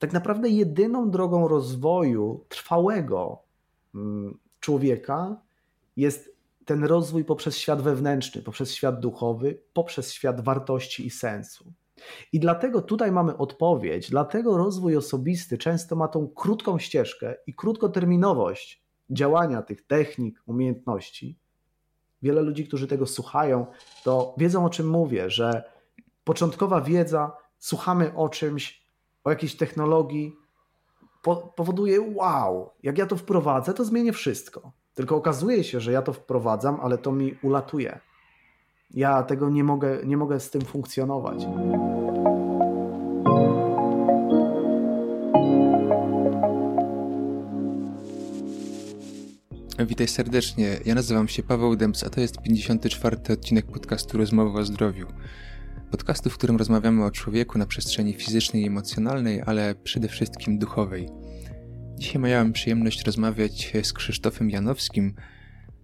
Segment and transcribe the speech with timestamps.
[0.00, 3.42] tak naprawdę jedyną drogą rozwoju trwałego
[3.94, 5.40] mm, człowieka
[5.96, 11.72] jest ten rozwój poprzez świat wewnętrzny, poprzez świat duchowy, poprzez świat wartości i sensu.
[12.32, 18.82] I dlatego tutaj mamy odpowiedź, dlatego rozwój osobisty często ma tą krótką ścieżkę i krótkoterminowość
[19.10, 21.38] działania tych technik, umiejętności.
[22.22, 23.66] Wiele ludzi, którzy tego słuchają,
[24.04, 25.62] to wiedzą o czym mówię, że
[26.24, 28.79] początkowa wiedza, słuchamy o czymś,
[29.24, 30.36] o jakiejś technologii,
[31.22, 34.72] po, powoduje wow, jak ja to wprowadzę, to zmienię wszystko.
[34.94, 38.00] Tylko okazuje się, że ja to wprowadzam, ale to mi ulatuje.
[38.90, 41.46] Ja tego nie mogę, nie mogę z tym funkcjonować.
[49.86, 50.80] Witaj serdecznie.
[50.84, 53.16] Ja nazywam się Paweł Dębs, a to jest 54.
[53.32, 55.06] odcinek podcastu Rozmowy o Zdrowiu.
[55.90, 61.08] Podcastu, w którym rozmawiamy o człowieku na przestrzeni fizycznej i emocjonalnej, ale przede wszystkim duchowej.
[61.98, 65.14] Dzisiaj miałem przyjemność rozmawiać z Krzysztofem Janowskim,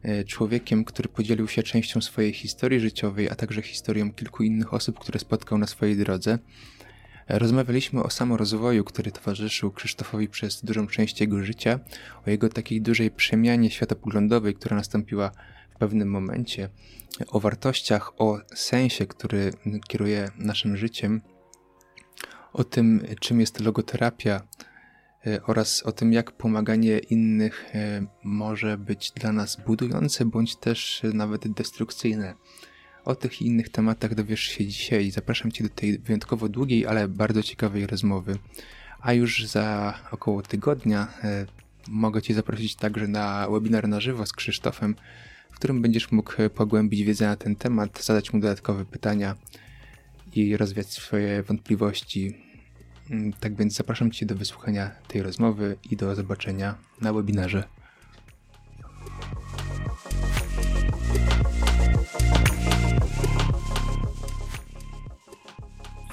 [0.03, 4.99] e, człowiekiem, który podzielił się częścią swojej historii życiowej, a także historią kilku innych osób,
[4.99, 6.39] które spotkał na swojej drodze.
[7.29, 11.81] Rozmawialiśmy o samorozwoju, który towarzyszył Krzysztofowi przez dużą część jego życia,
[12.27, 15.31] o jego takiej dużej przemianie światopoglądowej, która nastąpiła
[15.79, 16.69] pewnym momencie,
[17.29, 19.53] o wartościach, o sensie, który
[19.89, 21.21] kieruje naszym życiem,
[22.53, 24.41] o tym, czym jest logoterapia
[25.27, 31.03] e, oraz o tym, jak pomaganie innych e, może być dla nas budujące, bądź też
[31.15, 32.35] nawet destrukcyjne.
[33.05, 35.11] O tych i innych tematach dowiesz się dzisiaj.
[35.11, 38.39] Zapraszam Cię do tej wyjątkowo długiej, ale bardzo ciekawej rozmowy.
[39.01, 41.47] A już za około tygodnia e,
[41.89, 44.95] mogę Cię zaprosić także na webinar na żywo z Krzysztofem,
[45.57, 49.35] w którym będziesz mógł pogłębić wiedzę na ten temat, zadać mu dodatkowe pytania
[50.35, 52.37] i rozwiać swoje wątpliwości.
[53.11, 57.65] Mm, tak więc zapraszam Cię do wysłuchania tej rozmowy i do zobaczenia na webinarze.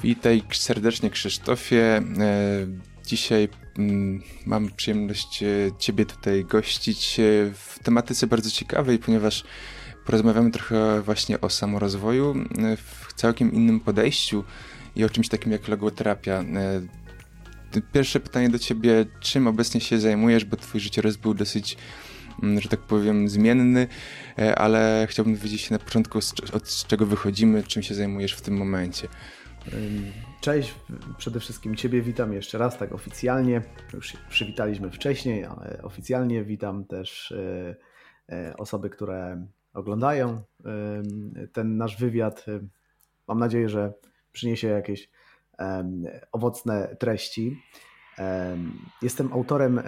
[0.04, 2.02] Witaj serdecznie Krzysztofie.
[3.04, 5.48] E, dzisiaj mm, mam przyjemność e,
[5.80, 9.44] Ciebie tutaj gościć e, w tematyce bardzo ciekawej, ponieważ
[10.06, 12.36] porozmawiamy trochę właśnie o samorozwoju
[12.78, 14.44] w całkiem innym podejściu
[14.96, 16.44] i o czymś takim jak logoterapia.
[17.94, 21.78] Pierwsze pytanie do Ciebie, czym obecnie się zajmujesz, bo Twój życiorys był dosyć
[22.44, 23.88] mm, że tak powiem, zmienny,
[24.56, 26.20] ale chciałbym wiedzieć się na początku,
[26.54, 29.08] od czego wychodzimy, czym się zajmujesz w tym momencie.
[30.42, 30.76] Cześć,
[31.18, 33.62] przede wszystkim Ciebie witam jeszcze raz tak oficjalnie.
[33.94, 37.76] Już się przywitaliśmy wcześniej, ale oficjalnie witam też e,
[38.30, 40.42] e, osoby, które oglądają
[41.54, 42.46] ten nasz wywiad.
[43.28, 43.94] Mam nadzieję, że
[44.32, 45.10] przyniesie jakieś
[46.32, 47.62] owocne treści.
[49.02, 49.84] Jestem autorem e,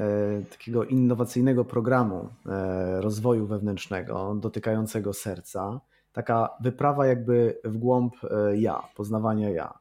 [0.52, 2.30] takiego innowacyjnego programu
[3.00, 5.82] rozwoju wewnętrznego dotykającego serca
[6.16, 9.80] taka wyprawa jakby w głąb e, ja, poznawania ja.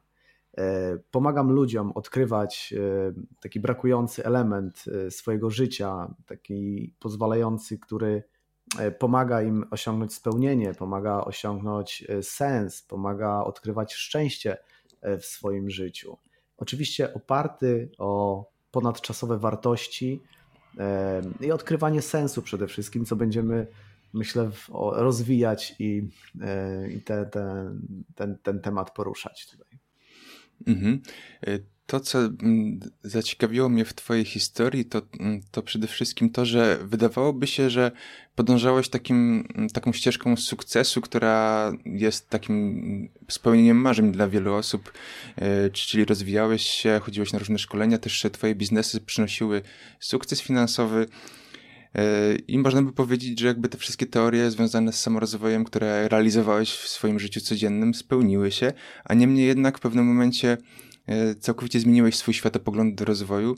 [0.57, 8.23] E, pomagam ludziom odkrywać e, taki brakujący element swojego życia, taki pozwalający, który
[8.99, 14.57] pomaga im osiągnąć spełnienie, pomaga osiągnąć sens, pomaga odkrywać szczęście
[15.03, 16.17] w swoim życiu.
[16.57, 20.21] Oczywiście oparty o ponadczasowe wartości
[21.41, 23.67] i odkrywanie sensu przede wszystkim, co będziemy
[24.15, 24.51] myślę,
[24.91, 26.09] rozwijać i,
[26.41, 27.75] e, i te, te,
[28.15, 29.79] ten, ten temat poruszać tutaj.
[30.67, 31.01] Mhm.
[31.47, 36.45] E, to, co mm, zaciekawiło mnie w Twojej historii, to, mm, to przede wszystkim to,
[36.45, 37.91] że wydawałoby się, że
[38.35, 44.93] podążałeś takim, mm, taką ścieżką sukcesu, która jest takim spełnieniem marzeń dla wielu osób,
[45.35, 49.61] e, czyli rozwijałeś się, chodziłeś na różne szkolenia, też Twoje biznesy przynosiły
[49.99, 51.07] sukces finansowy.
[51.95, 56.71] E, I można by powiedzieć, że jakby te wszystkie teorie związane z samorozwojem, które realizowałeś
[56.71, 58.73] w swoim życiu codziennym, spełniły się,
[59.03, 60.57] a niemniej jednak w pewnym momencie
[61.05, 63.55] e, całkowicie zmieniłeś swój światopogląd do rozwoju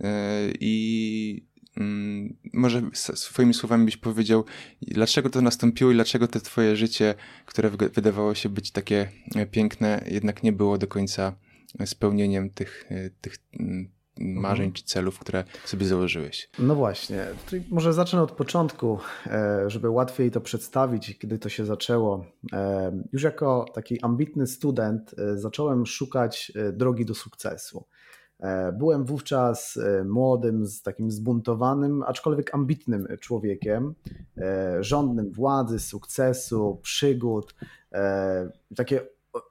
[0.00, 1.46] e, i
[1.76, 4.44] mm, może swoimi słowami byś powiedział,
[4.82, 7.14] dlaczego to nastąpiło i dlaczego to twoje życie,
[7.46, 9.08] które wydawało się być takie
[9.50, 11.36] piękne, jednak nie było do końca
[11.84, 12.84] spełnieniem tych,
[13.20, 14.72] tych mm, marzeń mhm.
[14.72, 16.50] czy celów, które sobie założyłeś?
[16.58, 17.26] No właśnie,
[17.70, 22.24] może zacznę od początku, e, żeby łatwiej to przedstawić, kiedy to się zaczęło.
[22.52, 27.84] E, już jako taki ambitny student e, zacząłem szukać drogi do sukcesu.
[28.78, 33.94] Byłem wówczas młodym, z takim zbuntowanym, aczkolwiek ambitnym człowiekiem,
[34.80, 37.54] żądnym władzy, sukcesu, przygód.
[38.76, 39.00] Takie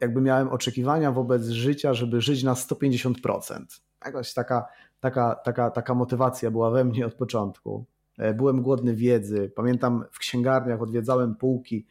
[0.02, 3.66] jakby miałem oczekiwania wobec życia, żeby żyć na 150%.
[4.06, 4.68] Jakaś taka,
[5.00, 7.86] taka, taka, taka motywacja była we mnie od początku.
[8.18, 9.52] E, byłem głodny wiedzy.
[9.56, 11.86] Pamiętam w księgarniach odwiedzałem półki,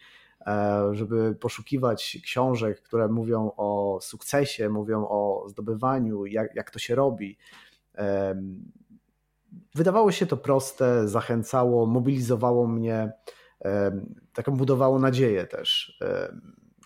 [0.47, 6.95] e, żeby poszukiwać książek, które mówią o sukcesie, mówią o zdobywaniu, jak, jak to się
[6.95, 7.39] robi.
[9.75, 13.13] Wydawało się to proste, zachęcało, mobilizowało mnie,
[14.33, 15.99] taką budowało nadzieję też,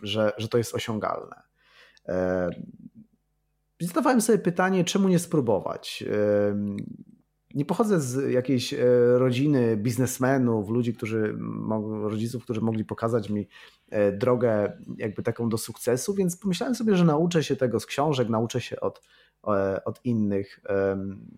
[0.02, 1.42] że, że to jest osiągalne.
[3.86, 6.04] Zadawałem sobie pytanie, czemu nie spróbować?
[7.54, 8.78] Nie pochodzę z jakiejś e,
[9.18, 11.38] rodziny biznesmenów, ludzi, którzy,
[12.02, 13.48] rodziców, którzy mogli pokazać mi
[13.90, 18.28] e, drogę jakby taką do sukcesu, więc pomyślałem sobie, że nauczę się tego z książek,
[18.28, 19.02] nauczę się od,
[19.46, 20.60] e, od innych.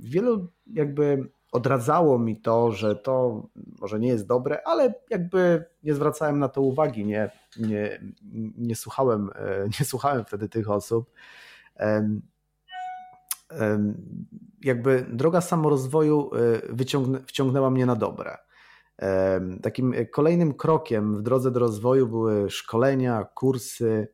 [0.00, 3.42] Wielu jakby odradzało mi to, że to
[3.80, 8.00] może nie jest dobre, ale jakby nie zwracałem na to uwagi, nie, nie,
[8.58, 9.30] nie, słuchałem,
[9.80, 11.10] nie słuchałem wtedy tych osób
[14.64, 18.36] jakby droga samorozwoju e, wciągnęła mnie na dobre.
[19.62, 24.08] Takim kolejnym krokiem w drodze do rozwoju były szkolenia, kursy.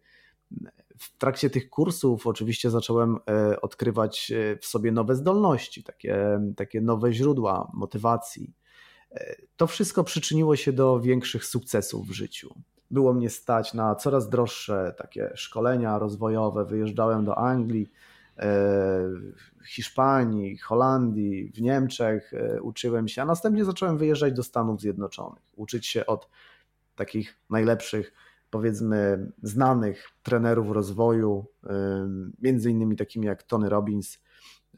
[0.98, 6.80] W trakcie tych kursów oczywiście zacząłem e, odkrywać e, w sobie nowe zdolności, takie, takie
[6.80, 8.54] nowe źródła motywacji.
[9.56, 12.54] To wszystko przyczyniło się do większych sukcesów w życiu.
[12.90, 16.64] Było mnie stać na coraz droższe takie szkolenia rozwojowe.
[16.64, 17.90] Wyjeżdżałem do Anglii,
[19.66, 25.86] Hiszpanii, Holandii, w Niemczech e, uczyłem się, a następnie zacząłem wyjeżdżać do Stanów Zjednoczonych, uczyć
[25.86, 26.28] się od
[26.96, 28.12] takich najlepszych,
[28.50, 31.46] powiedzmy, znanych trenerów rozwoju,
[32.42, 34.18] między innymi takimi jak Tony Robbins,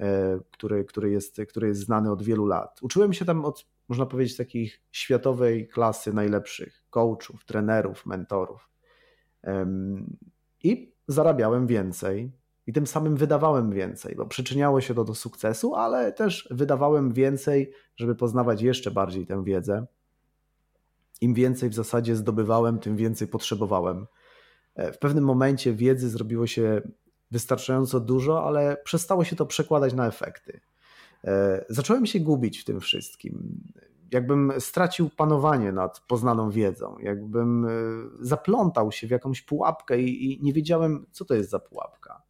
[0.00, 2.78] e, który, który, jest, który jest znany od wielu lat.
[2.82, 8.68] Uczyłem się tam od, można powiedzieć, takich światowej klasy najlepszych coachów, trenerów, mentorów.
[10.62, 12.32] I zarabiałem więcej,
[12.66, 17.72] i tym samym wydawałem więcej, bo przyczyniało się to do sukcesu, ale też wydawałem więcej,
[17.96, 19.86] żeby poznawać jeszcze bardziej tę wiedzę.
[21.20, 24.06] Im więcej w zasadzie zdobywałem, tym więcej potrzebowałem.
[24.74, 26.82] E, w pewnym momencie wiedzy zrobiło się
[27.30, 30.60] wystarczająco dużo, ale przestało się to przekładać na efekty.
[31.24, 33.62] E, zacząłem się gubić w tym wszystkim.
[34.10, 37.68] Jakbym stracił panowanie nad poznaną wiedzą, jakbym e,
[38.20, 42.22] zaplątał się w jakąś pułapkę i, i nie wiedziałem, co to jest za pułapka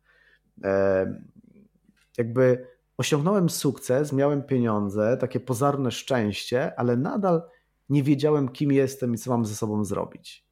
[2.19, 2.67] jakby
[2.99, 7.43] osiągnąłem sukces, miałem pieniądze, takie pozorne szczęście, ale nadal
[7.89, 10.47] nie wiedziałem, kim jestem i co mam ze sobą zrobić.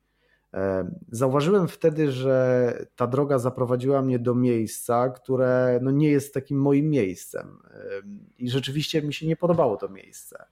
[1.08, 6.90] Zauważyłem wtedy, że ta droga zaprowadziła mnie do miejsca, które no nie jest takim moim
[6.90, 7.58] miejscem.
[8.38, 10.44] I rzeczywiście mi się nie podobało to miejsce.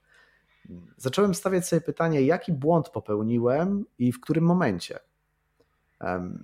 [0.96, 4.98] Zacząłem stawiać sobie pytanie, jaki błąd popełniłem i w którym momencie.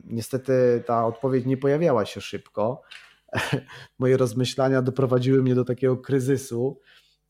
[0.05, 2.83] Niestety ta odpowiedź nie pojawiała się szybko.
[3.99, 6.81] Moje rozmyślania doprowadziły mnie do takiego kryzysu.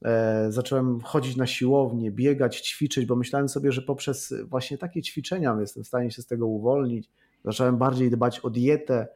[0.04, 5.56] E, zacząłem chodzić na siłownię, biegać, ćwiczyć, bo myślałem sobie, że poprzez właśnie takie ćwiczenia
[5.60, 7.10] jestem w stanie się z tego uwolnić.
[7.44, 9.08] Zacząłem bardziej dbać o dietę,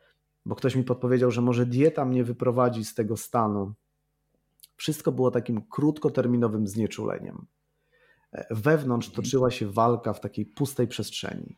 [0.47, 3.73] bo ktoś mi podpowiedział, że może dieta mnie wyprowadzi z tego stanu.
[4.77, 7.47] Wszystko było takim krótkoterminowym znieczuleniem.
[8.33, 11.57] E, wewnątrz toczyła się walka w takiej pustej przestrzeni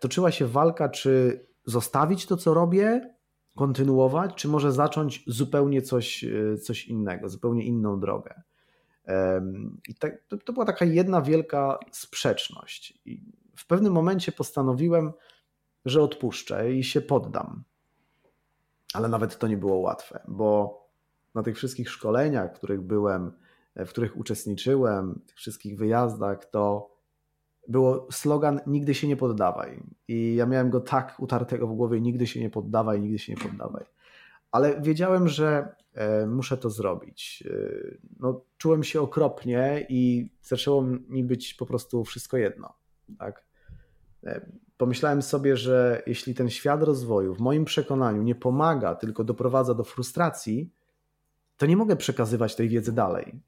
[0.00, 3.14] toczyła się walka, czy zostawić to, co robię,
[3.56, 8.42] kontynuować, czy może zacząć zupełnie coś, e, coś innego, zupełnie inną drogę.
[9.88, 13.00] I tak, to, to była taka jedna wielka sprzeczność.
[13.04, 13.22] I
[13.56, 15.12] w pewnym momencie postanowiłem,
[15.84, 17.64] że odpuszczę i się poddam.
[18.94, 20.80] Ale nawet to nie było łatwe, bo
[21.34, 23.32] na tych wszystkich szkoleniach, w których byłem,
[23.76, 26.93] w których uczestniczyłem, w tych wszystkich wyjazdach, to
[27.68, 29.82] było slogan nigdy się nie poddawaj.
[30.08, 33.38] I ja miałem go tak utartego w głowie, nigdy się nie poddawaj, nigdy się nie
[33.38, 33.84] poddawaj.
[34.50, 37.44] Ale wiedziałem, że e, muszę to zrobić.
[37.46, 37.50] E,
[38.20, 42.72] no, czułem się okropnie i zaczęło mi być po prostu wszystko jedno.
[43.18, 43.44] Tak?
[44.24, 49.74] E, pomyślałem sobie, że jeśli ten świat rozwoju w moim przekonaniu nie pomaga, tylko doprowadza
[49.74, 50.70] do frustracji,
[51.56, 53.40] to nie mogę przekazywać tej wiedzy dalej.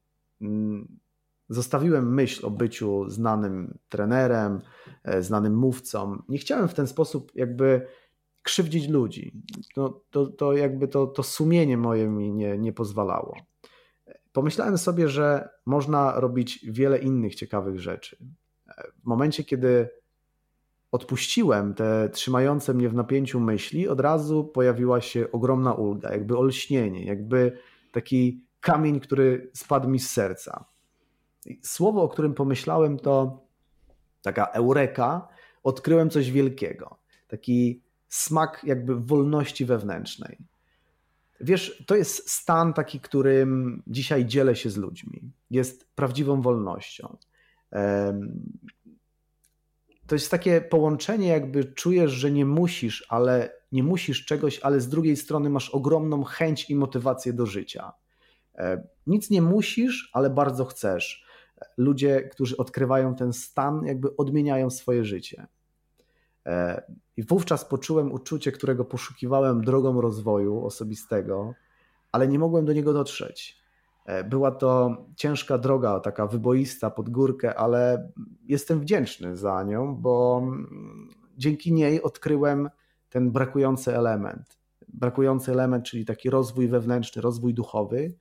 [1.48, 4.60] Zostawiłem myśl o byciu znanym trenerem,
[5.04, 6.22] e, znanym mówcą.
[6.28, 7.86] Nie chciałem w ten sposób jakby
[8.42, 9.32] krzywdzić ludzi.
[9.74, 13.36] To, to, to jakby to, to sumienie moje mi nie, nie pozwalało.
[14.32, 18.16] Pomyślałem sobie, że można robić wiele innych ciekawych rzeczy.
[19.02, 19.88] W momencie, kiedy
[20.92, 27.04] odpuściłem te trzymające mnie w napięciu myśli, od razu pojawiła się ogromna ulga, jakby olśnienie,
[27.04, 27.58] jakby
[27.92, 30.64] taki kamień, który spadł mi z serca.
[31.62, 33.40] Słowo, o którym pomyślałem, to
[34.22, 35.28] taka eureka.
[35.62, 36.96] Odkryłem coś wielkiego.
[37.28, 40.38] Taki smak jakby wolności wewnętrznej.
[41.40, 45.20] wiesz, to jest stan taki, którym dzisiaj dzielę się z ludźmi.
[45.50, 47.16] Jest prawdziwą wolnością.
[50.06, 54.88] To jest takie połączenie, jakby czujesz, że nie musisz, ale nie musisz czegoś, ale z
[54.88, 57.92] drugiej strony masz ogromną chęć i motywację do życia.
[58.54, 61.25] E, nic nie musisz, ale bardzo chcesz.
[61.76, 65.46] Ludzie, którzy odkrywają ten stan, jakby odmieniają swoje życie.
[66.46, 66.82] E,
[67.16, 71.54] I wówczas poczułem uczucie, którego poszukiwałem drogą rozwoju osobistego,
[72.12, 73.62] ale nie mogłem do niego dotrzeć.
[74.06, 78.12] E, była to ciężka droga, taka wyboista pod górkę, ale
[78.44, 80.42] jestem wdzięczny za nią, bo
[81.36, 82.70] dzięki niej odkryłem
[83.08, 84.58] ten brakujący element.
[84.88, 88.14] Brakujący element, czyli taki rozwój wewnętrzny, rozwój duchowy,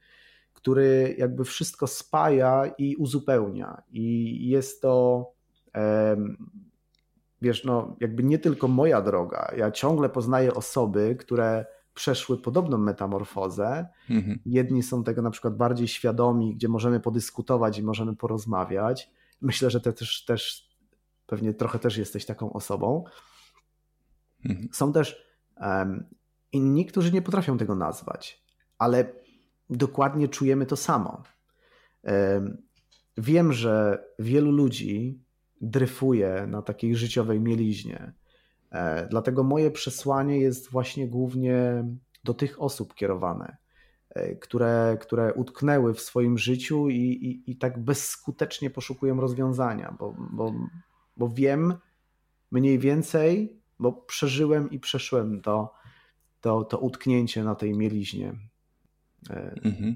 [0.66, 3.82] który jakby wszystko spaja i uzupełnia.
[3.92, 5.26] I jest to,
[7.42, 9.52] wiesz, no, jakby nie tylko moja droga.
[9.58, 13.88] Ja ciągle poznaję osoby, które przeszły podobną metamorfozę.
[14.10, 14.40] Mhm.
[14.46, 19.12] Jedni są tego na przykład bardziej świadomi, gdzie możemy podyskutować i możemy porozmawiać.
[19.42, 20.70] Myślę, że ty też, też
[21.28, 23.04] pewnie trochę też jesteś taką osobą.
[24.46, 24.70] Mhm.
[24.72, 25.26] Są też
[25.62, 26.06] um,
[26.52, 28.44] inni, którzy nie potrafią tego nazwać,
[28.78, 29.25] ale
[29.70, 31.24] dokładnie czujemy to samo.
[33.18, 35.24] Wiem, że wielu ludzi
[35.62, 38.14] dryfuje na takiej życiowej mieliźnie
[38.76, 41.86] E, dlatego moje przesłanie jest właśnie głównie
[42.24, 43.58] do tych osób kierowane,
[44.10, 50.16] e, które, które utknęły w swoim życiu i, i, i tak bezskutecznie poszukują rozwiązania, bo,
[50.32, 50.54] bo,
[51.18, 51.74] bo wiem
[52.52, 55.74] mniej więcej, bo przeżyłem i przeszłem to,
[56.42, 58.34] to, to utknięcie na tej mieliźnie.
[59.64, 59.96] Mhm.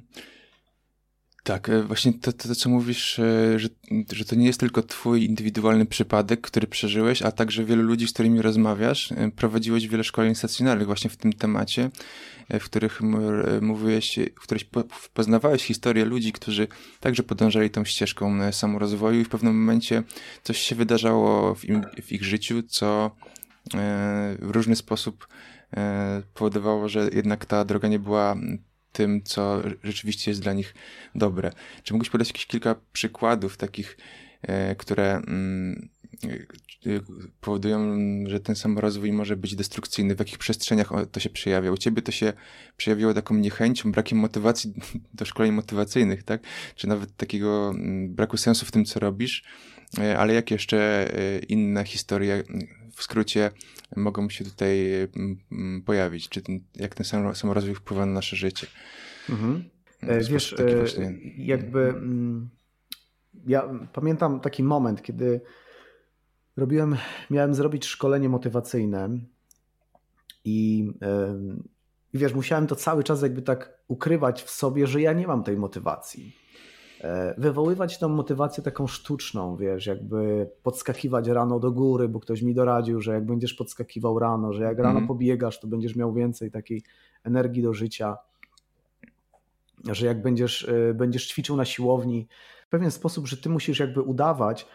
[1.44, 3.70] Tak, e, właśnie to, to, to, co mówisz, e, że,
[4.12, 8.14] że to nie jest tylko twój indywidualny przypadek, który przeżyłeś, a także wielu ludzi, z
[8.14, 9.12] którymi rozmawiasz.
[9.12, 11.90] E, prowadziłeś wiele szkoleń stacjonarnych właśnie w tym temacie,
[12.50, 13.02] w których
[13.62, 14.64] mówiłeś, w których
[15.14, 16.68] poznawałeś historię ludzi, którzy
[17.00, 20.04] także podążali tą ścieżką samorozwoju i w pewnym momencie
[20.44, 23.16] coś się wydarzało w, im, w ich życiu, co
[24.40, 25.28] w różny sposób
[26.34, 28.36] powodowało, że jednak ta droga nie była
[28.92, 30.74] tym, co rzeczywiście jest dla nich
[31.16, 31.52] dobre.
[31.84, 33.98] Czy mógłbyś podać jakieś kilka przykładów takich,
[34.42, 35.90] e, które mm,
[36.86, 37.00] e,
[37.42, 41.72] powodują, że ten samorozwój może być destrukcyjny, w jakich przestrzeniach to się przejawia.
[41.72, 42.34] U ciebie to się
[42.78, 44.74] przejawiło taką niechęcią, brakiem motywacji
[45.14, 46.42] do szkoleń motywacyjnych, tak?
[46.76, 49.44] Czy nawet takiego mm, braku sensu w tym, co robisz,
[49.98, 51.10] e, ale jak jeszcze
[51.48, 52.44] inne historie,
[52.96, 53.52] w skrócie,
[53.96, 54.90] mogą się tutaj
[55.86, 56.30] pojawić?
[56.30, 58.68] Czy ten, jak ten samorozwój wpływa na nasze życie?
[59.30, 59.70] Mhm.
[60.02, 61.14] E, wiesz, e, właśnie...
[61.38, 62.50] jakby mm,
[63.48, 65.42] ja pamiętam taki moment, kiedy
[66.58, 66.96] robiłem,
[67.30, 69.10] miałem zrobić szkolenie motywacyjne
[70.46, 70.88] i,
[72.14, 75.44] i wiesz, musiałem to cały czas jakby tak ukrywać w sobie, że ja nie mam
[75.44, 76.39] tej motywacji.
[77.02, 82.54] E, wywoływać tą motywację taką sztuczną, wiesz, jakby podskakiwać rano do góry, bo ktoś mi
[82.54, 85.08] doradził, że jak będziesz podskakiwał rano, że jak rano mm.
[85.08, 86.84] pobiegasz, to będziesz miał więcej takiej
[87.24, 88.18] energii do życia,
[89.92, 92.28] że jak będziesz, e, będziesz ćwiczył na siłowni
[92.68, 94.68] w pewien sposób, że ty musisz jakby udawać,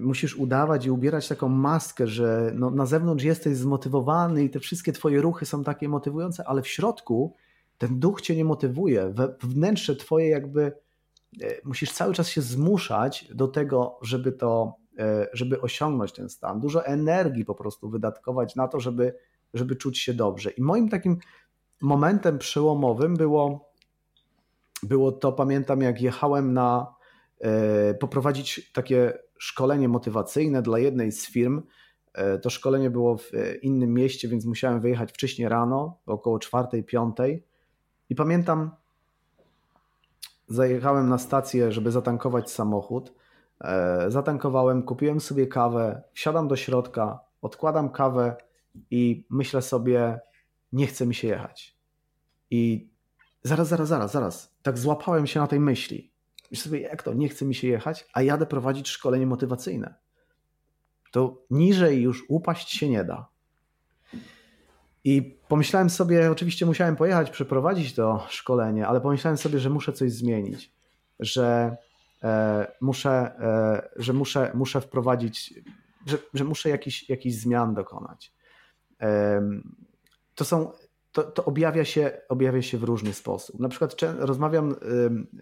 [0.00, 4.92] musisz udawać i ubierać taką maskę, że no, na zewnątrz jesteś zmotywowany i te wszystkie
[4.92, 7.34] twoje ruchy są takie motywujące, ale w środku
[7.78, 9.14] ten duch cię nie motywuje.
[9.42, 10.72] Wnętrze twoje jakby
[11.42, 16.60] e, musisz cały czas się zmuszać do tego, żeby to, e, żeby osiągnąć ten stan.
[16.60, 19.14] Dużo energii po prostu wydatkować na to, żeby,
[19.54, 20.50] żeby czuć się dobrze.
[20.50, 21.18] I moim takim
[21.82, 23.72] momentem przełomowym było,
[24.82, 26.94] było to, pamiętam jak jechałem na
[27.40, 31.62] e, poprowadzić takie szkolenie motywacyjne dla jednej z firm.
[32.42, 33.30] To szkolenie było w
[33.62, 37.38] innym mieście, więc musiałem wyjechać wcześniej rano, około 4-5
[38.10, 38.70] i pamiętam,
[40.48, 43.12] zajechałem na stację, żeby zatankować samochód.
[43.60, 48.36] E, zatankowałem, kupiłem sobie kawę, wsiadam do środka, odkładam kawę
[48.90, 50.20] i myślę sobie,
[50.72, 51.76] nie chce mi się jechać.
[52.50, 52.88] I
[53.42, 54.54] zaraz, zaraz, zaraz, zaraz.
[54.62, 56.10] Tak złapałem się na tej myśli.
[56.50, 59.94] Myślę sobie, jak to, nie chce mi się jechać, a jadę prowadzić szkolenie motywacyjne.
[61.10, 63.33] To niżej już upaść się nie da.
[65.04, 70.12] I pomyślałem sobie, oczywiście musiałem pojechać, przeprowadzić to szkolenie, ale pomyślałem sobie, że muszę coś
[70.12, 70.72] zmienić,
[71.20, 71.76] że
[72.22, 75.54] e, muszę, e, że muszę, muszę wprowadzić,
[76.06, 78.32] że, że muszę jakiś, jakiś zmian dokonać.
[79.00, 79.42] E,
[80.34, 80.72] to są,
[81.12, 83.60] to, to objawia, się, objawia się w różny sposób.
[83.60, 84.74] Na przykład rozmawiam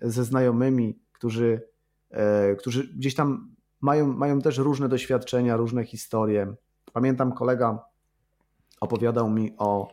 [0.02, 1.62] ze znajomymi, którzy,
[2.10, 6.54] e, którzy gdzieś tam mają, mają też różne doświadczenia, różne historie.
[6.92, 7.91] Pamiętam kolega
[8.82, 9.88] opowiadał mi o,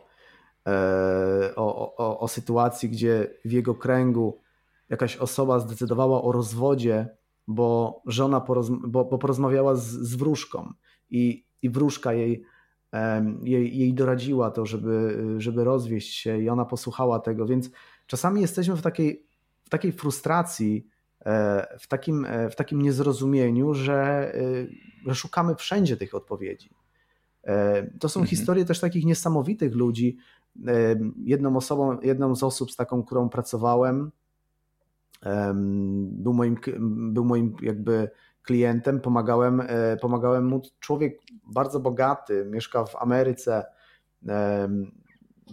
[1.56, 4.40] o, o, o sytuacji, gdzie w jego kręgu
[4.88, 7.08] jakaś osoba zdecydowała o rozwodzie,
[7.46, 10.72] bo żona porozm- bo, bo porozmawiała z, z wróżką
[11.10, 12.44] i, i wróżka jej,
[13.42, 17.70] jej, jej doradziła to, żeby, żeby rozwieść się i ona posłuchała tego, więc
[18.06, 19.26] czasami jesteśmy w takiej,
[19.64, 20.86] w takiej frustracji,
[21.26, 24.40] e, w takim, e, w takim niezrozumieniu, że, e,
[25.06, 26.70] że szukamy wszędzie tych odpowiedzi.
[28.00, 28.26] To są mhm.
[28.26, 30.16] historie też takich niesamowitych ludzi.
[31.16, 34.10] Jedną osobą, jedną z osób, z taką, którą pracowałem,
[36.02, 36.56] był moim,
[37.12, 38.10] był moim jakby
[38.42, 40.62] klientem, pomagałem, e, pomagałem mu.
[40.80, 41.18] Człowiek
[41.54, 43.64] bardzo bogaty, mieszka w Ameryce,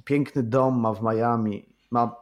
[0.03, 2.15] piękny dom ma w Miami, ma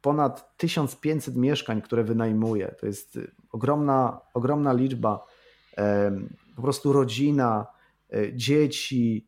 [0.00, 2.74] ponad 1500 mieszkań, które wynajmuje.
[2.80, 3.18] To jest
[3.52, 5.24] ogromna, ogromna liczba.
[6.56, 7.77] Po prostu rodzina, e,
[8.32, 9.26] dzieci,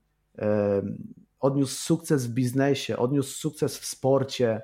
[1.40, 4.62] odniósł sukces w biznesie, odniósł sukces w sporcie,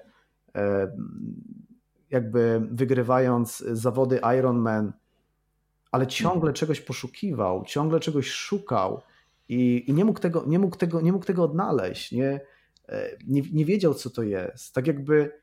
[2.11, 4.93] jakby wygrywając zawody Ironman
[5.97, 9.03] ale ciągle czegoś poszukiwał, ciągle czegoś szukał
[9.49, 12.41] i, i nie, mógł tego, nie, mógł tego, nie mógł tego odnaleźć, nie,
[12.89, 14.75] e, nie, nie wiedział, co to jest.
[14.75, 15.41] Tak jakby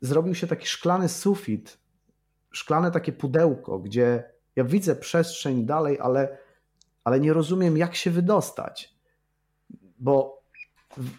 [0.00, 1.78] zrobił się taki szklany sufit,
[2.50, 4.24] szklane takie pudełko, gdzie
[4.56, 6.38] ja widzę przestrzeń dalej, ale,
[7.04, 8.94] ale nie rozumiem, jak się wydostać,
[9.98, 10.42] bo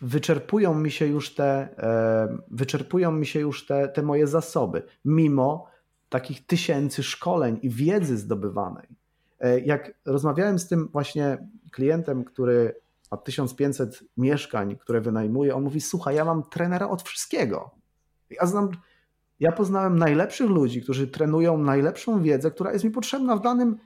[0.01, 5.67] wyczerpują mi się już te, e, wyczerpują mi się już te, te moje zasoby, mimo
[6.09, 8.87] takich tysięcy szkoleń i wiedzy zdobywanej.
[9.39, 12.75] E, jak rozmawiałem z tym właśnie klientem, który
[13.11, 17.71] ma 1500 mieszkań, które wynajmuje, on mówi: Słuchaj, ja mam trenera od wszystkiego.
[18.29, 18.69] Ja znam,
[19.39, 23.77] ja poznałem najlepszych ludzi, którzy trenują najlepszą wiedzę, która jest mi potrzebna w danym,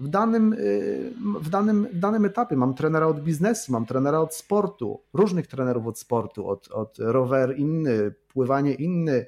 [0.00, 2.56] w danym, y, w danym, w danym etapie.
[2.56, 7.58] Mam trenera od biznesu, mam trenera od sportu, różnych trenerów od sportu, od, od rower
[7.58, 9.26] inny, pływanie inny,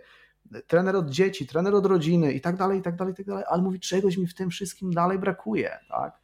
[0.66, 3.44] trener od dzieci, trener od rodziny i tak dalej, i tak dalej, i tak dalej,
[3.48, 6.18] ale mówi, czegoś mi w tym wszystkim dalej brakuje, tak?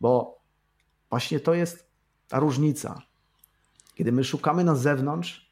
[0.00, 0.38] Bo
[1.10, 1.86] właśnie to jest
[2.28, 3.02] ta różnica.
[3.94, 5.50] Kiedy my szukamy na zewnątrz,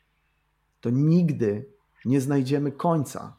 [0.81, 1.67] to nigdy
[2.05, 3.37] nie znajdziemy końca.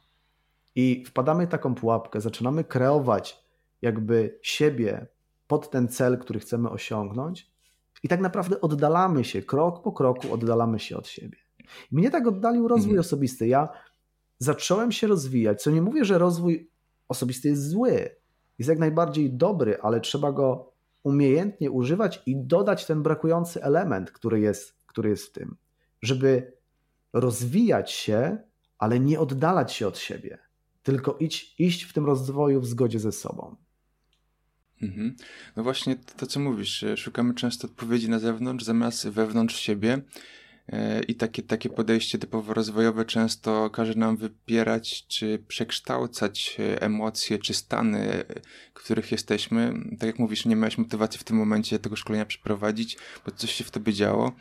[0.76, 3.43] I wpadamy w taką pułapkę, zaczynamy kreować
[3.84, 5.08] jakby siebie
[5.48, 7.54] pod ten cel, który chcemy osiągnąć,
[8.04, 11.38] i tak naprawdę oddalamy się, krok po kroku oddalamy się od siebie.
[11.92, 13.00] I mnie tak oddalił rozwój mhm.
[13.00, 13.48] osobisty.
[13.48, 13.70] Ja
[14.40, 16.70] zacząłem się rozwijać, co nie mówię, że rozwój
[17.08, 18.10] osobisty jest zły,
[18.60, 24.40] jest jak najbardziej dobry, ale trzeba go umiejętnie używać i dodać ten brakujący element, który
[24.40, 25.56] jest, który jest w tym,
[26.02, 26.54] żeby
[27.14, 28.38] rozwijać się,
[28.78, 30.38] ale nie oddalać się od siebie,
[30.84, 33.56] tylko iść, iść w tym rozwoju w zgodzie ze sobą.
[34.84, 35.16] Mhm.
[35.56, 40.02] No właśnie to, co mówisz, szukamy często odpowiedzi na zewnątrz zamiast wewnątrz siebie.
[40.70, 47.38] E, I takie, takie podejście typowo rozwojowe często każe nam wypierać czy przekształcać e, emocje
[47.38, 48.24] czy stany,
[48.74, 49.74] w których jesteśmy.
[50.00, 53.64] Tak jak mówisz, nie miałeś motywacji w tym momencie tego szkolenia przeprowadzić, bo coś się
[53.64, 54.32] w tobie działo.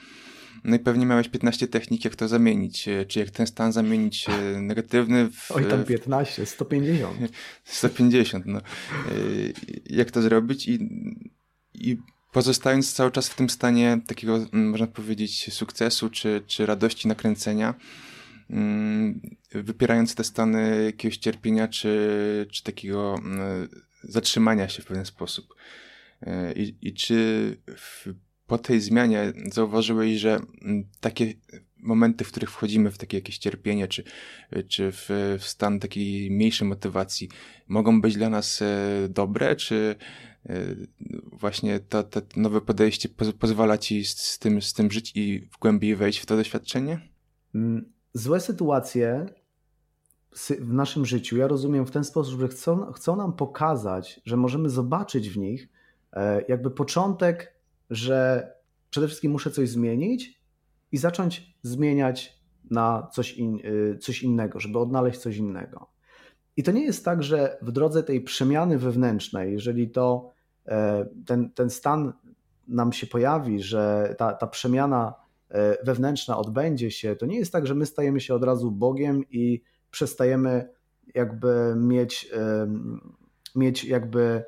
[0.64, 4.26] No i pewnie miałeś 15 technik, jak to zamienić, e, czy jak ten stan zamienić
[4.60, 5.50] negatywny w...
[5.50, 7.18] Oj, tam 15, 150.
[7.64, 8.60] 150, no.
[9.86, 10.88] Jak to zrobić i,
[11.74, 11.96] i
[12.32, 17.74] pozostając cały czas w tym stanie takiego, można powiedzieć, sukcesu czy, czy radości nakręcenia,
[18.50, 19.20] mm,
[19.54, 23.20] wypierając te stany jakiegoś cierpienia czy, czy takiego
[24.02, 25.54] zatrzymania się w pewien sposób.
[26.22, 27.16] E, I, i czy
[27.76, 28.08] w,
[28.52, 30.40] po tej zmianie zauważyłeś, że
[31.00, 31.32] takie
[31.82, 34.04] momenty, w których wchodzimy w takie jakieś cierpienie, czy,
[34.68, 35.06] czy w,
[35.38, 37.28] w stan takiej mniejszej motywacji,
[37.68, 39.96] mogą być dla nas e, dobre, czy
[40.50, 40.88] Y,
[41.32, 45.96] właśnie to, to nowe podejście pozwala ci z, z, tym, z tym żyć i głębiej
[45.96, 47.00] wejść w to doświadczenie?
[47.54, 49.26] Mm, złe sytuacje
[50.60, 54.68] w naszym życiu, ja rozumiem w ten sposób, że chcą, chcą nam pokazać, że możemy
[54.68, 55.68] zobaczyć w nich
[56.12, 57.61] e, jakby początek,
[57.92, 58.52] że
[58.90, 60.42] przede wszystkim muszę coś zmienić
[60.92, 65.86] i zacząć zmieniać na coś, in, y, coś innego, żeby odnaleźć coś innego.
[66.56, 70.30] I to nie jest tak, że w drodze tej przemiany wewnętrznej, jeżeli to
[70.66, 72.12] e, ten, ten stan
[72.68, 75.14] nam się pojawi, że ta, ta przemiana
[75.50, 79.24] e, wewnętrzna odbędzie się, to nie jest tak, że my stajemy się od razu Bogiem
[79.30, 80.68] i przestajemy
[81.14, 82.30] jakby mieć,
[83.54, 84.44] mieć jakby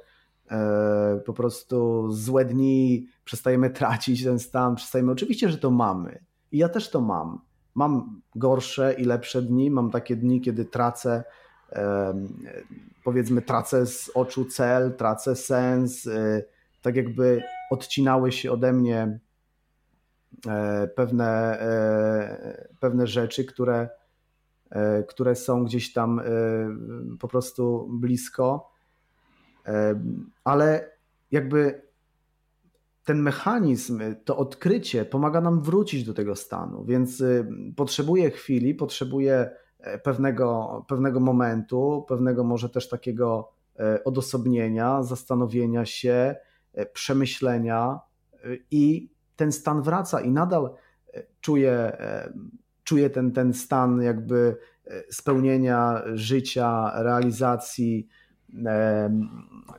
[1.26, 5.12] po prostu złe dni, przestajemy tracić ten stan, przestajemy.
[5.12, 6.24] Oczywiście, że to mamy.
[6.52, 7.40] I ja też to mam.
[7.74, 11.24] Mam gorsze i lepsze dni, mam takie dni, kiedy tracę
[13.04, 16.44] powiedzmy tracę z oczu cel, tracę sens, y,
[16.82, 19.20] tak jakby odcinały się ode mnie
[20.96, 21.58] pewne,
[22.80, 23.88] pewne rzeczy, które,
[25.08, 26.20] które są gdzieś tam
[27.20, 28.73] po prostu blisko,
[30.44, 30.90] ale
[31.30, 31.82] jakby
[33.04, 37.22] ten mechanizm, to odkrycie pomaga nam wrócić do tego stanu, więc
[37.76, 39.50] potrzebuje chwili, potrzebuje
[40.02, 46.36] pewnego, pewnego momentu, pewnego może też takiego E, odosobnienia, zastanowienia się,
[46.74, 48.00] e, przemyślenia
[48.32, 48.38] e,
[48.70, 50.70] i ten stan wraca i nadal
[51.40, 51.96] czuję,
[52.84, 54.56] czuję ten, ten stan jakby
[55.10, 58.08] spełnienia życia, realizacji.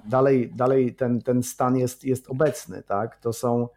[0.05, 3.17] Dalej, dalej ten, ten stan jest, jest obecny, tak?
[3.17, 3.67] To są,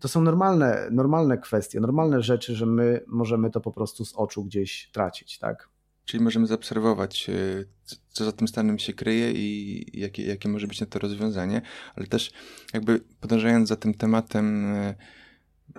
[0.00, 4.44] to są normalne, normalne kwestie, normalne rzeczy, że my możemy to po prostu z oczu
[4.44, 5.68] gdzieś tracić, tak?
[6.04, 10.80] Czyli możemy zaobserwować, e, co za tym stanem się kryje i jakie, jakie może być
[10.80, 11.62] na to rozwiązanie,
[11.96, 12.32] ale też
[12.74, 14.94] jakby podążając za tym tematem e,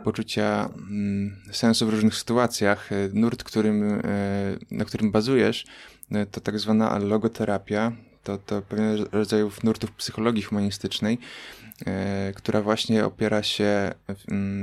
[0.04, 4.02] poczucia mm, sensu w różnych sytuacjach, e, nurt, którym,
[4.72, 5.66] na którym bazujesz,
[6.32, 7.92] to tak zwana logoterapia,
[8.24, 11.18] to, to pewien rodzaj nurtów psychologii humanistycznej,
[11.86, 13.94] E, która właśnie opiera się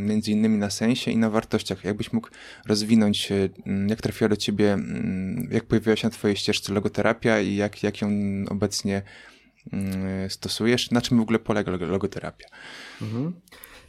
[0.07, 1.85] między innymi na sensie i na wartościach.
[1.85, 2.29] Jakbyś mógł
[2.67, 3.49] rozwinąć, e,
[3.89, 4.79] jak trafiła do ciebie,
[5.51, 8.09] jak pojawiła się na twojej ścieżce logoterapia i jak, jak ją
[8.51, 9.03] obecnie
[10.29, 10.91] stosujesz?
[10.91, 12.49] Na czym w ogóle polega logoterapia?
[13.03, 13.33] Mhm.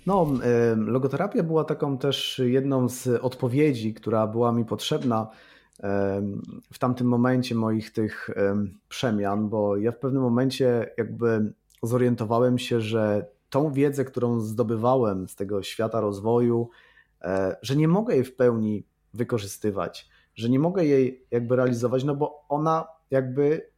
[0.06, 0.32] No,
[0.76, 5.28] logoterapia była taką też jedną z odpowiedzi, która była mi potrzebna
[6.74, 8.30] w tamtym momencie moich tych
[8.90, 11.54] przemian, bo ja w pewnym momencie jakby
[11.84, 16.70] zorientowałem się, że tą wiedzę, którą zdobywałem z tego świata rozwoju,
[17.22, 22.16] e, że nie mogę jej w pełni wykorzystywać, że nie mogę jej jakby realizować, no
[22.16, 23.72] bo ona jakby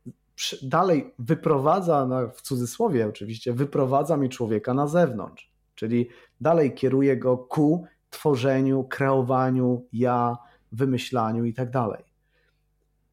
[0.61, 6.09] dalej wyprowadza, w cudzysłowie oczywiście, wyprowadza mi człowieka na zewnątrz, czyli
[6.41, 10.37] dalej kieruje go ku tworzeniu, kreowaniu ja,
[10.75, 12.03] wymyślaniu i tak dalej.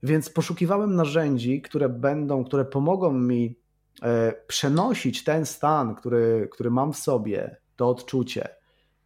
[0.03, 3.61] Więc poszukiwałem narzędzi, które będą, które pomogą mi
[4.03, 8.49] E, przenosić ten stan, który, który mam w sobie, to odczucie,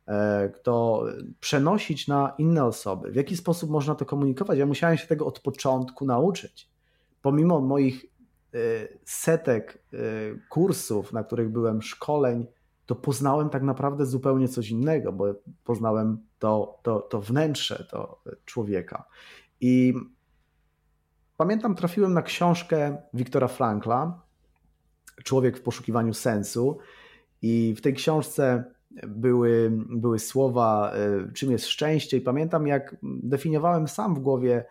[0.08, 1.06] e, to
[1.40, 3.12] przenosić na inne osoby.
[3.12, 4.58] W jaki sposób można to komunikować?
[4.58, 6.68] Ja musiałem się tego od początku nauczyć.
[7.22, 8.58] Pomimo moich e,
[9.04, 9.84] setek
[10.48, 12.46] kursów, na których byłem, szkoleń,
[12.86, 19.04] to poznałem tak naprawdę zupełnie coś innego, bo poznałem to, to, to wnętrze to człowieka.
[19.60, 19.94] I
[21.36, 24.22] pamiętam, trafiłem na książkę Wiktora Frankla,
[25.24, 26.78] Człowiek w poszukiwaniu sensu.
[27.42, 28.64] I w tej książce
[29.06, 34.64] były, były słowa, e, czym jest szczęście, i pamiętam, jak definiowałem sam w głowie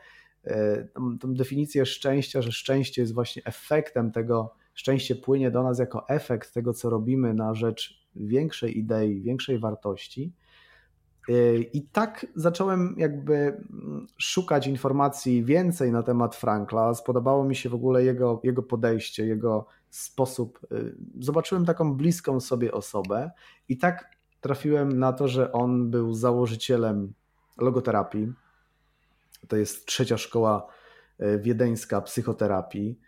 [0.43, 5.79] e, tą, tą definicję szczęścia, że szczęście jest właśnie efektem tego, szczęście płynie do nas
[5.79, 10.33] jako efekt tego, co robimy na rzecz większej idei, większej wartości.
[11.29, 13.63] E, I tak zacząłem jakby
[14.17, 16.93] szukać informacji więcej na temat Frankla.
[16.93, 20.59] Spodobało mi się w ogóle jego, jego podejście, jego sposób.
[20.71, 23.31] Y, zobaczyłem taką bliską sobie osobę
[23.69, 24.09] i tak
[24.41, 27.13] trafiłem na to, że on był założycielem
[27.57, 28.33] logoterapii.
[29.47, 30.67] To jest trzecia szkoła
[31.21, 32.99] y, wiedeńska psychoterapii.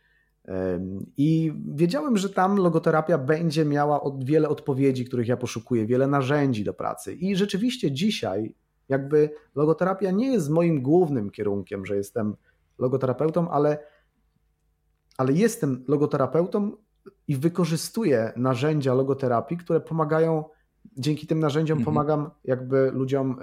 [1.18, 6.74] I wiedziałem, że tam logoterapia będzie miała wiele odpowiedzi, których ja poszukuję, wiele narzędzi do
[6.74, 7.14] pracy.
[7.14, 8.54] I rzeczywiście dzisiaj,
[8.90, 12.36] jakby logoterapia nie jest moim głównym kierunkiem, że jestem
[12.78, 13.78] logoterapeutą, ale
[15.18, 16.72] ale jestem logoterapeutą
[17.28, 20.44] i wykorzystuję narzędzia logoterapii, które pomagają,
[20.98, 21.86] dzięki tym narzędziom mhm.
[21.86, 23.40] pomagam jakby ludziom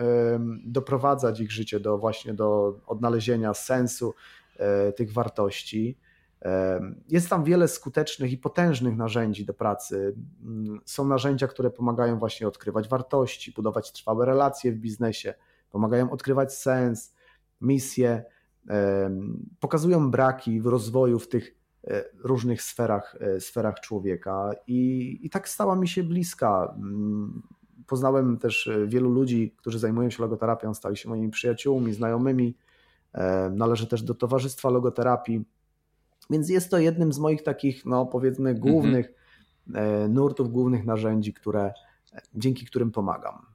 [0.65, 4.15] doprowadzać ich życie do właśnie do odnalezienia sensu
[4.57, 5.99] e, tych wartości.
[7.09, 10.14] Jest tam wiele skutecznych i potężnych narzędzi do pracy.
[10.42, 15.35] Mm, są narzędzia, które pomagają właśnie odkrywać wartości, budować trwałe relacje w biznesie,
[15.70, 17.14] pomagają odkrywać sens,
[17.61, 18.24] misję,
[19.61, 25.48] pokazują braki w rozwoju w tych E, różnych sferach, e, sferach człowieka i, i tak
[25.48, 26.74] stała mi się bliska.
[26.76, 27.42] Mm,
[27.87, 32.57] poznałem też e, wielu ludzi, którzy zajmują się logoterapią, stali się moimi przyjaciółmi, znajomymi.
[33.50, 35.44] Należę też do Towarzystwa Logoterapii,
[36.31, 38.73] więc jest to jednym z moich takich, no powiedzmy, mhm.
[38.73, 39.13] głównych
[39.69, 40.13] mhm.
[40.13, 41.73] nurtów, głównych narzędzi, które,
[42.35, 43.53] dzięki którym pomagam.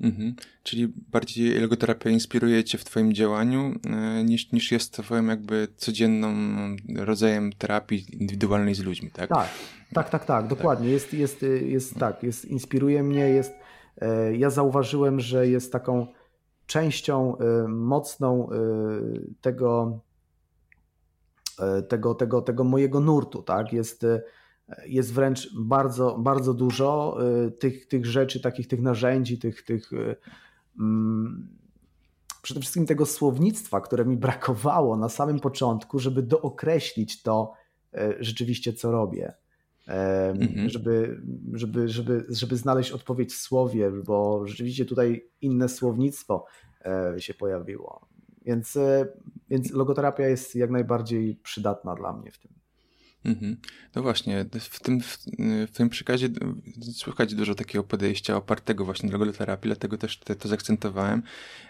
[0.00, 0.34] Mhm.
[0.62, 6.34] Czyli bardziej logoterapia inspiruje cię w twoim działaniu e, niż, niż jest twoją jakby codzienną
[6.96, 9.28] rodzajem terapii indywidualnej z ludźmi, tak?
[9.30, 9.48] Tak,
[9.94, 10.88] tak, tak, tak, dokładnie.
[10.88, 13.52] Jest, jest, jest tak, jest, inspiruje mnie, jest,
[14.00, 16.06] e, ja zauważyłem, że jest taką
[16.66, 17.36] częścią
[17.68, 18.48] mocną
[19.40, 20.00] tego,
[21.88, 23.72] tego, tego, tego mojego nurtu, tak?
[23.72, 24.06] Jest
[24.86, 27.18] Jest wręcz bardzo, bardzo dużo
[27.60, 29.90] tych, tych rzeczy, takich tych narzędzi, tych, tych
[30.80, 31.48] mm,
[32.42, 37.52] przede wszystkim tego słownictwa, które mi brakowało na samym początku, żeby dookreślić to
[38.20, 39.34] rzeczywiście, co robię
[39.88, 40.68] mhm.
[40.68, 41.20] żeby,
[41.52, 46.44] żeby, żeby, żeby znaleźć odpowiedź w słowie, bo rzeczywiście tutaj inne słownictwo
[46.84, 48.08] e, się pojawiło.
[48.42, 49.08] Więc, e,
[49.50, 52.57] więc logoterapia jest jak najbardziej przydatna dla mnie w tym.
[53.24, 53.56] Mhm.
[53.94, 55.18] No właśnie, w tym, w,
[55.68, 56.28] w, tym przekazie
[56.92, 61.22] słychać dużo takiego podejścia opartego właśnie na logoterapii, dlatego też te, to zaakcentowałem.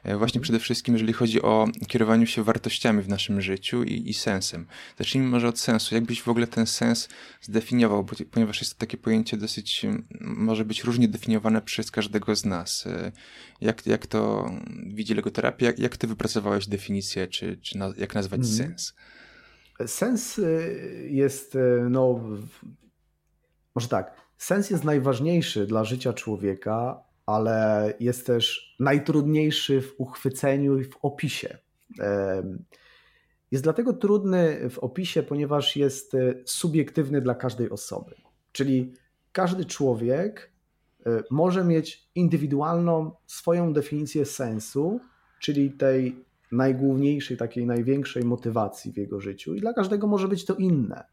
[0.03, 4.15] E, właśnie przede wszystkim, jeżeli chodzi o kierowanie się wartościami w naszym życiu i, i
[4.15, 4.67] sensem.
[4.99, 5.95] Zacznijmy może od sensu.
[5.95, 7.09] Jakbyś w ogóle ten sens
[7.41, 9.87] zdefiniował, bo, ponieważ jest to takie pojęcie dosyć,
[10.21, 12.87] może być różnie definiowane przez każdego z nas.
[12.87, 13.13] E,
[13.61, 14.51] jak, jak to
[14.87, 15.67] widzi logoterapia?
[15.67, 18.57] Jak, jak ty wypracowałeś definicję, czy, czy na, jak nazwać mhm.
[18.57, 18.95] sens?
[19.87, 22.21] Sens y, jest, y, no,
[23.75, 30.85] może tak, sens jest najważniejszy dla życia człowieka, ale jest też najtrudniejszy w uchwyceniu i
[30.85, 31.59] w opisie.
[33.51, 38.15] Jest dlatego trudny w opisie, ponieważ jest y, subiektywny dla każdej osoby.
[38.53, 38.95] Czyli
[39.33, 40.53] każdy człowiek
[41.31, 45.01] może mieć indywidualną swoją definicję sensu,
[45.41, 50.55] czyli tej najgłówniejszej, takiej największej motywacji w jego życiu, i dla każdego może być to
[50.55, 51.05] inne.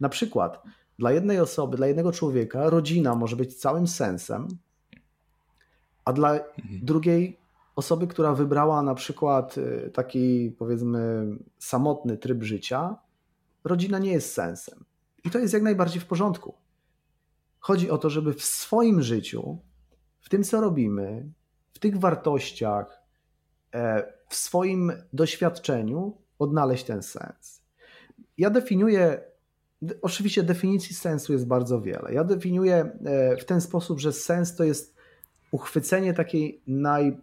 [0.00, 0.62] Na przykład,
[0.98, 4.48] dla jednej osoby, dla jednego człowieka, rodzina może być całym sensem,
[6.04, 6.80] a dla mhm.
[6.82, 7.38] drugiej
[7.76, 11.26] osoby, która wybrała na przykład y, taki, powiedzmy,
[11.58, 12.96] samotny tryb życia,
[13.64, 14.84] rodzina nie jest sensem.
[15.24, 16.54] I to jest jak najbardziej w porządku.
[17.58, 19.58] Chodzi o to, żeby w swoim życiu,
[20.20, 21.32] w tym co robimy,
[21.72, 22.97] w tych wartościach,
[24.28, 27.62] w swoim doświadczeniu odnaleźć ten sens.
[28.38, 29.20] Ja definiuję,
[30.02, 32.12] oczywiście definicji sensu jest bardzo wiele.
[32.12, 34.96] Ja definiuję e, w ten sposób, że sens to jest
[35.50, 37.16] uchwycenie takiej naj,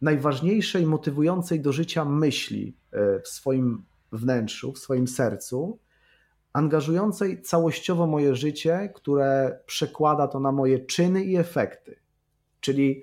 [0.00, 5.78] najważniejszej, motywującej do życia myśli e, w swoim wnętrzu, w swoim sercu,
[6.52, 11.96] angażującej całościowo moje życie, które przekłada to na moje czyny i efekty.
[12.60, 13.02] Czyli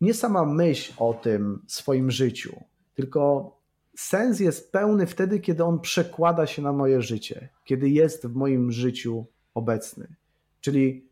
[0.00, 3.52] nie sama myśl o tym swoim życiu, tylko
[3.96, 8.72] sens jest pełny wtedy, kiedy on przekłada się na moje życie, kiedy jest w moim
[8.72, 10.16] życiu obecny.
[10.60, 11.08] Czyli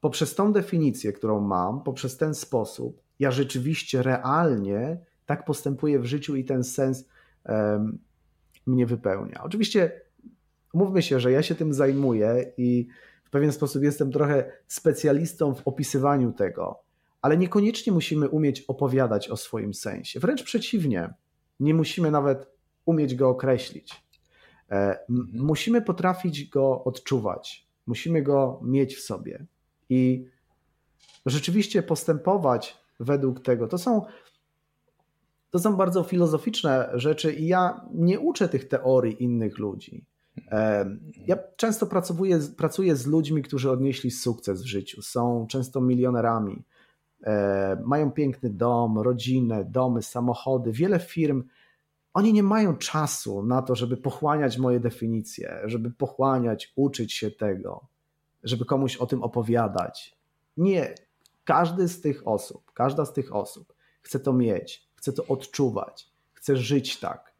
[0.00, 6.36] poprzez tą definicję, którą mam, poprzez ten sposób, ja rzeczywiście realnie tak postępuję w życiu
[6.36, 7.08] i ten sens
[7.44, 7.98] um,
[8.66, 9.42] mnie wypełnia.
[9.42, 10.00] Oczywiście
[10.74, 12.86] mówmy się, że ja się tym zajmuję i
[13.24, 16.82] w pewien sposób jestem trochę specjalistą w opisywaniu tego,
[17.22, 20.20] ale niekoniecznie musimy umieć opowiadać o swoim sensie.
[20.20, 21.14] Wręcz przeciwnie,
[21.60, 22.46] nie musimy nawet
[22.84, 24.04] umieć go określić.
[24.70, 25.44] E, mhm.
[25.46, 29.46] Musimy potrafić go odczuwać, musimy go mieć w sobie
[29.88, 30.26] i
[31.26, 33.68] rzeczywiście postępować według tego.
[33.68, 34.02] To są,
[35.50, 40.04] to są bardzo filozoficzne rzeczy i ja nie uczę tych teorii innych ludzi.
[40.50, 40.90] E,
[41.26, 46.64] ja często pracuję, pracuję z ludźmi, którzy odnieśli sukces w życiu, są często milionerami,
[47.84, 51.44] mają piękny dom, rodzinę, domy, samochody, wiele firm.
[52.14, 57.86] Oni nie mają czasu na to, żeby pochłaniać moje definicje, żeby pochłaniać, uczyć się tego,
[58.44, 60.16] żeby komuś o tym opowiadać.
[60.56, 60.94] Nie.
[61.44, 66.56] Każdy z tych osób, każda z tych osób chce to mieć, chce to odczuwać, chce
[66.56, 67.32] żyć tak,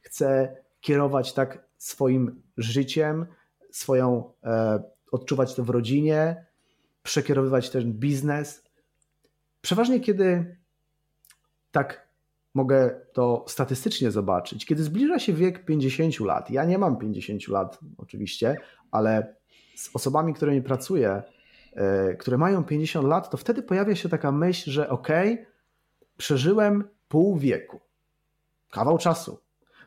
[0.00, 3.26] chce kierować tak swoim życiem,
[3.70, 6.46] swoją, e, odczuwać to w rodzinie,
[7.02, 8.64] przekierowywać ten biznes,
[9.66, 10.56] Przeważnie kiedy
[11.72, 12.08] tak
[12.54, 17.78] mogę to statystycznie zobaczyć, kiedy zbliża się wiek 50 lat, ja nie mam 50 lat
[17.98, 18.56] oczywiście,
[18.90, 19.36] ale
[19.76, 21.22] z osobami, którymi pracuję,
[21.72, 25.08] e, które mają 50 lat, to wtedy pojawia się taka myśl, że ok,
[26.16, 27.80] przeżyłem pół wieku,
[28.70, 29.38] kawał czasu.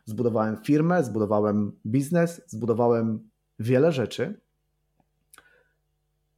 [0.06, 4.40] Zbudowałem firmę, zbudowałem biznes, zbudowałem wiele rzeczy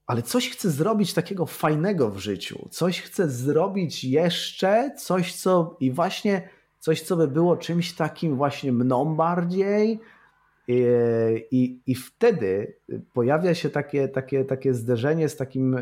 [0.08, 5.92] ale coś chcę zrobić takiego fajnego w życiu, coś chcę zrobić jeszcze, coś co i
[5.92, 6.50] właśnie
[6.82, 10.00] coś, co by było czymś takim właśnie mną bardziej.
[10.68, 10.86] I,
[11.52, 12.74] i, i wtedy
[13.14, 15.80] pojawia się takie, takie, takie zderzenie z, takim,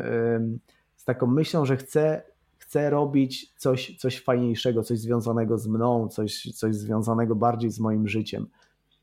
[0.96, 2.22] z taką myślą, że chcę,
[2.58, 8.08] chcę robić coś, coś fajniejszego, coś związanego z mną, coś, coś związanego bardziej z moim
[8.08, 8.46] życiem.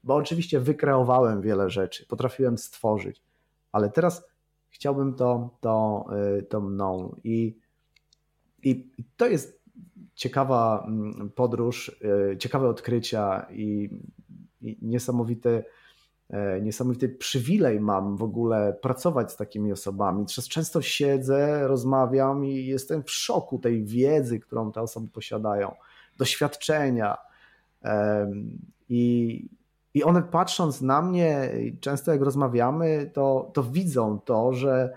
[0.03, 3.21] Bo oczywiście wykreowałem wiele rzeczy, potrafiłem stworzyć,
[3.71, 4.23] ale teraz
[4.77, 6.05] chciałbym to, to,
[6.37, 7.15] y, to mną.
[7.23, 7.57] I,
[8.63, 8.85] I
[9.17, 9.61] to jest
[10.15, 12.01] ciekawa mm, podróż,
[12.33, 13.89] y, ciekawe odkrycia i,
[14.61, 15.63] i niesamowite
[16.29, 20.25] e, niesamowity przywilej mam w ogóle pracować z takimi osobami.
[20.49, 25.75] Często siedzę, rozmawiam i jestem w szoku tej wiedzy, którą te osoby posiadają,
[26.17, 27.17] doświadczenia.
[28.89, 29.49] I,
[29.97, 34.93] i one patrząc na mnie, często jak rozmawiamy, to, to widzą to, że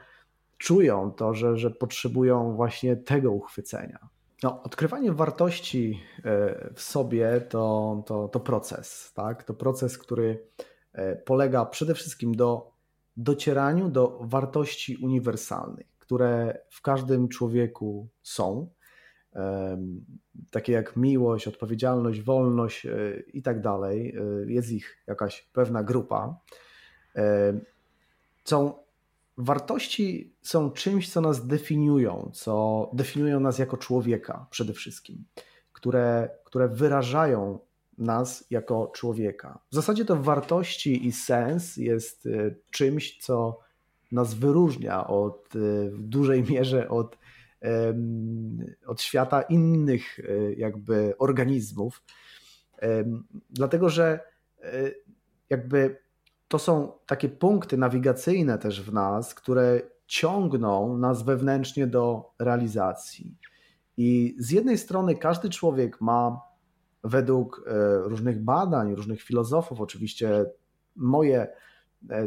[0.59, 4.09] czują to, że, że potrzebują właśnie tego uchwycenia.
[4.43, 9.45] No, odkrywanie wartości e, w sobie to, to, to proces, tak?
[9.45, 10.47] To proces, który
[10.93, 12.71] e, polega przede wszystkim do
[13.17, 18.69] docieraniu do wartości uniwersalnych, które w każdym człowieku są,
[20.51, 22.91] takie jak miłość, odpowiedzialność, wolność e,
[23.33, 24.17] i tak dalej.
[24.47, 26.41] Jest ich jakaś pewna grupa.
[28.45, 28.73] Są
[29.39, 35.25] Wartości są czymś, co nas definiują, co definiują nas jako człowieka przede wszystkim,
[35.73, 37.59] które, które wyrażają
[37.99, 39.59] nas jako człowieka.
[39.71, 42.29] W zasadzie to wartości i sens jest
[42.71, 43.59] czymś, co
[44.13, 45.49] nas wyróżnia od,
[45.91, 47.19] w dużej mierze od,
[48.87, 52.03] od świata innych y, jakby organizmów.
[53.51, 54.21] Dlatego, że
[55.51, 55.99] jakby
[56.49, 63.37] to są takie punkty nawigacyjne też w nas, które ciągną nas wewnętrznie do realizacji.
[63.97, 66.41] I z jednej strony każdy człowiek ma
[67.05, 70.45] według e, różnych badań, różnych filozofów, oczywiście
[70.97, 71.49] moje e,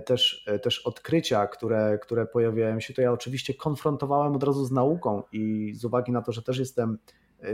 [0.05, 4.71] też, e, też odkrycia, które, które pojawiają się, to ja oczywiście konfrontowałem od razu z
[4.71, 6.97] nauką i z uwagi na to, że też jestem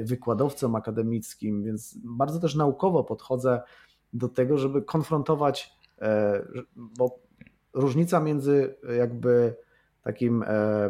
[0.02, 3.62] wykładowcą akademickim, więc bardzo też naukowo podchodzę
[4.14, 6.42] do tego, żeby konfrontować E,
[6.76, 7.20] bo
[7.74, 9.56] różnica między jakby
[10.04, 10.90] takim e,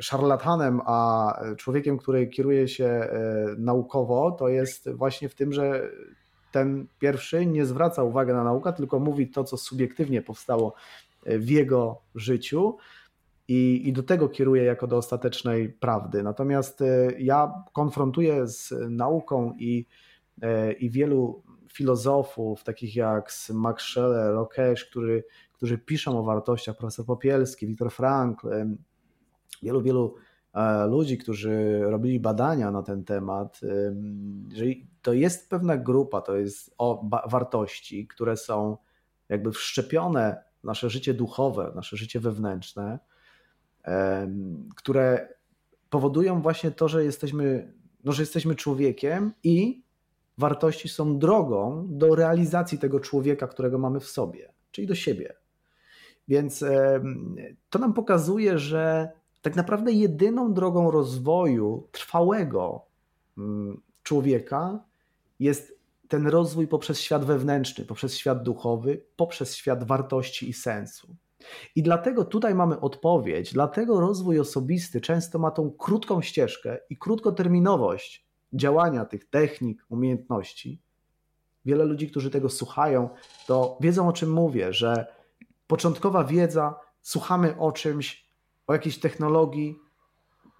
[0.00, 5.90] szarlatanem, a człowiekiem, który kieruje się e, naukowo, to jest właśnie w tym, że
[6.52, 10.74] ten pierwszy nie zwraca uwagi na naukę, tylko mówi to, co subiektywnie powstało
[11.26, 12.76] w jego życiu
[13.48, 16.22] i, i do tego kieruje jako do ostatecznej prawdy.
[16.22, 16.82] Natomiast
[17.18, 19.86] ja konfrontuję z nauką i,
[20.78, 27.66] i wielu filozofów, takich jak Max Scheler, Rokesh, który, którzy piszą o wartościach, profesor Popielski,
[27.66, 28.48] Viktor Frankl,
[29.62, 30.27] wielu, wielu e,
[30.88, 33.60] ludzi, którzy robili badania na ten temat,
[34.54, 34.64] że
[35.02, 38.76] to jest pewna grupa, to jest o wartości, które są
[39.28, 42.98] jakby wszczepione w nasze życie duchowe, nasze życie wewnętrzne,
[44.76, 45.28] które
[45.90, 47.72] powodują właśnie to, że jesteśmy,
[48.04, 49.82] no, że jesteśmy człowiekiem i
[50.38, 55.34] wartości są drogą do realizacji tego człowieka, którego mamy w sobie, czyli do siebie.
[56.28, 56.64] Więc
[57.70, 59.08] to nam pokazuje, że
[59.42, 62.86] tak naprawdę jedyną drogą rozwoju trwałego
[63.38, 64.84] mm, człowieka
[65.40, 71.16] jest ten rozwój poprzez świat wewnętrzny, poprzez świat duchowy, poprzez świat wartości i sensu.
[71.76, 78.26] I dlatego tutaj mamy odpowiedź, dlatego rozwój osobisty często ma tą krótką ścieżkę i krótkoterminowość,
[78.52, 80.80] działania tych technik, umiejętności,
[81.64, 83.08] wiele ludzi, którzy tego słuchają,
[83.46, 85.06] to wiedzą o czym mówię, że
[85.66, 88.27] początkowa wiedza, słuchamy o czymś,
[88.68, 89.78] o jakiejś technologii,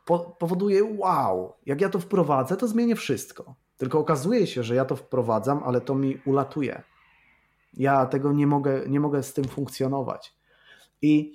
[0.04, 3.54] po, powoduje wow, jak ja to wprowadzę, to zmienię wszystko.
[3.76, 6.82] Tylko okazuje się, że ja to wprowadzam, ale to mi ulatuje.
[7.74, 10.34] Ja tego nie mogę, nie mogę z tym funkcjonować.
[11.02, 11.32] I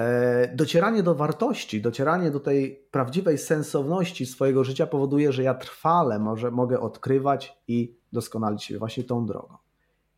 [0.00, 6.18] E, docieranie do wartości, docieranie do tej prawdziwej sensowności swojego życia powoduje, że ja trwale
[6.18, 9.56] może, mogę odkrywać i doskonalić się właśnie tą drogą.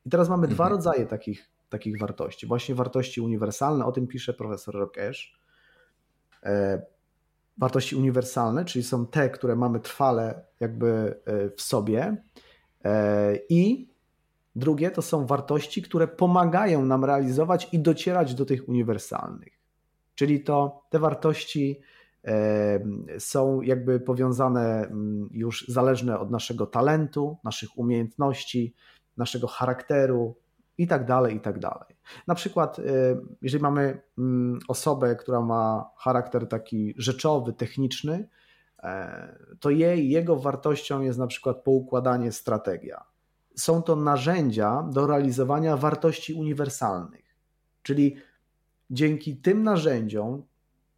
[0.07, 0.55] I teraz mamy mhm.
[0.55, 2.47] dwa rodzaje takich, takich wartości.
[2.47, 5.39] Właśnie wartości uniwersalne, o tym pisze profesor Rokesz.
[6.43, 6.83] E,
[7.59, 12.25] wartości uniwersalne, czyli są te, które mamy trwale jakby e, w sobie.
[13.49, 13.89] I
[14.57, 19.53] drugie to są wartości, które pomagają nam realizować i docierać do tych uniwersalnych.
[20.15, 21.81] Czyli to te wartości
[23.19, 28.75] są jakby powiązane mm, już zależne od naszego talentu, naszych umiejętności,
[29.17, 30.37] naszego charakteru
[30.79, 31.97] i tak dalej, i tak dalej.
[32.27, 32.81] Na przykład,
[33.43, 38.29] jeżeli mamy mm, osobę, która ma charakter taki rzeczowy, techniczny,
[38.83, 43.05] e, to jej, jego wartością jest na przykład poukładanie strategia.
[43.57, 47.37] Są to narzędzia do realizowania wartości uniwersalnych,
[47.83, 48.17] czyli
[48.91, 50.43] dzięki tym narzędziom,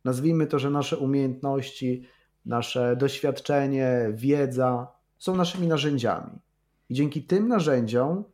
[0.05, 2.09] nazwijmy to, że nasze umiejętności,
[2.47, 6.39] nasze doświadczenie, wiedza są naszymi narzędziami.
[6.89, 8.25] I dzięki tym narzędziom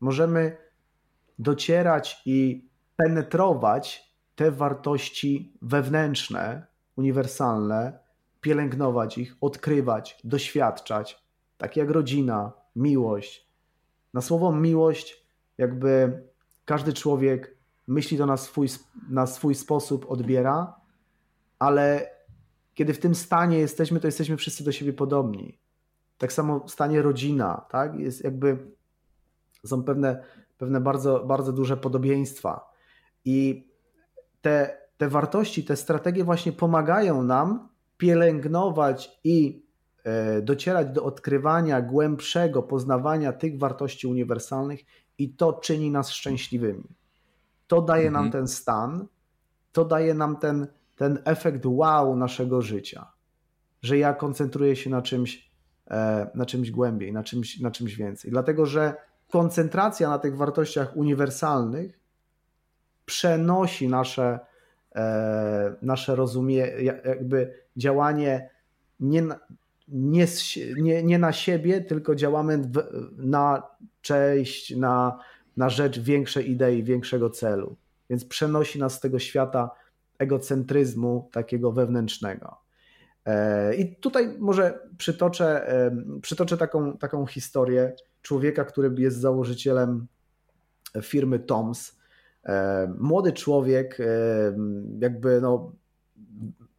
[0.00, 0.56] możemy
[1.40, 6.66] docierać i penetrować te wartości wewnętrzne,
[6.96, 7.98] uniwersalne,
[8.40, 11.22] pielęgnować ich, odkrywać, doświadczać,
[11.58, 13.50] takie jak rodzina, miłość.
[14.14, 15.26] Na słowo miłość
[15.58, 16.22] jakby
[16.64, 18.68] każdy człowiek myśli to na swój,
[19.10, 20.80] na swój sposób, odbiera,
[21.58, 22.10] ale
[22.74, 25.58] kiedy w tym stanie jesteśmy, to jesteśmy wszyscy do siebie podobni.
[26.18, 27.94] Tak samo w stanie rodzina, tak?
[27.94, 28.58] Jest jakby
[29.66, 30.24] są pewne,
[30.60, 32.70] pewne bardzo, bardzo duże podobieństwa.
[33.24, 33.68] I
[34.40, 39.66] te, te wartości, te strategie właśnie pomagają nam pielęgnować i
[40.04, 44.80] e, docierać do odkrywania głębszego poznawania tych wartości uniwersalnych,
[45.18, 46.84] i to czyni nas szczęśliwymi.
[47.66, 48.24] To daje mhm.
[48.24, 49.06] nam ten stan,
[49.72, 53.12] to daje nam ten, ten efekt wow naszego życia,
[53.82, 55.50] że ja koncentruję się na czymś,
[55.90, 58.30] e, na czymś głębiej, na czymś, na czymś więcej.
[58.30, 58.94] Dlatego, że
[59.30, 62.00] koncentracja na tych wartościach uniwersalnych
[63.06, 64.38] przenosi nasze,
[64.94, 66.56] e, nasze rozumie,
[67.04, 68.50] jakby działanie
[69.00, 69.22] nie
[69.90, 70.26] nie,
[70.76, 72.70] nie, nie na siebie, tylko działamy
[73.16, 73.62] na
[74.00, 75.18] cześć, na,
[75.56, 77.76] na rzecz większej idei, większego celu.
[78.10, 79.70] Więc przenosi nas z tego świata
[80.18, 82.56] egocentryzmu takiego wewnętrznego.
[83.26, 85.72] E, I tutaj może przytoczę,
[86.22, 87.92] przytoczę taką, taką historię
[88.22, 90.06] człowieka, który jest założycielem
[91.02, 91.98] firmy Toms.
[92.44, 93.98] E, młody człowiek,
[95.00, 95.72] jakby no,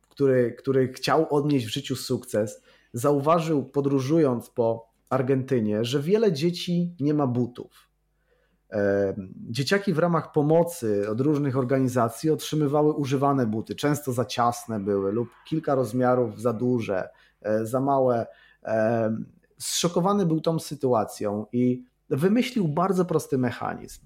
[0.10, 2.62] który, który chciał odnieść w życiu sukces,
[2.94, 7.92] zauważył podróżując po Argentynie, że wiele dzieci nie ma butów.
[9.36, 15.30] Dzieciaki w ramach pomocy od różnych organizacji otrzymywały używane buty, często za ciasne były lub
[15.48, 17.10] kilka rozmiarów za duże,
[17.42, 18.28] e, za małe.
[19.62, 24.06] Zszokowany był tą sytuacją i wymyślił bardzo prosty mechanizm.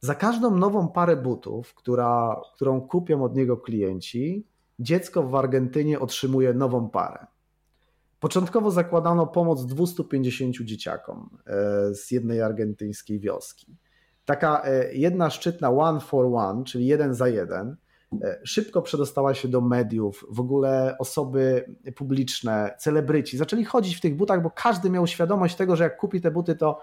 [0.00, 4.46] Za każdą nową parę butów, która, którą kupią od niego klienci,
[4.78, 7.26] dziecko w Argentynie otrzymuje nową parę.
[8.20, 13.76] Początkowo zakładano pomoc 250 dzieciakom e, z jednej argentyńskiej wioski.
[14.24, 17.76] Taka e, jedna szczytna one for one, czyli jeden za jeden,
[18.44, 24.42] szybko przedostała się do mediów, w ogóle osoby publiczne, celebryci zaczęli chodzić w tych butach,
[24.42, 26.82] bo każdy miał świadomość tego, że jak kupi te buty, to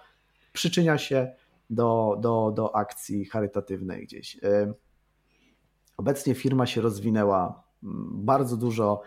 [0.53, 1.31] przyczynia się
[1.69, 4.39] do, do, do akcji charytatywnej gdzieś.
[5.97, 7.63] Obecnie firma się rozwinęła,
[8.11, 9.01] bardzo dużo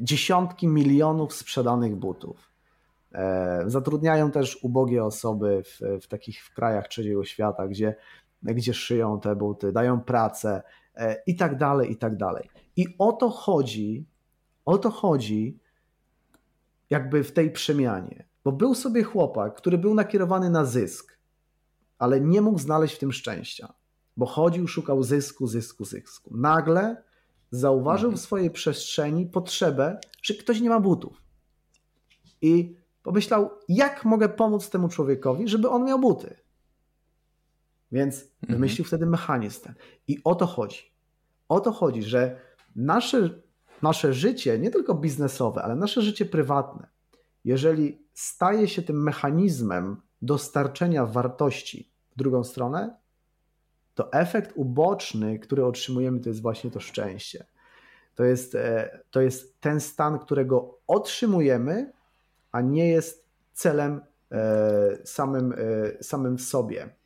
[0.00, 2.50] dziesiątki milionów sprzedanych butów.
[3.12, 7.96] E, zatrudniają też ubogie osoby w, w takich w krajach trzeciego świata, gdzie,
[8.42, 10.89] gdzie szyją te buty, dają pracę e,
[11.26, 12.50] i tak dalej, i tak dalej.
[12.76, 14.06] I o to chodzi,
[14.64, 15.58] o to chodzi
[16.90, 18.24] jakby w tej przemianie.
[18.44, 21.18] Bo był sobie chłopak, który był nakierowany na zysk,
[21.98, 23.74] ale nie mógł znaleźć w tym szczęścia,
[24.16, 26.36] bo chodził, szukał zysku, zysku, zysku.
[26.36, 27.02] Nagle
[27.50, 28.26] zauważył w mhm.
[28.26, 31.22] swojej przestrzeni potrzebę, że ktoś nie ma butów.
[32.42, 36.36] I pomyślał, jak mogę pomóc temu człowiekowi, żeby on miał buty.
[37.92, 38.32] Więc mhm.
[38.48, 39.74] wymyślił wtedy mechanizm ten.
[40.08, 40.89] I o to chodzi.
[41.50, 42.36] O to chodzi, że
[42.76, 43.30] nasze,
[43.82, 46.88] nasze życie, nie tylko biznesowe, ale nasze życie prywatne,
[47.44, 52.96] jeżeli staje się tym mechanizmem dostarczenia wartości w drugą stronę,
[53.94, 57.46] to efekt uboczny, który otrzymujemy, to jest właśnie to szczęście.
[58.14, 61.92] To jest, e, to jest ten stan, którego otrzymujemy,
[62.52, 64.00] a nie jest celem
[64.32, 65.56] e, samym, e,
[66.04, 66.99] samym w sobie.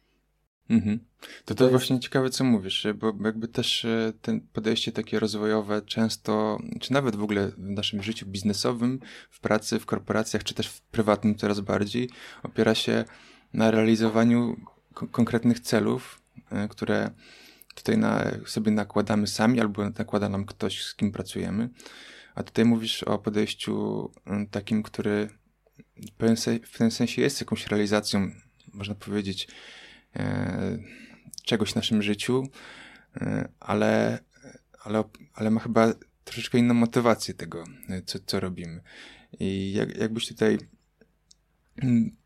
[0.70, 0.98] Mhm.
[1.44, 2.04] To to, to właśnie jest...
[2.04, 3.86] ciekawe, co mówisz, bo jakby też
[4.22, 9.00] ten podejście takie rozwojowe często, czy nawet w ogóle w naszym życiu biznesowym,
[9.30, 12.10] w pracy, w korporacjach, czy też w prywatnym coraz bardziej,
[12.42, 13.04] opiera się
[13.52, 14.56] na realizowaniu
[15.10, 17.10] konkretnych celów, E, które
[17.74, 21.68] tutaj na, sobie nakładamy sami albo nakłada nam ktoś, z kim pracujemy.
[22.34, 24.10] A tutaj mówisz o podejściu
[24.50, 25.28] takim, który
[25.96, 28.30] w pewnym, sensie jest jakąś realizacją,
[28.72, 29.50] można powiedzieć, e,
[31.44, 32.48] czegoś w naszym życiu,
[33.16, 34.18] e, ale,
[34.84, 35.04] ale,
[35.34, 35.92] ale ma chyba
[36.24, 37.64] troszeczkę inną motywację tego,
[38.06, 38.80] co, co robimy.
[39.40, 40.58] I jak, jakbyś tutaj
[41.82, 42.16] mm,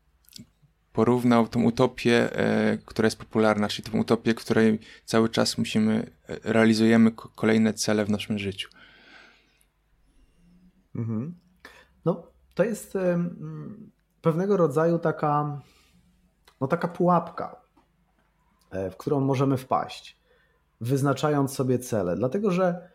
[0.93, 6.39] porównał tą utopię, e, która jest popularna, czyli tą utopię, której cały czas musimy, e,
[6.43, 8.69] realizujemy kolejne cele w naszym życiu.
[10.95, 11.35] Mhm.
[12.05, 12.93] No, to jest
[14.21, 15.61] pewnego rodzaju taka,
[16.61, 17.68] no taka pułapka, e,
[18.71, 20.19] w którą możemy wpaść,
[20.81, 22.15] wyznaczając sobie cele.
[22.15, 22.89] Dlatego, że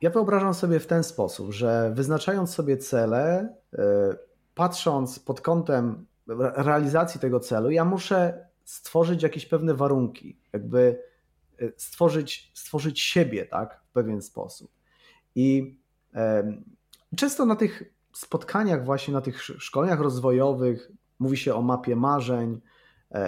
[0.00, 3.54] ja wyobrażam sobie w ten sposób, że wyznaczając sobie cele,
[4.54, 6.06] patrząc pod kątem
[6.56, 11.02] realizacji tego celu, ja muszę stworzyć jakieś pewne warunki, jakby
[11.58, 14.70] e, stworzyć, stworzyć siebie tak, w pewien sposób.
[15.34, 15.78] I
[17.16, 22.60] często na tych spotkaniach, właśnie na tych szkoleniach rozwojowych, mówi się o mapie marzeń, E,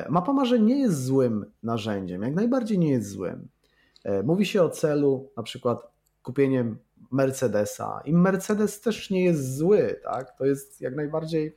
[0.08, 3.48] mapa marzeń nie jest złym narzędziem, jak najbardziej nie jest złym.
[4.04, 6.78] E, mówi się o celu, na przykład kupieniem
[7.10, 8.00] Mercedesa.
[8.04, 10.38] I Mercedes też nie jest zły, tak?
[10.38, 11.54] To jest jak najbardziej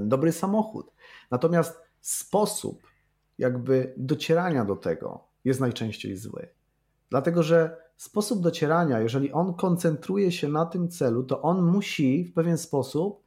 [0.00, 0.92] dobry samochód.
[1.30, 2.82] Natomiast sposób
[3.38, 6.48] jakby docierania do tego jest najczęściej zły.
[7.10, 12.32] Dlatego, że sposób docierania, jeżeli on koncentruje się na tym celu, to on musi w
[12.32, 13.24] pewien sposób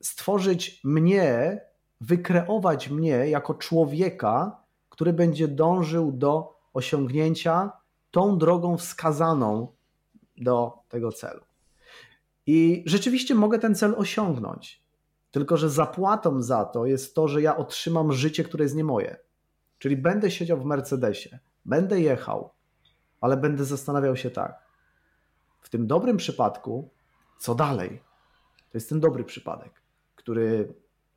[0.00, 1.60] stworzyć mnie,
[2.02, 7.72] wykreować mnie jako człowieka, który będzie dążył do osiągnięcia
[8.10, 9.72] tą drogą wskazaną
[10.36, 11.40] do tego celu.
[12.46, 14.82] I rzeczywiście mogę ten cel osiągnąć,
[15.30, 19.16] tylko że zapłatą za to jest to, że ja otrzymam życie, które jest nie moje.
[19.78, 22.50] Czyli będę siedział w Mercedesie, będę jechał,
[23.20, 24.62] ale będę zastanawiał się tak.
[25.60, 26.90] W tym dobrym przypadku,
[27.38, 28.02] co dalej?
[28.70, 29.82] To jest ten dobry przypadek,
[30.16, 30.74] który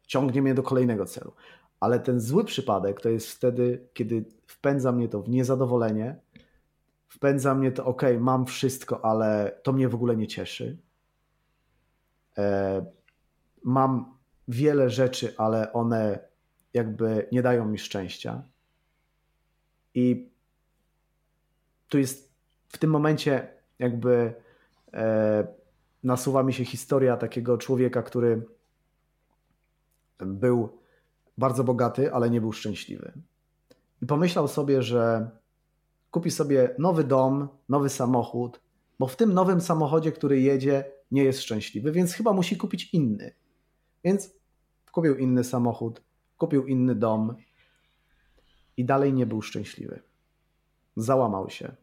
[0.07, 1.31] ciągnie mnie do kolejnego celu.
[1.79, 6.15] Ale ten zły przypadek to jest wtedy, kiedy wpędza mnie to w niezadowolenie,
[7.07, 10.77] wpędza mnie to, ok, mam wszystko, ale to mnie w ogóle nie cieszy.
[12.37, 12.85] E,
[13.63, 14.15] mam
[14.47, 16.19] wiele rzeczy, ale one
[16.73, 18.43] jakby nie dają mi szczęścia.
[19.93, 20.29] I
[21.89, 22.33] tu jest
[22.67, 23.47] w tym momencie
[23.79, 24.33] jakby
[24.93, 25.47] e,
[26.03, 28.45] nasuwa mi się historia takiego człowieka, który
[30.19, 30.69] był
[31.37, 33.13] bardzo bogaty, ale nie był szczęśliwy.
[34.01, 35.29] I pomyślał sobie, że
[36.11, 38.61] kupi sobie nowy dom, nowy samochód,
[38.99, 43.33] bo w tym nowym samochodzie, który jedzie, nie jest szczęśliwy, więc chyba musi kupić inny.
[44.03, 44.31] Więc
[44.91, 46.01] kupił inny samochód,
[46.37, 47.35] kupił inny dom
[48.77, 49.99] i dalej nie był szczęśliwy.
[50.95, 51.75] Załamał się.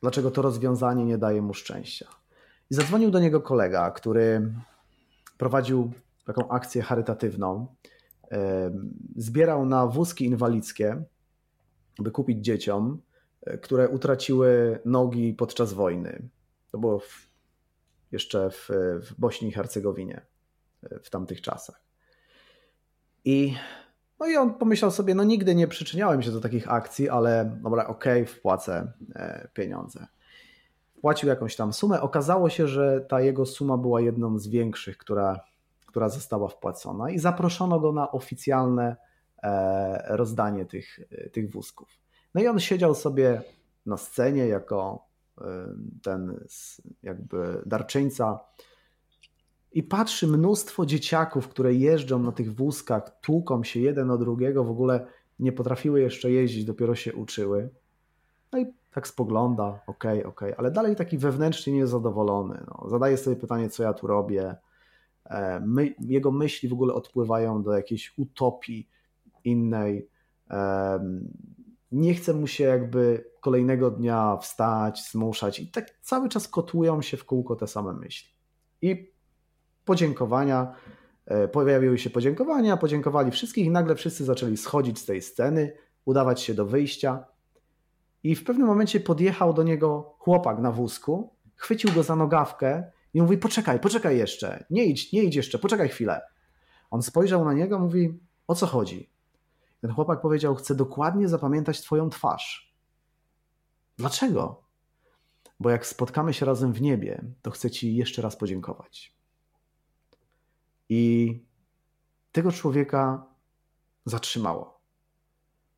[0.00, 2.06] Dlaczego to rozwiązanie nie daje mu szczęścia?
[2.70, 4.52] I zadzwonił do niego kolega, który
[5.38, 5.92] prowadził
[6.26, 7.66] taką akcję charytatywną.
[9.16, 11.04] Zbierał na wózki inwalidzkie,
[11.98, 13.02] by kupić dzieciom,
[13.42, 16.28] e, które utraciły nogi podczas wojny.
[16.72, 17.28] To było w,
[18.12, 18.70] jeszcze w,
[19.02, 20.26] w Bośni i Hercegowinie
[20.82, 21.84] e, w tamtych czasach.
[23.24, 23.54] I
[24.20, 27.86] no i on pomyślał sobie, no nigdy nie przyczyniałem się do takich akcji, ale dobra,
[27.86, 30.06] okej, okay, wpłacę e, pieniądze.
[31.00, 32.00] Płacił jakąś tam sumę.
[32.00, 35.40] Okazało się, że ta jego suma była jedną z większych, która,
[35.96, 38.96] która została wpłacona i zaproszono go na oficjalne
[39.42, 41.00] e, rozdanie tych,
[41.32, 41.88] tych wózków.
[42.34, 43.42] No i on siedział sobie
[43.86, 45.06] na scenie jako
[45.40, 45.44] e,
[46.02, 46.44] ten
[47.02, 48.40] jakby darczyńca
[49.72, 54.70] i patrzy mnóstwo dzieciaków, które jeżdżą na tych wózkach, tłuką się jeden o drugiego, w
[54.70, 55.06] ogóle
[55.38, 57.70] nie potrafiły jeszcze jeździć, dopiero się uczyły.
[58.52, 60.56] No i tak spogląda, okej, okay, okej, okay.
[60.56, 62.64] ale dalej taki wewnętrznie niezadowolony.
[62.66, 62.90] No.
[62.90, 64.56] Zadaje sobie pytanie, co ja tu robię.
[65.30, 68.88] E, my, jego myśli w ogóle odpływają do jakiejś utopii
[69.44, 70.08] innej.
[71.92, 77.16] Nie chce mu się jakby kolejnego dnia wstać, zmuszać i tak cały czas kotłują się
[77.16, 78.30] w kółko te same myśli.
[78.82, 79.12] I
[79.84, 80.74] podziękowania,
[81.26, 85.72] e, pojawiły się podziękowania, podziękowali wszystkich i nagle wszyscy zaczęli schodzić z tej sceny,
[86.04, 87.24] udawać się do wyjścia.
[88.22, 93.22] I w pewnym momencie podjechał do niego chłopak na wózku, chwycił go za nogawkę i
[93.22, 96.20] mówi: Poczekaj, poczekaj jeszcze, nie idź, nie idź jeszcze, poczekaj chwilę.
[96.90, 99.10] On spojrzał na niego, mówi: O co chodzi?
[99.80, 102.76] Ten chłopak powiedział: Chcę dokładnie zapamiętać Twoją twarz.
[103.96, 104.62] Dlaczego?
[105.60, 109.16] Bo jak spotkamy się razem w niebie, to chcę Ci jeszcze raz podziękować.
[110.88, 111.44] I
[112.32, 113.26] tego człowieka
[114.04, 114.80] zatrzymało.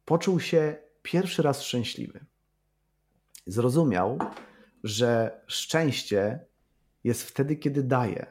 [0.05, 2.25] Poczuł się pierwszy raz szczęśliwy.
[3.47, 4.19] Zrozumiał,
[4.85, 6.48] że szczęście
[7.09, 8.27] jest wtedy, kiedy daję.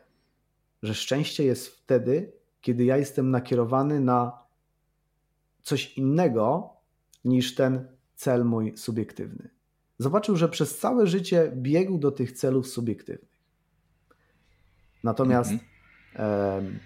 [0.84, 4.43] Że szczęście jest wtedy, kiedy ja jestem nakierowany na
[5.61, 6.69] coś innego
[7.25, 9.49] niż ten cel mój subiektywny.
[9.99, 13.38] Zobaczył, że przez całe życie biegł do tych celów subiektywnych.
[15.03, 15.61] Natomiast mm
[16.15, 16.80] -hmm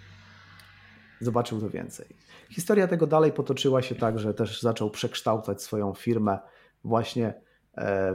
[1.21, 2.05] zobaczył to więcej.
[2.49, 6.39] Historia tego dalej potoczyła się tak, że też zaczął przekształcać swoją firmę
[6.83, 7.41] właśnie e,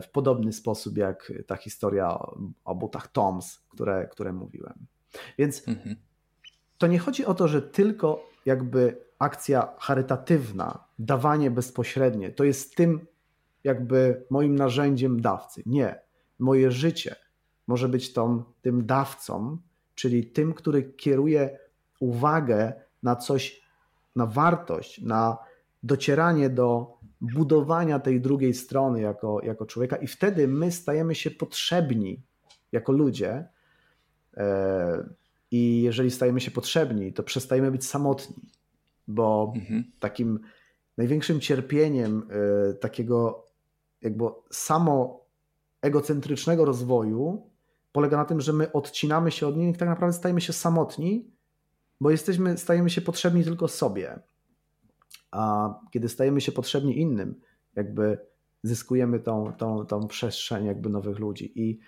[0.02, 2.18] w podobny sposób jak ta historia
[2.64, 4.86] o butach Toms, które, które mówiłem.
[5.38, 5.96] Więc mhm.
[6.78, 13.06] to nie chodzi o to, że tylko jakby akcja charytatywna, dawanie bezpośrednie, to jest tym
[13.64, 15.62] jakby moim narzędziem dawcy.
[15.66, 16.00] Nie.
[16.38, 17.16] Moje życie
[17.66, 19.58] może być tą, tym dawcą,
[19.94, 21.58] czyli tym, który kieruje
[22.00, 23.62] uwagę na coś,
[24.16, 25.38] na wartość, na
[25.82, 32.22] docieranie do budowania tej drugiej strony jako, jako człowieka, i wtedy my stajemy się potrzebni
[32.72, 33.48] jako ludzie.
[34.36, 35.08] E,
[35.50, 38.36] I jeżeli stajemy się potrzebni, to przestajemy być samotni.
[39.08, 39.84] bo mhm.
[40.00, 40.40] takim
[40.96, 42.28] największym cierpieniem
[42.70, 43.46] y, takiego
[44.02, 45.24] jakby samo
[45.82, 47.50] egocentrycznego rozwoju
[47.92, 51.30] polega na tym, że my odcinamy się od i tak naprawdę stajemy się samotni,
[52.00, 54.18] bo jesteśmy, stajemy się potrzebni tylko sobie.
[55.36, 57.40] A kiedy stajemy się potrzebni innym,
[57.74, 58.18] jakby
[58.62, 61.62] zyskujemy tą, tą, tą przestrzeń jakby nowych ludzi.
[61.62, 61.78] I,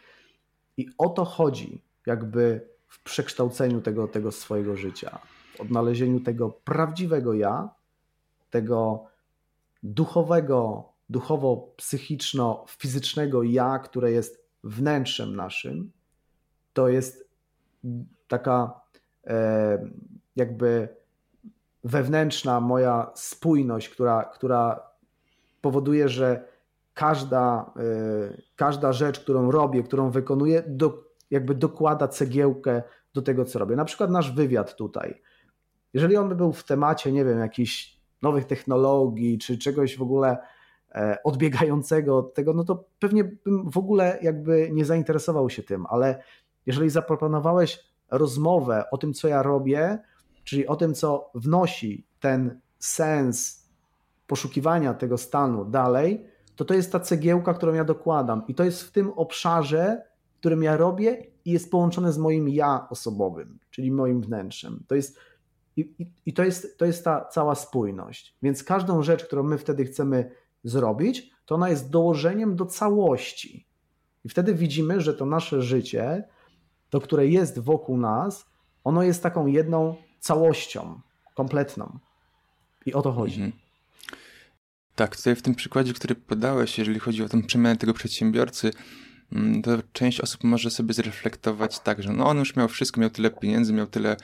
[0.76, 5.18] I o to chodzi jakby w przekształceniu tego, tego swojego życia,
[5.56, 7.70] w odnalezieniu tego prawdziwego ja,
[8.50, 9.04] tego
[9.82, 15.92] duchowego, duchowo-psychiczno-fizycznego ja, które jest wnętrzem naszym,
[16.72, 17.28] to jest
[18.28, 18.80] taka
[19.26, 19.90] e,
[20.36, 20.97] jakby
[21.84, 24.80] wewnętrzna moja spójność, która, która
[25.60, 26.44] powoduje, że
[26.94, 32.82] każda, e, każda rzecz, którą robię, którą wykonuję, do, jakby dokłada cegiełkę
[33.14, 33.76] do tego, co robię.
[33.76, 35.22] Na przykład nasz wywiad tutaj.
[35.94, 40.38] Jeżeli on by był w temacie, nie wiem, jakichś nowych technologii, czy czegoś w ogóle
[40.94, 45.86] e, odbiegającego od tego, no to pewnie bym w ogóle jakby nie zainteresował się tym,
[45.88, 46.22] ale
[46.66, 49.98] jeżeli zaproponowałeś rozmowę o tym, co ja robię,
[50.48, 53.64] czyli o tym, co wnosi ten sens
[54.26, 56.26] poszukiwania tego stanu dalej,
[56.56, 58.42] to to jest ta cegiełka, którą ja dokładam.
[58.48, 60.02] I to jest w tym obszarze,
[60.40, 64.84] którym ja robię i jest połączone z moim ja osobowym, czyli moim wnętrzem.
[64.86, 65.18] To jest,
[65.76, 68.36] i, i, i to, jest, to jest ta cała spójność.
[68.42, 70.30] Więc każdą rzecz, którą my wtedy chcemy
[70.64, 73.66] zrobić, to ona jest dołożeniem do całości.
[74.24, 76.28] I wtedy widzimy, że to nasze życie,
[76.90, 78.50] to które jest wokół nas,
[78.84, 81.00] ono jest taką jedną całością,
[81.34, 81.98] kompletną.
[82.86, 83.42] I o to chodzi.
[83.42, 83.52] Mhm.
[84.94, 88.70] Tak, tutaj w tym przykładzie, który podałeś, jeżeli chodzi o tę przemianę tego przedsiębiorcy,
[89.32, 93.10] mm, to część osób może sobie zreflektować tak, że no on już miał wszystko, miał
[93.10, 94.16] tyle pieniędzy, miał tyle,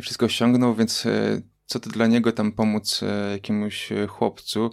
[0.00, 4.70] wszystko osiągnął, więc e, co to dla niego tam pomóc e, jakiemuś e, chłopcu,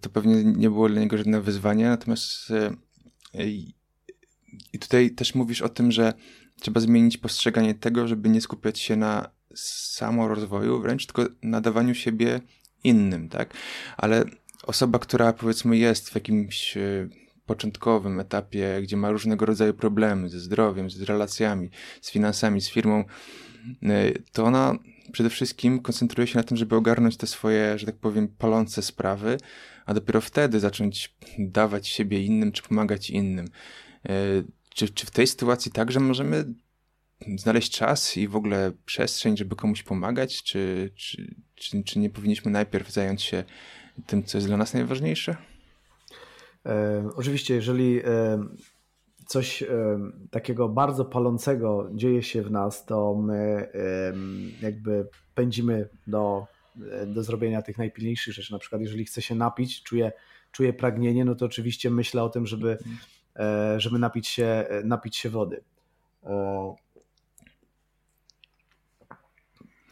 [0.00, 2.52] to pewnie nie było dla niego żadne wyzwanie, natomiast
[4.72, 6.12] i tutaj też mówisz o tym, że
[6.60, 12.40] trzeba zmienić postrzeganie tego, żeby nie skupiać się na samorozwoju, wręcz tylko na dawaniu siebie
[12.84, 13.54] innym, tak?
[13.96, 14.24] Ale
[14.62, 17.08] osoba, która powiedzmy jest w jakimś e,
[17.46, 21.70] początkowym etapie, gdzie ma różnego rodzaju problemy ze zdrowiem, z relacjami,
[22.00, 23.04] z finansami, z firmą,
[23.82, 24.78] e, to ona
[25.12, 29.38] przede wszystkim koncentruje się na tym, żeby ogarnąć te swoje, że tak powiem, palące sprawy,
[29.86, 33.48] a dopiero wtedy zacząć dawać siebie innym, czy pomagać innym.
[34.08, 34.12] E,
[34.74, 36.44] czy, czy w tej sytuacji także możemy
[37.36, 42.50] znaleźć czas i w ogóle przestrzeń, żeby komuś pomagać, czy, czy, czy, czy nie powinniśmy
[42.50, 43.44] najpierw zająć się
[44.06, 45.36] tym, co jest dla nas najważniejsze?
[46.66, 48.38] E, oczywiście, jeżeli e,
[49.26, 49.66] coś e,
[50.30, 54.12] takiego bardzo palącego dzieje się w nas, to my e,
[54.62, 56.46] jakby pędzimy do,
[56.90, 58.52] e, do zrobienia tych najpilniejszych rzeczy.
[58.52, 60.12] Na przykład, jeżeli chcę się napić, czuję,
[60.52, 62.78] czuję pragnienie, no to oczywiście myślę o tym, żeby,
[63.36, 65.60] e, żeby napić, się, napić się wody.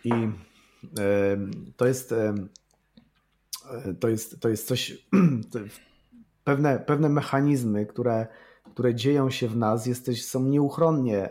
[0.06, 0.12] I
[1.76, 2.14] to jest,
[4.00, 5.06] to jest, to jest coś,
[6.44, 8.26] pewne, pewne mechanizmy, które,
[8.74, 11.30] które dzieją się w nas, jesteś, są nieuchronnie,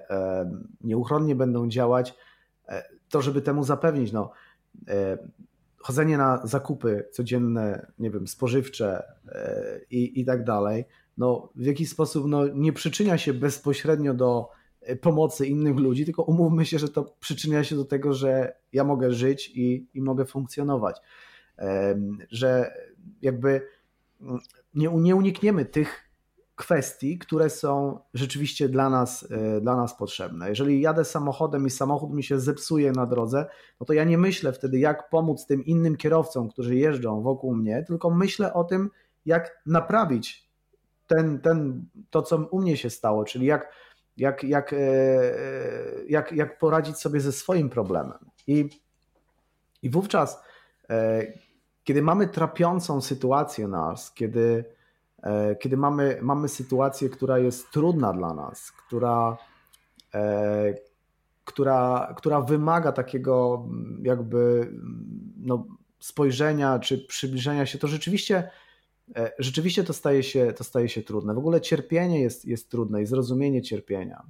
[0.82, 2.14] nieuchronnie będą działać,
[2.68, 4.12] e, to żeby temu zapewnić.
[4.12, 4.32] No,
[4.88, 5.18] e,
[5.78, 10.86] chodzenie na zakupy codzienne, nie wiem, spożywcze e, i, i tak dalej,
[11.18, 14.50] no, w jakiś sposób no, nie przyczynia się bezpośrednio do
[15.02, 19.14] pomocy innych ludzi, tylko umówmy się, że to przyczynia się do tego, że ja mogę
[19.14, 21.02] żyć i, i mogę funkcjonować.
[22.30, 22.74] Że
[23.22, 23.62] jakby
[24.22, 24.40] mm,
[24.74, 26.06] nie, nie unikniemy tych
[26.56, 30.50] kwestii, które są rzeczywiście dla nas, e, dla nas potrzebne.
[30.50, 33.46] Jeżeli jadę samochodem i samochód mi się zepsuje na drodze,
[33.80, 37.84] no to ja nie myślę wtedy, jak pomóc tym innym kierowcom, którzy jeżdżą wokół mnie,
[37.88, 38.90] tylko myślę o tym,
[39.26, 40.50] jak naprawić
[41.08, 43.72] ten, ten, to, co u mnie się stało, czyli jak
[44.18, 44.78] jak, jak, e,
[46.10, 48.18] jak, jak poradzić sobie ze swoim problemem.
[48.48, 48.70] I,
[49.82, 50.44] i wówczas,
[50.90, 51.22] e,
[51.84, 54.66] kiedy mamy trapiącą sytuację nas, kiedy,
[55.24, 59.38] e, kiedy mamy, mamy sytuację, która jest trudna dla nas, która,
[61.46, 63.66] która, która wymaga takiego
[64.02, 64.72] jakby
[65.38, 65.66] no,
[66.00, 68.50] spojrzenia czy przybliżenia się, to rzeczywiście E,
[69.40, 71.34] rzeczywiście to staje się, to staje się trudne.
[71.34, 74.24] W ogóle cierpienie jest, jest trudne i zrozumienie cierpienia.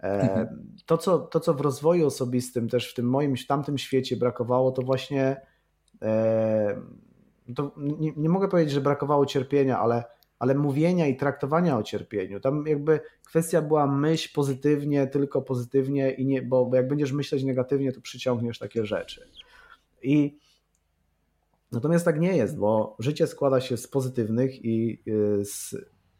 [0.00, 0.66] E, mhm.
[0.86, 4.72] To co, to, co w rozwoju osobistym, też w tym moim, w tamtym świecie brakowało,
[4.72, 5.40] to właśnie
[6.02, 6.80] e,
[7.54, 10.04] to nie, nie mogę powiedzieć, że brakowało cierpienia, ale,
[10.38, 12.40] ale mówienia i traktowania o cierpieniu.
[12.40, 17.44] Tam jakby kwestia była myśl pozytywnie, tylko pozytywnie, i nie, bo, bo jak będziesz myśleć
[17.44, 19.28] negatywnie, to przyciągniesz takie rzeczy.
[20.02, 20.38] I
[21.76, 25.74] Natomiast tak nie jest, bo życie składa się z pozytywnych i y, z,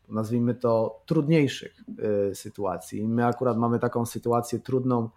[0.08, 1.74] nazwijmy to, trudniejszych
[2.30, 3.08] y, sytuacji.
[3.08, 5.10] My akurat mamy taką sytuację trudną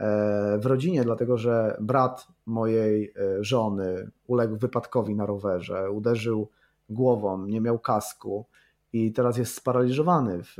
[0.00, 6.48] e, w rodzinie, dlatego że brat mojej e, żony uległ wypadkowi na rowerze, uderzył
[6.88, 8.46] głową, nie miał kasku
[8.92, 10.54] i teraz jest sparaliżowany w,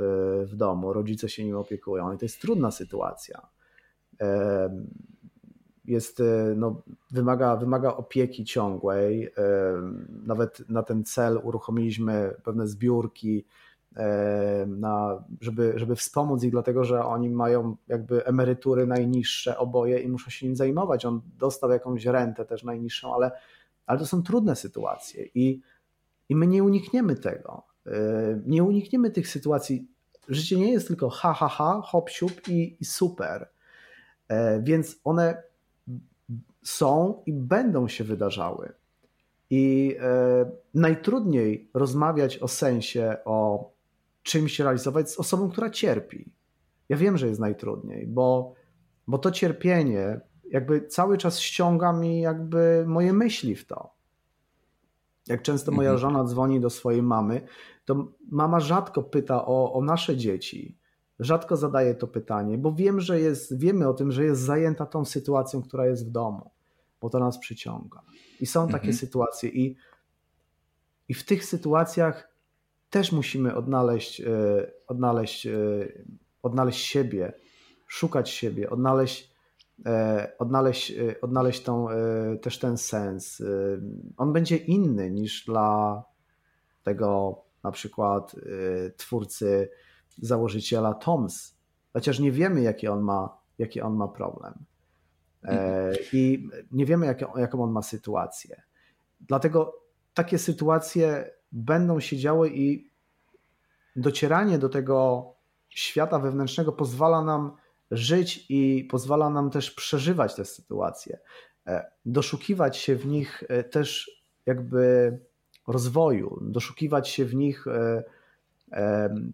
[0.45, 0.93] w domu.
[0.93, 3.47] Rodzice się nim opiekują i to jest trudna sytuacja.
[5.87, 6.81] Jest, e, no,
[7.11, 9.33] wymaga, wymaga opieki ciągłej.
[10.23, 13.45] Nawet na ten cel uruchomiliśmy pewne zbiórki,
[14.67, 20.29] na, żeby, żeby wspomóc ich, dlatego że oni mają jakby emerytury najniższe oboje i muszą
[20.29, 21.05] się nim zajmować.
[21.05, 23.31] On dostał jakąś rentę też najniższą, ale,
[23.85, 25.61] ale to są trudne sytuacje i,
[26.29, 27.63] i my nie unikniemy tego.
[28.45, 29.87] Nie unikniemy tych sytuacji.
[30.29, 33.49] Życie nie jest tylko ha, ha, ha, hop, siup i, i super.
[34.27, 35.43] E, więc one
[36.67, 38.73] są i będą się wydarzały.
[39.49, 43.69] I e, najtrudniej rozmawiać o sensie, o
[44.23, 46.31] czymś realizować z osobą, która cierpi.
[46.89, 48.53] Ja wiem, że jest najtrudniej, bo,
[49.07, 53.89] bo to cierpienie jakby cały czas ściąga mi jakby moje myśli w to.
[55.27, 56.01] Jak często moja mhm.
[56.01, 57.41] żona dzwoni do swojej mamy,
[57.85, 60.77] to mama rzadko pyta o, o nasze dzieci.
[61.19, 65.05] Rzadko zadaje to pytanie, bo wiem, że jest, wiemy o tym, że jest zajęta tą
[65.05, 66.51] sytuacją, która jest w domu,
[67.01, 68.01] bo to nas przyciąga.
[68.39, 68.93] I są takie mhm.
[68.93, 69.75] sytuacje, i,
[71.07, 72.37] i w tych sytuacjach
[72.89, 74.27] też musimy odnaleźć, e,
[74.87, 75.51] odnaleźć, e,
[76.43, 77.33] odnaleźć siebie,
[77.87, 79.33] szukać siebie, odnaleźć,
[79.85, 81.87] e, odnaleźć, odnaleźć tą,
[82.41, 83.43] też ten sens.
[84.17, 86.03] On będzie inny niż dla
[86.83, 88.35] tego na przykład
[88.97, 89.69] twórcy,
[90.21, 91.57] założyciela Toms,
[91.93, 94.53] chociaż nie wiemy, jaki on ma, jaki on ma problem.
[96.13, 98.61] I nie wiemy, jaką, jaką on ma sytuację.
[99.21, 99.81] Dlatego
[100.13, 102.89] takie sytuacje będą się działy i
[103.95, 105.25] docieranie do tego
[105.69, 107.51] świata wewnętrznego pozwala nam
[107.91, 111.19] żyć i pozwala nam też przeżywać te sytuacje,
[111.67, 114.11] e, doszukiwać się w nich e, też
[114.45, 115.17] jakby
[115.67, 118.03] rozwoju, doszukiwać się w nich e,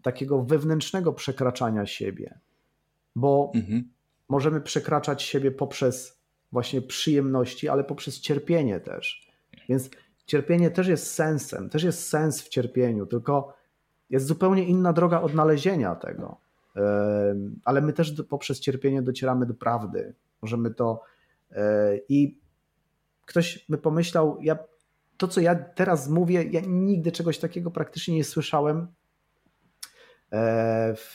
[0.02, 2.40] takiego wewnętrznego przekraczania siebie,
[3.16, 3.93] bo mhm.
[4.34, 6.20] Możemy przekraczać siebie poprzez
[6.52, 9.32] właśnie przyjemności, ale poprzez cierpienie też.
[9.70, 9.90] Więc
[10.26, 13.54] cierpienie też jest sensem, też jest sens w cierpieniu, tylko
[14.10, 16.38] jest zupełnie inna droga odnalezienia tego.
[17.66, 20.14] Ale my też poprzez cierpienie docieramy do prawdy.
[20.42, 21.02] Możemy to.
[21.52, 22.38] E, I
[23.26, 24.58] ktoś by pomyślał, ja,
[25.18, 28.88] to co ja teraz mówię, ja nigdy czegoś takiego praktycznie nie słyszałem
[30.96, 31.14] w,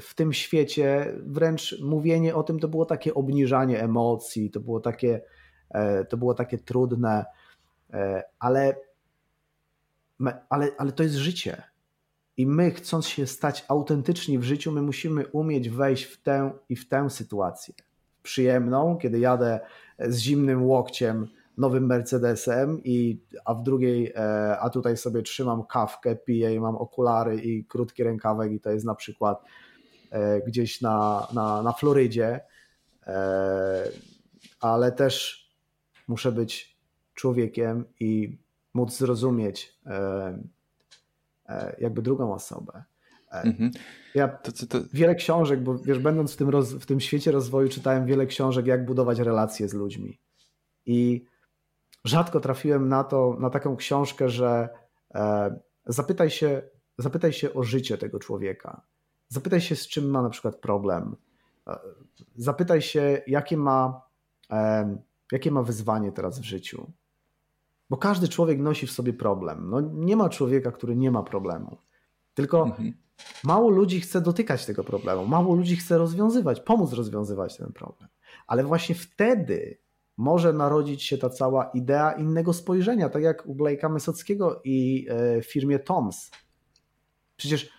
[0.00, 1.12] w tym świecie.
[1.26, 5.20] Wręcz mówienie o tym to było takie obniżanie emocji, to było takie,
[5.70, 7.24] e, to było takie trudne.
[7.92, 8.76] E, ale,
[10.48, 11.62] ale, ale to jest życie.
[12.36, 16.76] I my, chcąc się stać autentyczni w życiu, my musimy umieć wejść w tę i
[16.76, 17.74] w tę sytuację.
[18.22, 19.60] Przyjemną, kiedy jadę
[19.98, 21.28] z zimnym łokciem
[21.58, 26.76] nowym Mercedesem, i, a w drugiej, e, a tutaj sobie trzymam kawkę, piję i mam
[26.76, 29.42] okulary i krótki rękawek, i to jest na przykład
[30.10, 32.40] e, gdzieś na, na, na Florydzie.
[34.60, 35.44] Ale też
[36.08, 36.78] muszę być
[37.14, 38.38] człowiekiem i
[38.74, 40.38] móc zrozumieć e,
[41.46, 42.84] e, jakby drugą osobę.
[43.32, 43.70] E, mhm.
[44.14, 44.78] Ja to, to, to...
[44.92, 48.66] wiele książek, bo wiesz, będąc w tym, roz, w tym świecie rozwoju, czytałem wiele książek,
[48.66, 50.18] jak budować relacje z ludźmi.
[50.86, 51.24] I
[52.04, 54.68] rzadko trafiłem na to, na taką książkę, że
[55.14, 55.54] e,
[55.86, 56.62] zapytaj, się,
[56.98, 58.82] zapytaj się o życie tego człowieka.
[59.28, 61.16] Zapytaj się, z czym ma na przykład problem.
[61.66, 61.78] E,
[62.36, 64.02] zapytaj się, jakie ma,
[64.50, 64.96] e,
[65.32, 66.92] jakie ma wyzwanie teraz w życiu.
[67.90, 69.70] Bo każdy człowiek nosi w sobie problem.
[69.70, 71.78] No, nie ma człowieka, który nie ma problemu.
[72.34, 72.92] Tylko mhm.
[73.44, 78.08] mało ludzi chce dotykać tego problemu, mało ludzi chce rozwiązywać, pomóc rozwiązywać ten problem.
[78.46, 79.78] Ale właśnie wtedy
[80.16, 85.42] może narodzić się ta cała idea innego spojrzenia, tak jak u Blake'a Mysockiego i e,
[85.42, 86.30] firmie Toms.
[87.36, 87.70] Przecież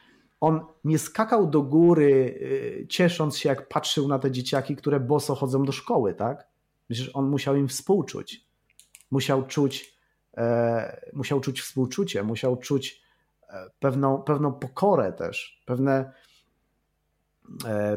[0.41, 2.39] on nie skakał do góry,
[2.83, 6.47] e, ciesząc się, jak patrzył na te dzieciaki, które boso chodzą do szkoły, tak?
[6.87, 8.45] Przecież on musiał im współczuć.
[9.11, 9.95] Musiał czuć
[10.37, 13.05] E, musiał czuć współczucie, musiał czuć
[13.79, 16.11] pewną, pewną pokorę też, pewne,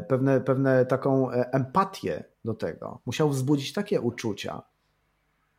[0.07, 2.99] pewne, pewne taką empatię do tego.
[3.05, 4.61] Musiał wzbudzić takie uczucia.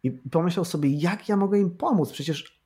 [0.02, 2.12] I pomyślał sobie, jak ja mogę im pomóc?
[2.12, 2.60] Przecież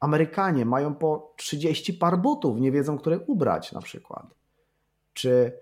[0.00, 4.34] Amerykanie mają po 30 par butów, nie wiedzą, które ubrać na przykład.
[5.12, 5.52] Czy,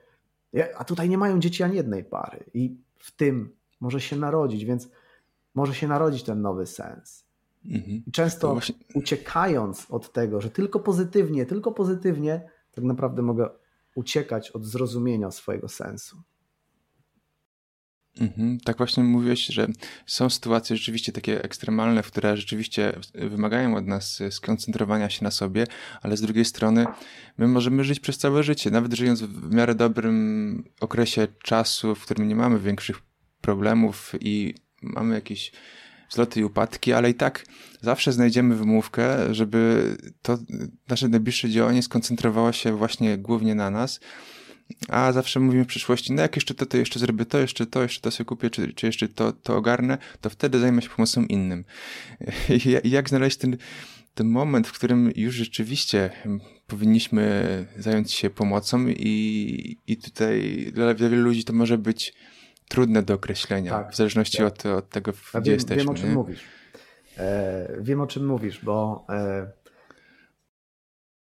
[0.77, 2.45] a tutaj nie mają dzieci ani jednej pary.
[2.55, 4.89] I w tym może się narodzić, więc
[5.55, 7.25] może się narodzić ten nowy sens.
[7.65, 8.03] Mhm.
[8.07, 8.75] I często właśnie...
[8.95, 13.51] uciekając od tego, że tylko pozytywnie, tylko pozytywnie, tak naprawdę mogę
[13.95, 16.17] uciekać od zrozumienia swojego sensu.
[18.21, 19.67] Mhm, tak właśnie mówiłeś, że
[20.07, 25.67] są sytuacje rzeczywiście takie ekstremalne, w które rzeczywiście wymagają od nas skoncentrowania się na sobie,
[26.03, 26.87] ale z drugiej strony
[27.39, 32.29] my możemy żyć przez całe życie, nawet żyjąc w miarę dobrym okresie czasu, w którym
[32.29, 33.03] nie mamy większych
[33.41, 35.53] problemów i mamy jakieś
[36.11, 37.47] wzloty i upadki, ale i tak
[37.81, 40.39] zawsze znajdziemy wymówkę, żeby to
[40.89, 44.01] nasze najbliższe działanie skoncentrowało się właśnie głównie na nas,
[44.89, 47.83] a zawsze mówimy w przyszłości, no jak jeszcze to, to jeszcze zrobię to, jeszcze to,
[47.83, 51.25] jeszcze to sobie kupię, czy, czy jeszcze to, to ogarnę, to wtedy zajmę się pomocą
[51.25, 51.65] innym.
[52.85, 53.57] I jak znaleźć ten,
[54.15, 56.11] ten moment, w którym już rzeczywiście
[56.67, 62.15] powinniśmy zająć się pomocą i, i tutaj dla wielu ludzi to może być
[62.69, 64.47] trudne do określenia, tak, w zależności tak.
[64.47, 65.85] od, od tego, gdzie wiem, jesteśmy.
[65.85, 66.15] Wiem, o czym nie?
[66.15, 66.45] mówisz.
[67.19, 69.53] E, wiem, o czym mówisz, bo e,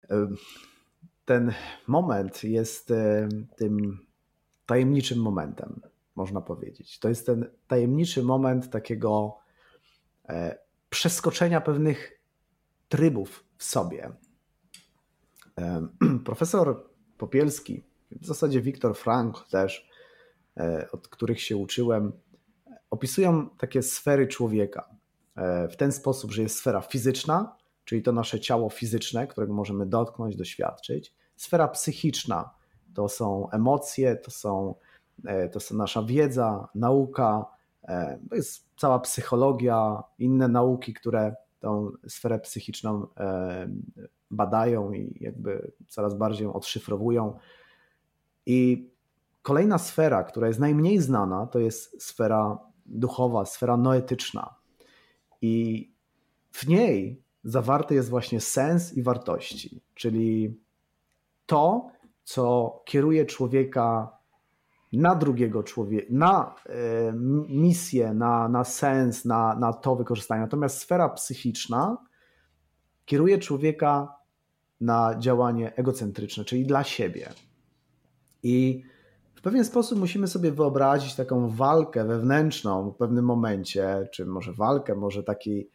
[0.09, 0.27] e,
[1.25, 1.53] ten
[1.87, 4.05] moment jest e, tym
[4.65, 5.81] tajemniczym momentem,
[6.15, 6.99] można powiedzieć.
[6.99, 9.37] To jest ten tajemniczy moment takiego
[10.29, 10.57] e,
[10.89, 12.21] przeskoczenia pewnych
[12.89, 14.11] trybów w sobie.
[15.59, 15.87] E,
[16.25, 19.89] profesor Popielski, w zasadzie Wiktor Frank też,
[20.91, 22.11] od których się uczyłem,
[22.89, 24.89] opisują takie sfery człowieka
[25.71, 27.55] w ten sposób, że jest sfera fizyczna,
[27.85, 31.13] czyli to nasze ciało fizyczne, którego możemy dotknąć, doświadczyć.
[31.35, 32.49] Sfera psychiczna
[32.93, 34.75] to są emocje, to są,
[35.25, 37.45] e, to są nasza wiedza, nauka,
[37.83, 43.69] e, to jest cała psychologia, inne nauki, które tą sferę psychiczną e,
[44.31, 47.37] badają i jakby coraz bardziej ją odszyfrowują.
[48.45, 48.89] I
[49.41, 54.55] kolejna sfera, która jest najmniej znana, to jest sfera duchowa, sfera noetyczna.
[55.41, 55.87] I
[56.51, 60.59] w niej zawarty jest właśnie sens i wartości, czyli
[61.45, 61.87] to,
[62.23, 64.17] co kieruje człowieka
[64.93, 67.13] na drugiego człowieka, na e,
[67.49, 70.41] misję, na, na sens, na, na to wykorzystanie.
[70.41, 71.97] Natomiast sfera psychiczna
[73.05, 74.15] kieruje człowieka
[74.81, 77.29] na działanie egocentryczne, czyli dla siebie.
[78.43, 78.83] I
[79.35, 84.95] w pewien sposób musimy sobie wyobrazić taką walkę wewnętrzną w pewnym momencie, czy może walkę,
[84.95, 85.69] może taki,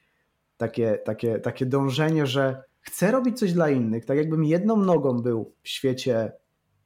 [0.56, 5.52] takie, takie, takie dążenie, że chcę robić coś dla innych, tak jakbym jedną nogą był
[5.62, 6.32] w świecie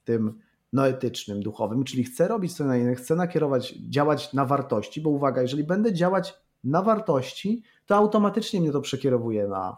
[0.04, 0.40] tym
[0.72, 5.42] noetycznym, duchowym, czyli chcę robić coś dla innych, chcę nakierować, działać na wartości, bo uwaga,
[5.42, 9.76] jeżeli będę działać na wartości, to automatycznie mnie to przekierowuje na,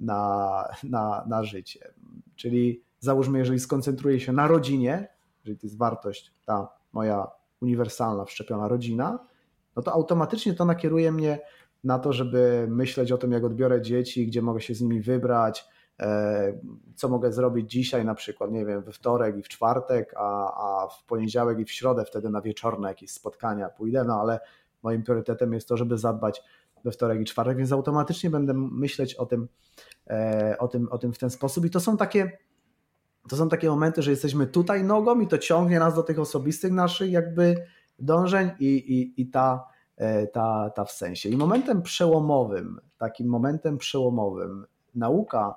[0.00, 1.94] na, na, na życie.
[2.36, 5.08] Czyli załóżmy, jeżeli skoncentruję się na rodzinie,
[5.44, 7.26] jeżeli to jest wartość, ta moja
[7.60, 9.18] uniwersalna, wszczepiona rodzina,
[9.76, 11.38] no to automatycznie to nakieruje mnie
[11.84, 15.64] na to, żeby myśleć o tym, jak odbiorę dzieci, gdzie mogę się z nimi wybrać,
[16.00, 16.60] e,
[16.94, 20.52] co mogę zrobić dzisiaj, na przykład, nie wiem, we wtorek i w czwartek, a,
[20.84, 24.40] a w poniedziałek i w środę, wtedy na wieczorne jakieś spotkania pójdę, no ale
[24.82, 26.42] moim priorytetem jest to, żeby zadbać
[26.84, 29.48] we wtorek i czwartek, więc automatycznie będę myśleć o tym,
[30.06, 31.64] e, o tym, o tym w ten sposób.
[31.64, 32.38] I to są takie.
[33.28, 36.72] To są takie momenty, że jesteśmy tutaj nogą i to ciągnie nas do tych osobistych
[36.72, 37.54] naszych jakby
[37.98, 39.64] dążeń i, i, i ta,
[40.32, 41.28] ta, ta w sensie.
[41.28, 45.54] I momentem przełomowym, takim momentem przełomowym, nauka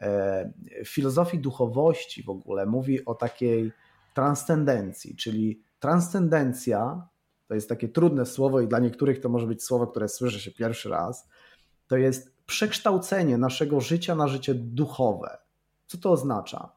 [0.00, 0.52] e,
[0.84, 3.72] filozofii duchowości w ogóle mówi o takiej
[4.14, 7.08] transcendencji, czyli transcendencja
[7.48, 10.50] to jest takie trudne słowo i dla niektórych to może być słowo, które słyszy się
[10.50, 11.28] pierwszy raz.
[11.88, 15.38] To jest przekształcenie naszego życia na życie duchowe.
[15.86, 16.72] Co to oznacza?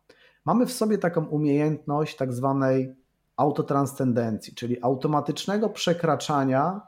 [0.45, 2.95] Mamy w sobie taką umiejętność tak zwanej
[3.37, 6.81] autotranscendencji, czyli automatycznego przekraczania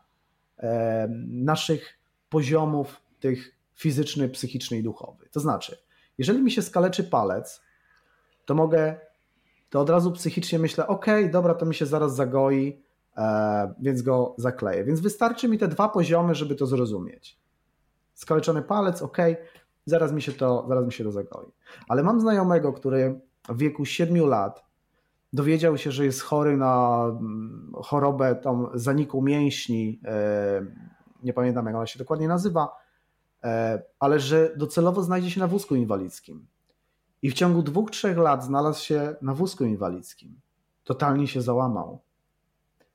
[1.27, 1.99] naszych
[2.29, 5.29] poziomów tych fizyczny, psychiczny i duchowy.
[5.31, 5.77] To znaczy,
[6.17, 7.61] jeżeli mi się skaleczy palec,
[8.45, 8.99] to mogę,
[9.69, 12.83] to od razu psychicznie myślę, ok, dobra, to mi się zaraz zagoi,
[13.17, 14.83] e, więc go zakleję.
[14.83, 17.39] Więc wystarczy mi te dwa poziomy, żeby to zrozumieć.
[18.13, 19.17] Skaleczony palec, ok,
[19.85, 21.51] zaraz mi się to, zaraz mi się to zagoi.
[21.87, 24.66] Ale mam znajomego, który w wieku 7 lat
[25.33, 30.65] dowiedział się, że jest chory na mm, chorobę tą zaniku mięśni, e,
[31.23, 32.75] nie pamiętam jak ona się dokładnie nazywa,
[33.43, 36.47] e, ale że docelowo znajdzie się na wózku inwalidzkim.
[37.21, 40.39] I w ciągu dwóch, trzech lat znalazł się na wózku inwalidzkim.
[40.83, 41.99] Totalnie się załamał.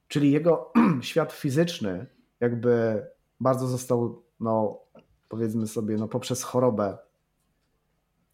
[0.08, 2.06] Czyli jego świat fizyczny
[2.40, 3.06] jakby
[3.40, 4.80] bardzo został, no
[5.28, 6.98] powiedzmy sobie, no poprzez chorobę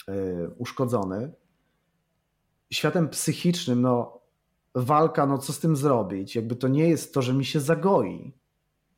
[0.09, 0.13] e,
[0.49, 1.33] uszkodzony
[2.71, 4.21] światem psychicznym, no
[4.75, 6.37] walka, no co z tym zrobić?
[6.37, 8.33] Jakby to nie jest to, że mi się zagoi.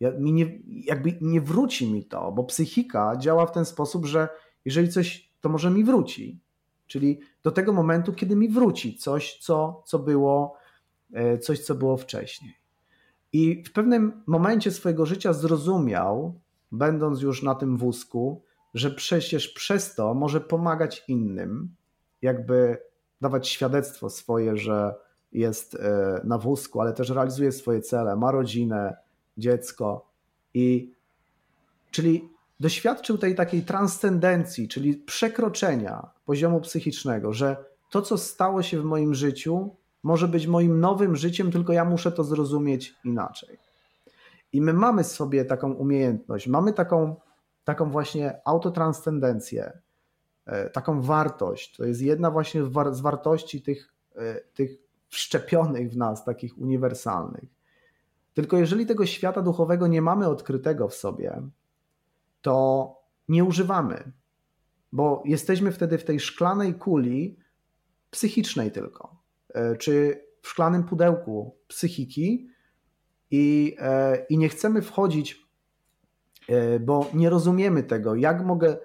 [0.00, 4.28] Ja, mi nie, jakby nie wróci mi to, bo psychika działa w ten sposób, że
[4.64, 6.40] jeżeli coś, to może mi wróci.
[6.86, 10.54] Czyli do tego momentu, kiedy mi wróci coś, co, co było,
[11.12, 12.54] e, coś, co było wcześniej.
[13.32, 16.40] I w pewnym momencie swojego życia zrozumiał,
[16.72, 18.42] będąc już na tym wózku,
[18.74, 21.74] że przecież przez to może pomagać innym,
[22.22, 22.78] jakby
[23.20, 24.94] dawać świadectwo swoje, że
[25.32, 28.96] jest e, na wózku, ale też realizuje swoje cele, ma rodzinę,
[29.38, 30.10] dziecko
[30.54, 30.92] i
[31.90, 32.28] czyli
[32.60, 37.56] doświadczył tej takiej transcendencji, czyli przekroczenia poziomu psychicznego, że
[37.90, 42.12] to, co stało się w moim życiu, może być moim nowym życiem, tylko ja muszę
[42.12, 43.58] to zrozumieć inaczej.
[44.52, 47.16] I my mamy sobie taką umiejętność, mamy taką,
[47.64, 49.78] taką właśnie autotranscendencję,
[50.72, 51.76] taką wartość.
[51.76, 54.70] To jest jedna właśnie z wartości tych, e, tych
[55.08, 57.44] wszczepionych w nas, takich uniwersalnych.
[58.34, 61.42] Tylko jeżeli tego świata duchowego nie mamy odkrytego w sobie,
[62.42, 62.96] to
[63.28, 64.12] nie używamy,
[64.92, 67.38] bo jesteśmy wtedy w tej szklanej kuli
[68.10, 69.16] psychicznej tylko,
[69.48, 72.48] e, czy w szklanym pudełku psychiki
[73.30, 75.46] i, e, i nie chcemy wchodzić,
[76.48, 78.76] e, bo nie rozumiemy tego, jak mogę,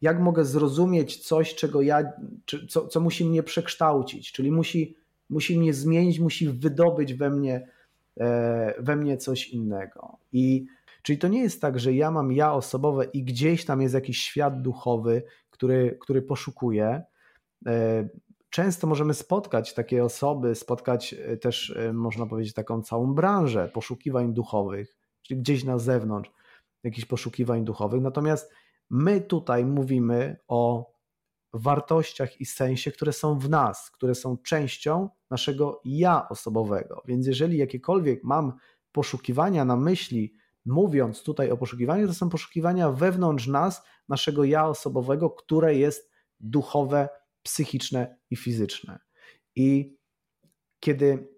[0.00, 2.12] jak mogę zrozumieć coś, czego ja,
[2.44, 4.96] czy, co, co musi mnie przekształcić, czyli musi,
[5.30, 7.68] musi mnie zmienić, musi wydobyć we mnie,
[8.78, 10.18] we mnie coś innego.
[10.32, 10.66] I
[11.02, 14.18] Czyli to nie jest tak, że ja mam ja osobowe i gdzieś tam jest jakiś
[14.18, 17.02] świat duchowy, który, który poszukuje.
[17.66, 18.08] E,
[18.50, 24.34] często możemy spotkać takie osoby, spotkać e, też, e, można powiedzieć, taką całą branżę poszukiwań
[24.34, 26.30] duchowych, czyli gdzieś na zewnątrz
[26.84, 28.02] jakichś poszukiwań duchowych.
[28.02, 28.52] Natomiast
[28.90, 30.92] my tutaj mówimy o
[31.52, 37.02] wartościach i sensie, które są w nas, które są częścią naszego ja osobowego.
[37.06, 38.52] Więc jeżeli jakiekolwiek mam
[38.92, 40.34] poszukiwania na myśli,
[40.66, 46.10] mówiąc tutaj o poszukiwaniu, to są poszukiwania wewnątrz nas, naszego ja osobowego, które jest
[46.40, 47.08] duchowe,
[47.42, 48.98] psychiczne i fizyczne.
[49.56, 49.98] I
[50.80, 51.28] kiedy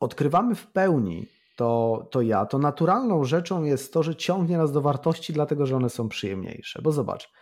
[0.00, 1.26] odkrywamy w pełni
[1.56, 5.76] to, to ja, to naturalną rzeczą jest to, że ciągnie nas do wartości, dlatego że
[5.76, 6.82] one są przyjemniejsze.
[6.82, 7.32] Bo zobacz,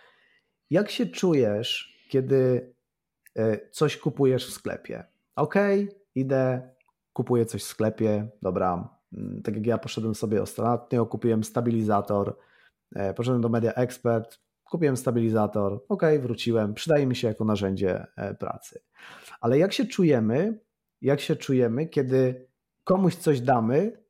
[0.70, 2.72] jak się czujesz, kiedy
[3.36, 5.04] e, coś kupujesz w sklepie?
[5.36, 5.54] Ok,
[6.14, 6.70] idę,
[7.12, 12.36] kupuję coś w sklepie, dobra, Mm, tak jak ja poszedłem sobie ostatnio, kupiłem stabilizator,
[12.94, 18.34] e, poszedłem do Media Expert, kupiłem stabilizator, ok, wróciłem, przydaje mi się jako narzędzie e,
[18.34, 18.80] pracy.
[19.40, 20.61] Ale jak się czujemy,
[21.02, 22.49] jak się czujemy, kiedy
[22.84, 24.02] komuś coś damy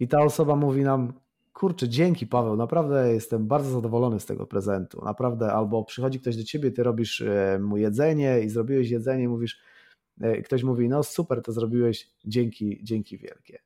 [0.00, 1.12] i ta osoba mówi nam,
[1.52, 6.44] kurczę, dzięki Paweł, naprawdę jestem bardzo zadowolony z tego prezentu, naprawdę, albo przychodzi ktoś do
[6.44, 9.60] ciebie, ty robisz e, mu jedzenie i zrobiłeś jedzenie i mówisz,
[10.44, 13.60] ktoś mówi, no super, to zrobiłeś, dzięki, dzięki wielkie.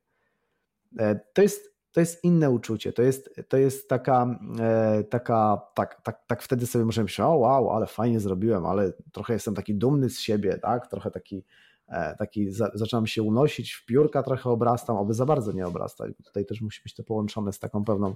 [0.99, 2.93] E, to jest, to jest inne uczucie.
[2.93, 7.33] To jest, to jest taka, e, taka tak, tak, tak wtedy sobie możemy myśleć, o
[7.33, 10.87] wow, ale fajnie zrobiłem, ale trochę jestem taki dumny z siebie, tak?
[10.87, 11.43] Trochę taki,
[11.87, 16.11] e, taki zaczynam się unosić w piórka, trochę obrastam, aby za bardzo nie obrastać.
[16.23, 18.15] Tutaj też musi być to połączone z taką pewną,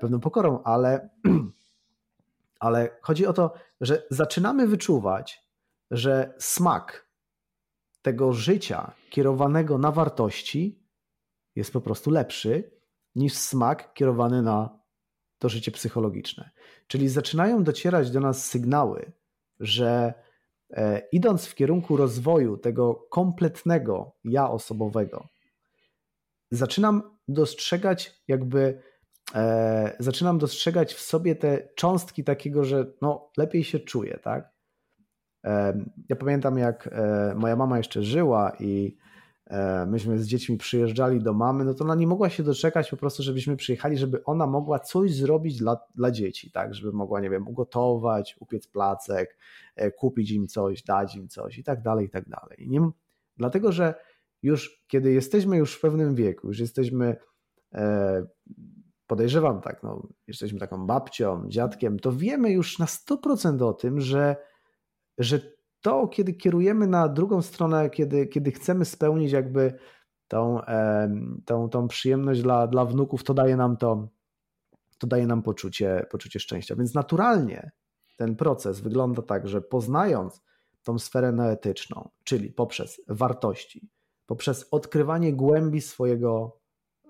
[0.00, 1.08] pewną pokorą, ale,
[2.60, 5.46] ale chodzi o to, że zaczynamy wyczuwać,
[5.90, 7.06] że smak
[8.02, 10.82] tego życia kierowanego na wartości
[11.56, 12.70] jest po prostu lepszy
[13.14, 14.78] niż smak kierowany na
[15.38, 16.50] to życie psychologiczne.
[16.86, 19.12] Czyli zaczynają docierać do nas sygnały,
[19.60, 20.25] że e,
[21.12, 25.28] idąc w kierunku rozwoju tego kompletnego ja osobowego,
[26.50, 28.82] zaczynam dostrzegać jakby
[29.34, 34.52] e, zaczynam dostrzegać w sobie te cząstki takiego, że no, lepiej się czuję, tak?
[35.44, 39.05] E, ja pamiętam, jak e, moja mama jeszcze żyła i E,
[39.86, 43.22] myśmy z dziećmi przyjeżdżali do mamy, no to ona nie mogła się doczekać po prostu,
[43.22, 47.48] żebyśmy przyjechali, żeby ona mogła coś zrobić dla, dla dzieci, tak, żeby mogła, nie wiem,
[47.48, 49.38] ugotować, upiec placek,
[49.76, 52.68] e, kupić im coś, dać im coś i tak dalej, i tak dalej.
[52.68, 52.90] Nie,
[53.36, 53.94] dlatego, że
[54.42, 57.16] już kiedy jesteśmy już w pewnym wieku, już jesteśmy,
[57.74, 58.26] e,
[59.06, 64.36] podejrzewam tak, no, jesteśmy taką babcią, dziadkiem, to wiemy już na 100% o tym, że,
[65.18, 65.55] że
[65.86, 69.78] to, kiedy kierujemy na drugą stronę, kiedy, kiedy chcemy spełnić jakby
[70.28, 70.60] tą,
[71.44, 74.08] tą, tą przyjemność dla, dla wnuków, to daje nam to,
[74.98, 76.76] to daje nam poczucie, poczucie szczęścia.
[76.76, 77.70] Więc naturalnie
[78.16, 80.42] ten proces wygląda tak, że poznając
[80.82, 83.90] tą sferę neetyczną, czyli poprzez wartości,
[84.26, 86.60] poprzez odkrywanie głębi swojego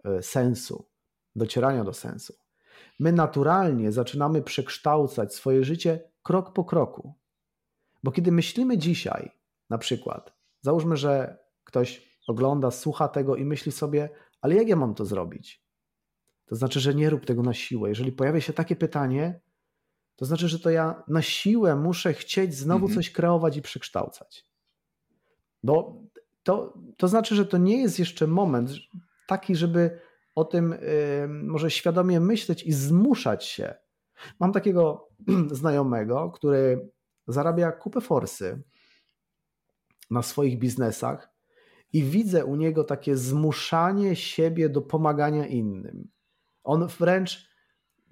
[0.04, 0.88] e, sensu,
[1.36, 2.34] docierania do sensu,
[2.98, 7.14] my naturalnie zaczynamy przekształcać swoje życie krok po kroku.
[8.07, 9.30] Bo kiedy myślimy dzisiaj,
[9.70, 14.94] na przykład, załóżmy, że ktoś ogląda, słucha tego i myśli sobie, ale jak ja mam
[14.94, 15.66] to zrobić?
[16.46, 17.88] to znaczy, że nie rób tego na siłę.
[17.88, 19.40] Jeżeli pojawia się takie pytanie,
[20.16, 22.94] to znaczy, że to ja na siłę muszę chcieć znowu mhm.
[22.94, 24.46] coś kreować i przekształcać.
[25.62, 26.02] Bo
[26.42, 28.70] to, to znaczy, że to nie jest jeszcze moment
[29.26, 30.00] taki, żeby
[30.34, 30.78] o tym y,
[31.28, 33.74] może świadomie myśleć i zmuszać się.
[34.40, 35.09] Mam takiego
[35.50, 36.90] znajomego, który
[37.28, 38.62] zarabia kupę forsy
[40.10, 41.36] na swoich biznesach
[41.92, 46.08] i widzę u niego takie zmuszanie siebie do pomagania innym.
[46.64, 47.48] On wręcz,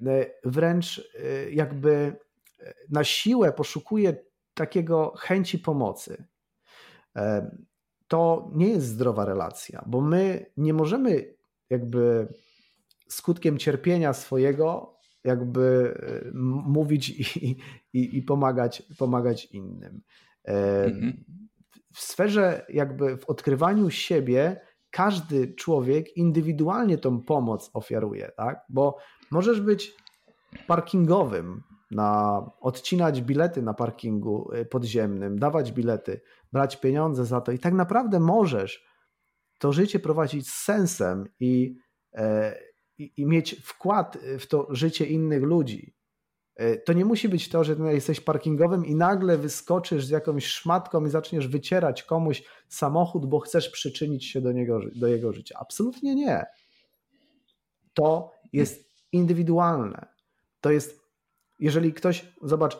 [0.07, 2.17] e, wręcz e, jakby
[2.61, 4.17] e, na siłę poszukuje
[4.55, 6.25] takiego chęci pomocy.
[8.09, 11.35] To nie jest zdrowa relacja, bo my nie możemy
[11.71, 12.29] jakby
[13.09, 14.94] skutkiem cierpienia swojego
[15.25, 15.95] jakby
[16.67, 17.57] mówić i,
[17.93, 20.03] i, i pomagać, pomagać innym.
[20.45, 21.25] Mhm.
[21.95, 24.61] W sferze jakby w odkrywaniu siebie
[24.91, 28.61] każdy człowiek indywidualnie tą pomoc ofiaruje, tak?
[28.69, 28.97] Bo
[29.31, 29.93] możesz być
[30.67, 31.63] parkingowym,
[31.95, 36.21] na odcinać bilety na parkingu y, podziemnym, dawać bilety,
[36.53, 38.85] brać pieniądze za to i tak naprawdę możesz
[39.59, 41.77] to życie prowadzić z sensem i,
[42.15, 42.59] e,
[42.99, 45.95] i, i mieć wkład w to życie innych ludzi.
[46.57, 51.05] E, to nie musi być to, że jesteś parkingowym i nagle wyskoczysz z jakąś szmatką
[51.05, 55.59] i zaczniesz wycierać komuś samochód, bo chcesz przyczynić się do, niego, do jego życia.
[55.61, 56.45] Absolutnie nie.
[57.95, 60.07] To jest indywidualne.
[60.61, 61.01] To jest,
[61.59, 62.79] jeżeli ktoś, zobacz,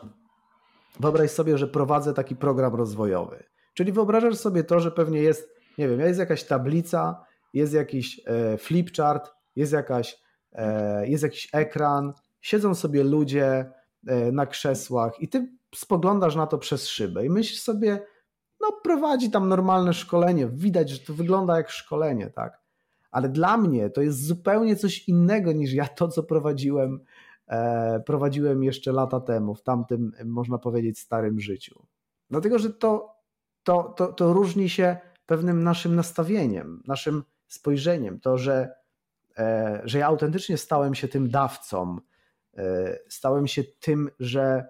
[0.99, 3.43] wyobraź sobie, że prowadzę taki program rozwojowy.
[3.73, 8.57] Czyli wyobrażasz sobie to, że pewnie jest, nie wiem, jest jakaś tablica, jest jakiś e,
[8.57, 13.71] flipchart, jest, jakaś, e, jest jakiś ekran, siedzą sobie ludzie
[14.07, 18.05] e, na krzesłach i ty spoglądasz na to przez szybę i myślisz sobie,
[18.61, 22.61] no prowadzi tam normalne szkolenie, widać, że to wygląda jak szkolenie, tak?
[23.11, 26.99] Ale dla mnie to jest zupełnie coś innego niż ja to, co prowadziłem,
[27.47, 31.85] e, prowadziłem jeszcze lata temu, w tamtym, można powiedzieć, starym życiu.
[32.29, 33.15] Dlatego, że to,
[33.63, 38.19] to, to, to różni się pewnym naszym nastawieniem, naszym spojrzeniem.
[38.19, 38.75] To, że,
[39.83, 41.97] że ja autentycznie stałem się tym dawcą,
[42.57, 44.67] E, stałem się tym, że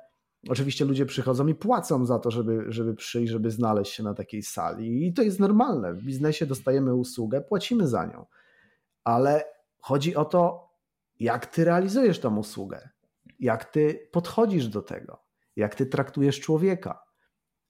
[0.49, 4.43] oczywiście ludzie przychodzą i płacą za to, żeby, żeby przyjść, żeby znaleźć się na takiej
[4.43, 5.07] sali.
[5.07, 5.93] I to jest normalne.
[5.93, 8.25] W biznesie dostajemy usługę, płacimy za nią.
[9.03, 9.45] Ale
[9.79, 10.69] chodzi o to,
[11.19, 12.89] jak ty realizujesz tą usługę,
[13.39, 15.23] jak ty podchodzisz do tego,
[15.55, 17.03] jak ty traktujesz człowieka,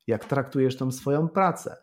[0.07, 1.77] jak traktujesz tą swoją pracę.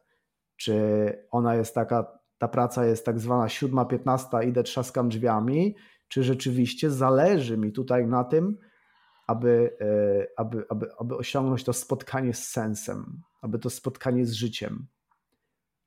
[0.56, 5.76] Czy ona jest taka, ta praca jest tak zwana siódma, piętnasta, idę trzaskam drzwiami,
[6.09, 8.59] czy rzeczywiście zależy mi tutaj na tym,
[9.26, 14.86] aby, e, aby, aby, aby osiągnąć to spotkanie z sensem, aby to spotkanie z życiem.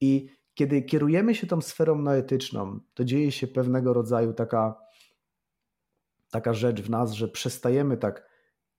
[0.01, 4.75] I kiedy kierujemy się tą sferą noetyczną, to dzieje się pewnego rodzaju taka,
[6.31, 8.29] taka rzecz w nas, że przestajemy tak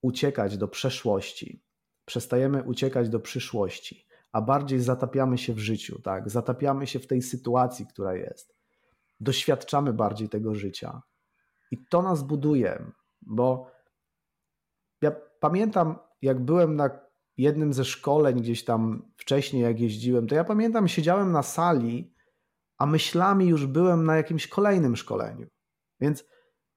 [0.02, 1.62] uciekać do przeszłości,
[2.04, 4.05] przestajemy uciekać do przyszłości,
[4.36, 6.30] a bardziej zatapiamy się w życiu, tak?
[6.30, 8.56] Zatapiamy się w tej sytuacji, która jest.
[9.20, 11.02] Doświadczamy bardziej tego życia.
[11.70, 13.70] I to nas buduje, bo
[15.02, 16.90] ja pamiętam, jak byłem na
[17.36, 22.14] jednym ze szkoleń gdzieś tam wcześniej, jak jeździłem, to ja pamiętam, siedziałem na sali,
[22.78, 25.46] a myślami już byłem na jakimś kolejnym szkoleniu.
[26.00, 26.24] Więc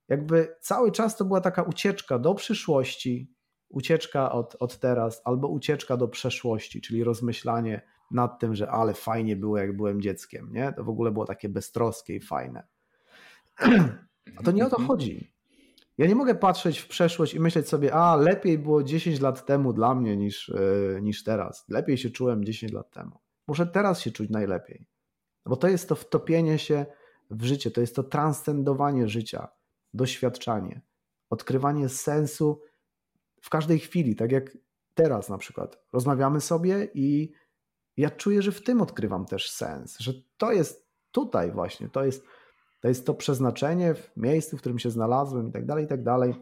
[0.08, 3.34] jakby cały czas to była taka ucieczka do przyszłości,
[3.70, 9.36] ucieczka od, od teraz, albo ucieczka do przeszłości, czyli rozmyślanie nad tym, że ale fajnie
[9.36, 10.72] było, jak byłem dzieckiem, nie?
[10.72, 12.66] To w ogóle było takie beztroskie i fajne.
[14.36, 14.88] A to nie o to mhm.
[14.88, 15.32] chodzi.
[15.98, 19.72] Ja nie mogę patrzeć w przeszłość i myśleć sobie, a lepiej było 10 lat temu
[19.72, 21.64] dla mnie niż, yy, niż teraz.
[21.68, 23.18] Lepiej się czułem 10 lat temu.
[23.46, 24.86] Muszę teraz się czuć najlepiej.
[25.46, 26.86] Bo to jest to wtopienie się
[27.30, 29.48] w życie, to jest to transcendowanie życia,
[29.94, 30.80] doświadczanie,
[31.30, 32.60] odkrywanie sensu
[33.40, 34.58] w każdej chwili, tak jak
[34.94, 35.78] teraz na przykład.
[35.92, 37.32] Rozmawiamy sobie i
[37.96, 42.24] ja czuję, że w tym odkrywam też sens, że to jest tutaj właśnie, to jest
[42.80, 46.02] to jest to przeznaczenie w miejscu, w którym się znalazłem i tak dalej, i tak
[46.02, 46.34] dalej,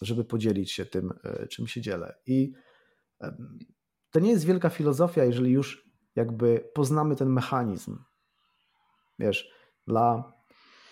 [0.00, 2.14] żeby podzielić się tym, e, czym się dzielę.
[2.26, 2.52] I
[4.10, 7.98] to nie jest wielka filozofia, jeżeli już jakby poznamy ten mechanizm.
[9.18, 9.50] Wiesz,
[9.86, 10.32] dla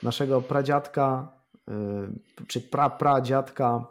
[0.02, 1.32] naszego pradziadka
[1.68, 2.12] e,
[2.46, 3.86] czy pra, pradziadka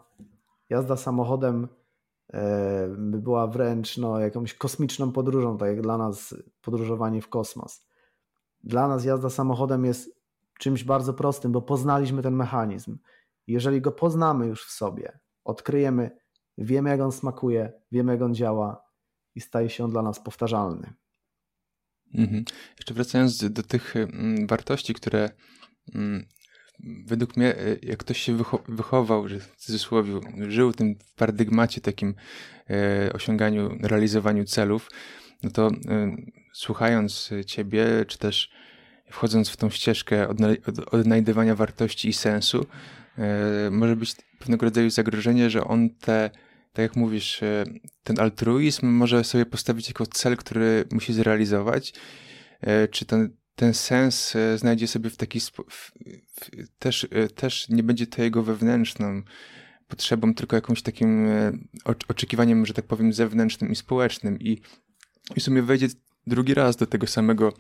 [0.70, 1.68] jazda samochodem
[2.34, 7.88] e, by była wręcz no, jakąś kosmiczną podróżą, tak jak dla nas podróżowanie w kosmos.
[8.64, 10.20] Dla nas jazda samochodem jest
[10.60, 12.98] czymś bardzo prostym, bo poznaliśmy ten mechanizm.
[13.48, 16.18] Jeżeli go poznamy już w sobie, odkryjemy,
[16.58, 18.84] wiemy jak on smakuje, wiemy jak on działa
[19.36, 20.94] i staje się on dla nas powtarzalny.
[22.14, 22.46] Mhm.
[22.78, 25.30] Jeszcze wracając do tych mm, wartości, które
[25.96, 26.26] mm,
[26.84, 28.38] według mnie, e, jak ktoś się
[28.68, 32.16] wychował, że w cudzysłowie żył w tym paradygmacie takim
[32.70, 34.90] e, osiąganiu, realizowaniu celów,
[35.44, 36.16] no to e,
[36.54, 38.52] słuchając ciebie, czy też
[39.12, 40.28] wchodząc w tą ścieżkę
[40.92, 42.66] odnajdywania wartości i sensu,
[43.72, 46.30] może być pewnego rodzaju zagrożenie, że on te,
[46.74, 47.42] tak jak mówisz,
[48.04, 51.94] ten altruizm może sobie postawić jako cel, który musi zrealizować,
[52.92, 53.30] czy ten,
[53.60, 55.72] ten sens znajdzie sobie w taki sposób,
[56.80, 59.22] też, też nie będzie to jego wewnętrzną
[59.88, 61.28] potrzebą, tylko jakimś takim
[62.08, 64.62] oczekiwaniem, że tak powiem, zewnętrznym i społecznym i,
[65.36, 65.88] i w sumie wejdzie
[66.28, 67.54] drugi raz do tego samego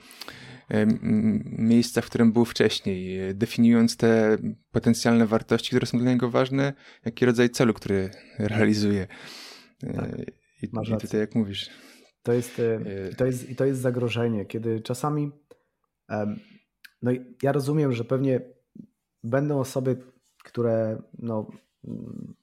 [1.45, 4.38] miejsca, w którym był wcześniej, definiując te
[4.71, 6.73] potencjalne wartości, które są dla niego ważne,
[7.05, 8.09] jaki rodzaj celu, który
[8.39, 9.07] realizuje.
[9.84, 10.19] E, tak,
[10.61, 11.69] I, i tutaj jak mówisz.
[12.23, 12.76] To jest, e,
[13.09, 15.31] e, to jest, to jest zagrożenie, kiedy czasami
[17.02, 17.11] no
[17.44, 18.41] ja rozumiem, że pewnie
[19.23, 19.98] będą osoby,
[20.44, 21.48] które no,
[21.88, 22.36] mm,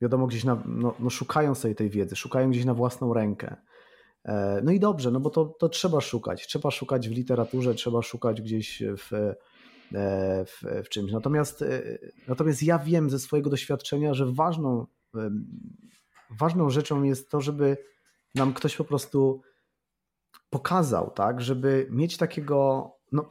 [0.00, 3.56] wiadomo gdzieś na, no, no szukają sobie tej wiedzy, szukają gdzieś na własną rękę.
[4.24, 6.46] E, no i dobrze, no bo to, to trzeba szukać.
[6.46, 9.34] Trzeba szukać w literaturze, trzeba szukać gdzieś w, e,
[10.44, 11.12] w, w czymś.
[11.12, 11.98] Natomiast, e,
[12.28, 14.86] natomiast ja wiem ze swojego doświadczenia, że ważną,
[16.40, 17.76] ważną rzeczą jest to, żeby
[18.34, 19.42] nam ktoś po prostu
[20.50, 23.28] pokazał, tak, żeby mieć takiego, no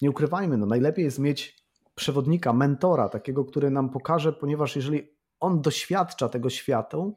[0.00, 1.62] nie ukrywajmy, no najlepiej jest mieć
[1.94, 5.08] przewodnika, mentora, takiego, który nam pokaże, ponieważ jeżeli
[5.40, 7.16] on doświadcza tego światu,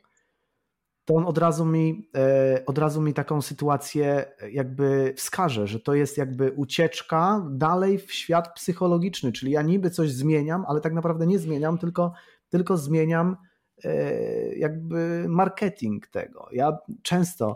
[1.06, 5.94] to on od razu mi, e, od razu mi taką sytuację jakby wskaże, że to
[5.94, 11.28] jest jakby ucieczka dalej w świat psychologiczny, czyli ja niby coś zmieniam, ale tak naprawdę
[11.28, 12.14] nie zmieniam, tylko,
[12.50, 13.38] tylko zmieniam
[13.84, 16.48] e, jakby marketing tego.
[16.52, 17.56] Ja często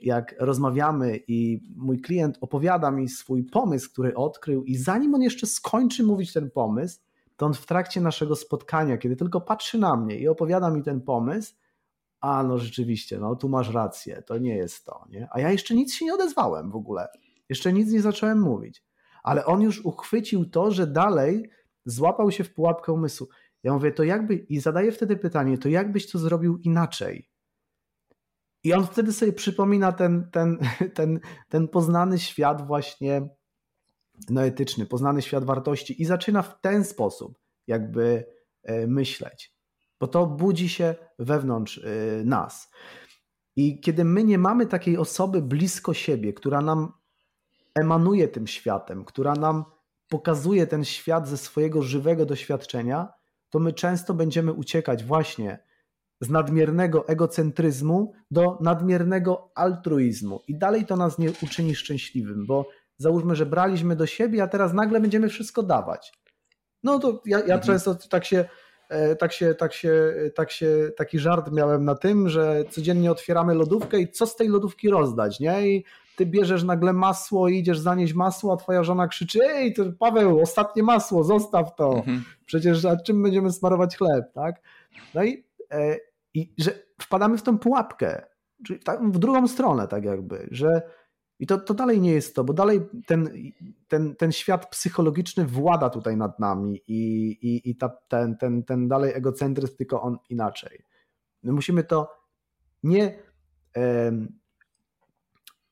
[0.00, 5.46] jak rozmawiamy i mój klient opowiada mi swój pomysł, który odkrył i zanim on jeszcze
[5.46, 7.00] skończy mówić ten pomysł,
[7.36, 11.00] to on w trakcie naszego spotkania, kiedy tylko patrzy na mnie i opowiada mi ten
[11.00, 11.54] pomysł,
[12.20, 15.28] a no rzeczywiście, no tu masz rację, to nie jest to, nie?
[15.32, 17.08] A ja jeszcze nic się nie odezwałem w ogóle,
[17.48, 18.84] jeszcze nic nie zacząłem mówić,
[19.22, 21.50] ale on już uchwycił to, że dalej
[21.84, 23.28] złapał się w pułapkę umysłu.
[23.62, 27.28] Ja mówię, to jakby, i zadaję wtedy pytanie, to jakbyś to zrobił inaczej?
[28.64, 30.58] I on wtedy sobie przypomina ten, ten,
[30.94, 33.28] ten, ten poznany świat właśnie
[34.30, 38.26] no, etyczny, poznany świat wartości i zaczyna w ten sposób jakby
[38.62, 39.60] e, myśleć
[40.00, 42.70] bo to budzi się wewnątrz y, nas.
[43.56, 46.92] I kiedy my nie mamy takiej osoby blisko siebie, która nam
[47.74, 49.64] emanuje tym światem, która nam
[50.08, 53.12] pokazuje ten świat ze swojego żywego doświadczenia,
[53.50, 55.64] to my często będziemy uciekać właśnie
[56.20, 60.42] z nadmiernego egocentryzmu do nadmiernego altruizmu.
[60.48, 64.72] I dalej to nas nie uczyni szczęśliwym, bo załóżmy, że braliśmy do siebie, a teraz
[64.72, 66.12] nagle będziemy wszystko dawać.
[66.82, 67.60] No to ja, ja mhm.
[67.60, 68.44] często tak się
[68.90, 73.54] E, tak się, tak się, tak się, taki żart miałem na tym, że codziennie otwieramy
[73.54, 75.68] lodówkę i co z tej lodówki rozdać, nie?
[75.68, 75.84] I
[76.16, 80.40] ty bierzesz nagle masło i idziesz zanieść masło, a twoja żona krzyczy, ej, to Paweł,
[80.40, 81.94] ostatnie masło, zostaw to.
[81.94, 82.24] Mhm.
[82.46, 84.62] Przecież a czym będziemy smarować chleb, tak?
[85.14, 85.96] No i, e,
[86.34, 88.26] i że wpadamy w tą pułapkę,
[88.66, 88.80] czyli
[89.12, 90.82] w drugą stronę tak jakby, że
[91.38, 93.30] i to, to dalej nie jest to, bo dalej ten,
[93.88, 98.88] ten, ten świat psychologiczny włada tutaj nad nami i, i, i ta, ten, ten, ten
[98.88, 100.84] dalej egocentryzm, tylko on inaczej.
[101.42, 102.10] My musimy to
[102.82, 103.18] nie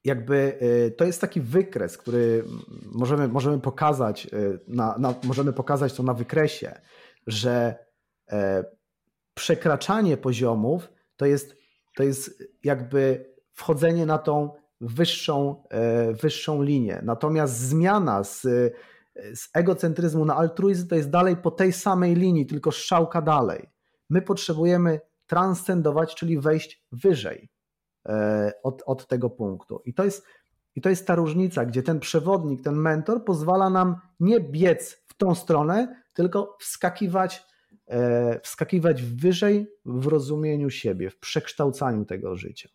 [0.04, 2.44] jakby e, to jest taki wykres, który
[2.92, 4.28] możemy, możemy pokazać, e,
[4.68, 6.80] na, na, możemy pokazać to na wykresie,
[7.26, 7.76] że
[8.30, 8.64] e,
[9.38, 11.56] przekraczanie poziomów to jest,
[11.96, 14.50] to jest jakby wchodzenie na tą
[14.80, 17.00] wyższą, e, wyższą linię.
[17.02, 18.40] Natomiast zmiana z,
[19.34, 23.68] z egocentryzmu na altruizm to jest dalej po tej samej linii, tylko strzałka dalej.
[24.10, 27.48] My potrzebujemy transcendować, czyli wejść wyżej
[28.08, 29.82] e, od, od tego punktu.
[29.84, 30.26] I to, jest,
[30.74, 35.14] I to jest ta różnica, gdzie ten przewodnik, ten mentor pozwala nam nie biec w
[35.14, 37.57] tą stronę, tylko wskakiwać, e,
[38.42, 42.68] wskakiwać wyżej w rozumieniu siebie, w przekształcaniu tego życia.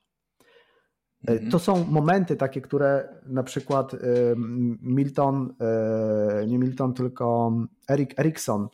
[1.28, 1.52] E, mhm.
[1.52, 3.98] To są momenty takie, które na przykład e,
[4.82, 7.54] Milton, e, nie Milton, tylko
[7.90, 8.68] Erik Erikson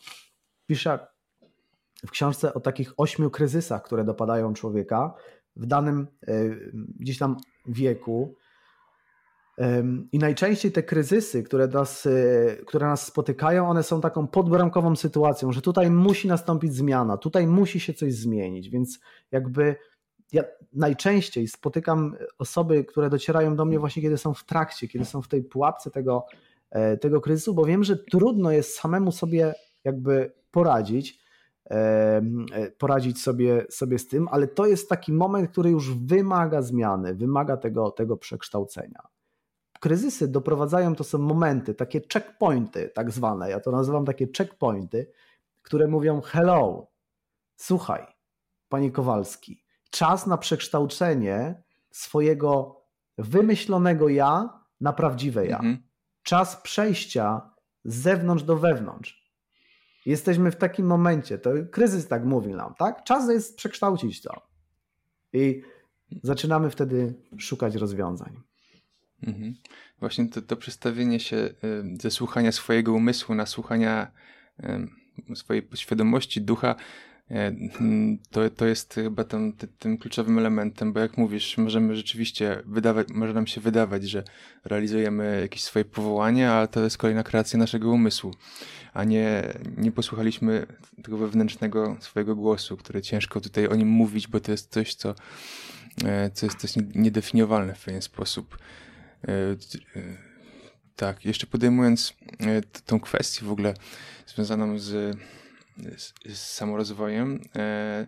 [0.66, 1.06] pisze
[2.06, 5.14] w książce o takich ośmiu kryzysach, które dopadają człowieka
[5.56, 6.06] w danym
[6.98, 7.36] gdzieś tam
[7.66, 8.36] wieku.
[10.12, 12.08] I najczęściej te kryzysy, które nas,
[12.66, 17.80] które nas spotykają, one są taką podbramkową sytuacją, że tutaj musi nastąpić zmiana, tutaj musi
[17.80, 19.00] się coś zmienić, więc
[19.30, 19.76] jakby
[20.32, 25.22] ja najczęściej spotykam osoby, które docierają do mnie właśnie, kiedy są w trakcie, kiedy są
[25.22, 26.26] w tej pułapce tego,
[26.70, 29.54] e, tego kryzysu, bo wiem, że trudno jest samemu sobie
[29.84, 31.20] jakby poradzić,
[31.70, 32.22] e,
[32.78, 37.56] poradzić sobie, sobie z tym, ale to jest taki moment, który już wymaga zmiany, wymaga
[37.56, 39.02] tego, tego przekształcenia.
[39.80, 45.10] Kryzysy doprowadzają, to są momenty, takie checkpointy tak zwane, ja to nazywam takie checkpointy,
[45.62, 46.86] które mówią hello,
[47.56, 48.06] słuchaj,
[48.68, 52.80] panie Kowalski, czas na przekształcenie swojego
[53.18, 55.56] wymyślonego ja na prawdziwe ja.
[55.56, 55.82] Mhm.
[56.22, 57.50] Czas przejścia
[57.84, 59.30] z zewnątrz do wewnątrz.
[60.06, 63.04] Jesteśmy w takim momencie, to kryzys tak mówi nam, tak?
[63.04, 64.42] Czas jest przekształcić to.
[65.32, 65.62] I
[66.22, 68.40] zaczynamy wtedy szukać rozwiązań.
[69.26, 69.54] Mhm.
[70.00, 71.52] Właśnie to, to przestawienie się y,
[72.00, 74.10] ze słuchania swojego umysłu na słuchania
[75.34, 76.74] swojej świadomości, ducha,
[77.30, 77.52] e,
[78.30, 83.34] to, to jest chyba tym, tym kluczowym elementem, bo jak mówisz, możemy rzeczywiście wydawać, może
[83.34, 84.24] nam się wydawać, że
[84.64, 88.34] realizujemy jakieś swoje powołanie, ale to jest kolejna kreacja naszego umysłu,
[88.92, 90.66] a nie, nie posłuchaliśmy
[91.02, 95.14] tego wewnętrznego swojego głosu, który ciężko tutaj o nim mówić, bo to jest coś, co,
[96.04, 98.58] e, co jest coś niedefiniowalne w pewien sposób.
[99.28, 99.56] E,
[100.96, 102.14] tak, jeszcze podejmując
[102.86, 103.74] tą kwestię w ogóle
[104.26, 105.16] związaną z,
[105.96, 107.40] z, z samorozwojem.
[107.56, 108.06] E,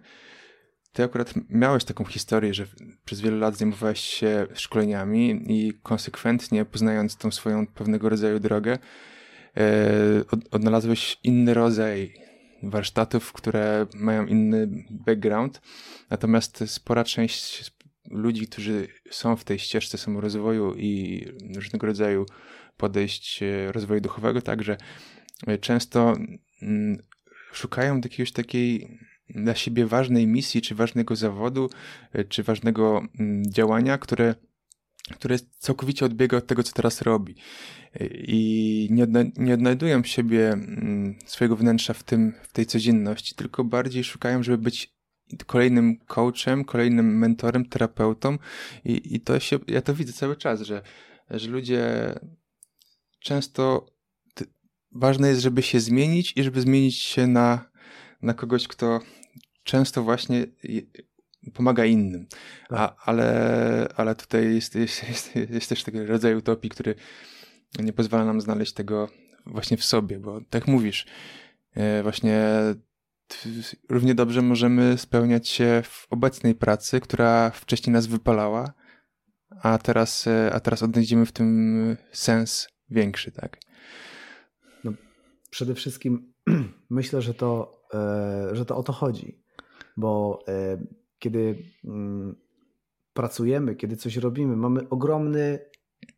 [0.92, 2.66] ty akurat miałeś taką historię, że
[3.04, 8.78] przez wiele lat zajmowałeś się szkoleniami i konsekwentnie poznając tą swoją pewnego rodzaju drogę,
[9.56, 9.60] e,
[10.50, 12.14] odnalazłeś inny rodzaj
[12.62, 15.60] warsztatów, które mają inny background.
[16.10, 17.72] Natomiast spora część
[18.12, 21.24] ludzi, którzy są w tej ścieżce samorozwoju i
[21.56, 22.26] różnego rodzaju
[22.76, 24.76] podejść e, rozwoju duchowego, także
[25.46, 26.16] E, często
[26.62, 27.02] mm,
[27.52, 28.98] szukają jakiegoś takiej
[29.28, 31.70] dla siebie ważnej misji, czy ważnego zawodu,
[32.12, 34.34] e, czy ważnego mm, działania, które,
[35.12, 37.36] które całkowicie odbiega od tego, co teraz robi.
[38.12, 43.64] I nie, odna nie odnajdują siebie mm, swojego wnętrza w, tym, w tej codzienności, tylko
[43.64, 44.94] bardziej szukają, żeby być
[45.46, 48.38] kolejnym coachem, kolejnym mentorem, terapeutą
[48.84, 50.82] i, i to się, ja to widzę cały czas, że,
[51.30, 52.14] że ludzie
[53.20, 53.86] często
[54.94, 57.70] ważne jest, żeby się zmienić i żeby zmienić się na,
[58.22, 59.00] na kogoś, kto
[59.62, 60.46] często właśnie
[61.54, 62.26] pomaga innym.
[62.68, 62.78] Tak.
[62.78, 66.94] A, ale, ale tutaj jest, jest, jest, jest też taki rodzaj utopii, który
[67.78, 69.08] nie pozwala nam znaleźć tego
[69.46, 71.06] właśnie w sobie, bo tak mówisz,
[71.74, 72.40] e, właśnie
[73.88, 78.72] równie dobrze możemy spełniać się w obecnej pracy, która wcześniej nas wypalała,
[79.62, 83.58] a teraz, e, a teraz odnajdziemy w tym sens większy, tak?
[85.52, 86.32] przede wszystkim
[86.90, 89.42] myślę, że to, e, że to o to chodzi,
[89.96, 90.86] bo e,
[91.18, 92.36] kiedy mm,
[93.14, 95.58] pracujemy, kiedy coś robimy, mamy ogromny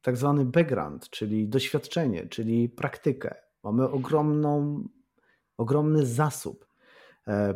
[0.03, 3.35] tak zwany background, czyli doświadczenie, czyli praktykę.
[3.65, 4.85] Mamy ogromną,
[5.57, 6.67] ogromny zasób.
[7.29, 7.55] E,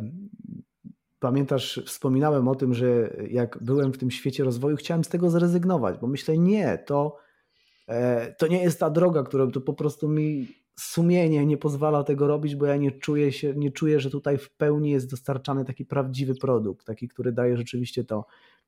[1.19, 5.97] pamiętasz, wspominałem o tym, że jak byłem w tym świecie rozwoju, chciałem z tego zrezygnować,
[5.97, 7.17] bo myślę, nie, to,
[8.37, 10.47] to nie jest ta droga, którą to po prostu mi
[10.79, 14.49] sumienie nie pozwala tego robić, bo ja nie czuję się, nie czuję, że tutaj w
[14.49, 18.25] pełni jest dostarczany taki prawdziwy produkt, taki, który daje rzeczywiście to,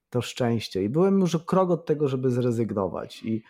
[0.09, 0.83] to szczęście.
[0.83, 3.23] I byłem już o krok od tego, żeby zrezygnować.
[3.23, 3.41] I, e,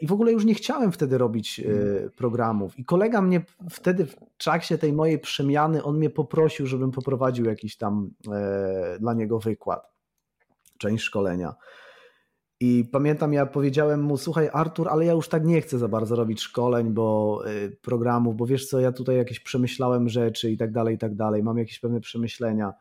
[0.00, 2.10] i w ogóle już nie chciałem wtedy robić e, mm.
[2.10, 2.78] programów.
[2.78, 7.76] I kolega mnie wtedy w trakcie tej mojej przemiany, on mnie poprosił, żebym poprowadził jakiś
[7.76, 9.92] tam e, dla niego wykład,
[10.78, 11.54] część szkolenia.
[12.60, 16.16] I pamiętam, ja powiedziałem mu, słuchaj Artur, ale ja już tak nie chcę za bardzo
[16.16, 17.42] robić szkoleń, bo
[17.82, 21.42] programów, bo wiesz co, ja tutaj jakieś przemyślałem rzeczy i tak dalej, i tak dalej,
[21.42, 22.74] mam jakieś pewne przemyślenia.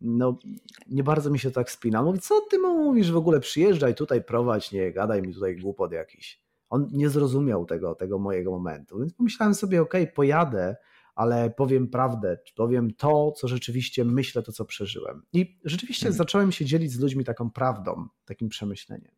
[0.00, 0.38] No,
[0.86, 2.02] nie bardzo mi się tak spina.
[2.02, 5.92] Mówi, co ty mu mówisz w ogóle, przyjeżdżaj tutaj, prowadź, nie gadaj mi tutaj głupot
[5.92, 6.42] jakiś.
[6.70, 10.76] On nie zrozumiał tego, tego mojego momentu, więc pomyślałem sobie, okej, okay, pojadę,
[11.14, 15.22] ale powiem prawdę, powiem to, co rzeczywiście myślę, to co przeżyłem.
[15.32, 16.18] I rzeczywiście mhm.
[16.18, 19.12] zacząłem się dzielić z ludźmi taką prawdą, takim przemyśleniem.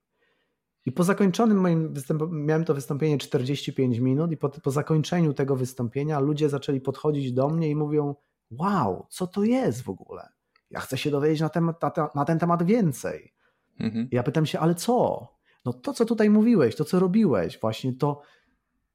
[0.86, 5.56] I po zakończonym moim wystąpieniu, miałem to wystąpienie 45 minut, i po, po zakończeniu tego
[5.56, 8.14] wystąpienia ludzie zaczęli podchodzić do mnie i mówią:
[8.50, 10.28] Wow, co to jest w ogóle?
[10.70, 13.34] Ja chcę się dowiedzieć na, temat, na, na ten temat więcej.
[13.80, 14.08] Mhm.
[14.12, 15.28] Ja pytam się, ale co?
[15.64, 18.22] No to, co tutaj mówiłeś, to, co robiłeś, właśnie to,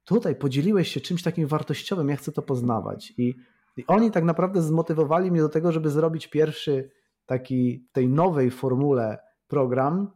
[0.04, 3.12] tutaj podzieliłeś się czymś takim wartościowym, ja chcę to poznawać.
[3.18, 3.34] I,
[3.76, 6.90] I, oni tak naprawdę zmotywowali mnie do tego, żeby zrobić pierwszy
[7.26, 9.18] taki tej nowej formule
[9.48, 10.10] program,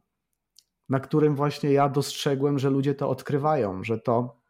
[0.89, 4.41] na którym właśnie ja dostrzegłem, że ludzie to odkrywają, że to,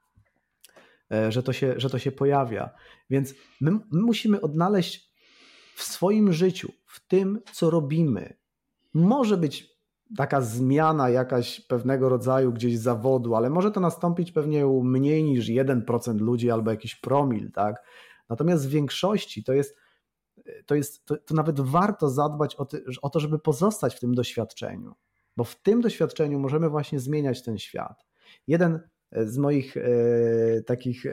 [1.12, 2.70] e, że to, się, że to się pojawia.
[3.10, 5.07] Więc my, my musimy odnaleźć
[5.78, 8.36] w swoim życiu, w tym, co robimy.
[8.94, 9.78] Może być
[10.16, 15.48] taka zmiana jakaś pewnego rodzaju gdzieś zawodu, ale może to nastąpić pewnie u mniej niż
[15.48, 17.82] 1% ludzi albo jakiś promil, tak?
[18.28, 19.76] Natomiast w większości to jest,
[20.66, 24.14] to, jest to, to nawet warto zadbać o, ty, o to, żeby pozostać w tym
[24.14, 24.94] doświadczeniu,
[25.36, 28.04] bo w tym doświadczeniu możemy właśnie zmieniać ten świat.
[28.46, 28.80] Jeden
[29.12, 29.82] z moich e,
[30.66, 31.12] takich e,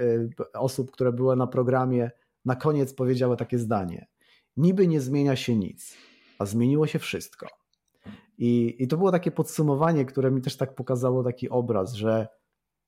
[0.54, 2.12] osób, które były na programie,
[2.46, 4.08] na koniec powiedziała takie zdanie:
[4.57, 5.98] Niby nie zmienia się nic,
[6.40, 7.48] a zmieniło się wszystko.
[8.38, 12.27] I, I to było takie podsumowanie, które mi też tak pokazało taki obraz, że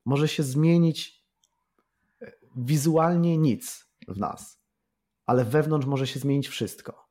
[0.06, 1.26] może się zmienić
[2.22, 4.62] e, wizualnie nic w nas,
[5.26, 7.08] ale wewnątrz może się zmienić wszystko.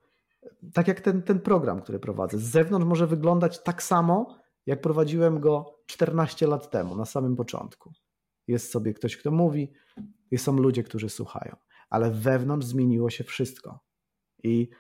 [0.75, 2.39] Tak jak ten, ten program, który prowadzę.
[2.39, 7.93] Z zewnątrz może wyglądać tak samo, jak prowadziłem go 14 lat temu, na samym początku.
[8.49, 9.73] Jest sobie ktoś, kto mówi,
[10.31, 11.57] i są ludzie, którzy słuchają,
[11.91, 13.86] ale wewnątrz zmieniło się wszystko.
[14.47, 14.71] I,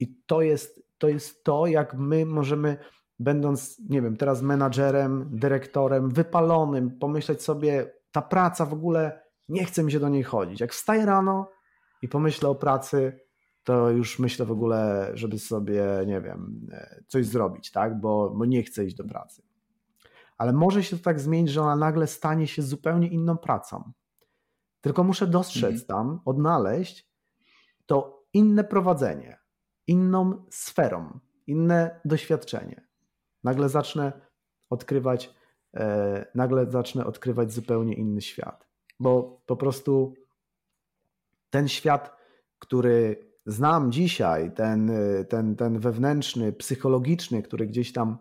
[0.00, 2.76] i to, jest, to jest to, jak my możemy,
[3.18, 9.82] będąc, nie wiem, teraz menadżerem, dyrektorem, wypalonym, pomyśleć sobie, ta praca w ogóle nie chce
[9.82, 10.60] mi się do niej chodzić.
[10.60, 11.50] Jak wstaję rano
[12.02, 13.20] i pomyślę o pracy,
[13.64, 18.00] to już myślę w ogóle, żeby sobie, nie wiem, e, coś zrobić, tak?
[18.00, 19.42] Bo, bo nie chcę iść do pracy.
[20.38, 23.92] Ale może się to tak zmienić, że ona nagle stanie się zupełnie inną pracą.
[24.80, 25.86] Tylko muszę dostrzec mhm.
[25.86, 27.08] tam, odnaleźć
[27.86, 29.38] to inne prowadzenie,
[29.86, 32.86] inną sferą, inne doświadczenie.
[33.44, 34.12] Nagle zacznę
[34.70, 35.34] odkrywać,
[35.74, 38.68] e, nagle zacznę odkrywać zupełnie inny świat.
[39.00, 40.14] Bo po prostu
[41.50, 42.16] ten świat,
[42.58, 44.92] który znam dzisiaj, ten,
[45.28, 48.18] ten, ten wewnętrzny, psychologiczny, który gdzieś tam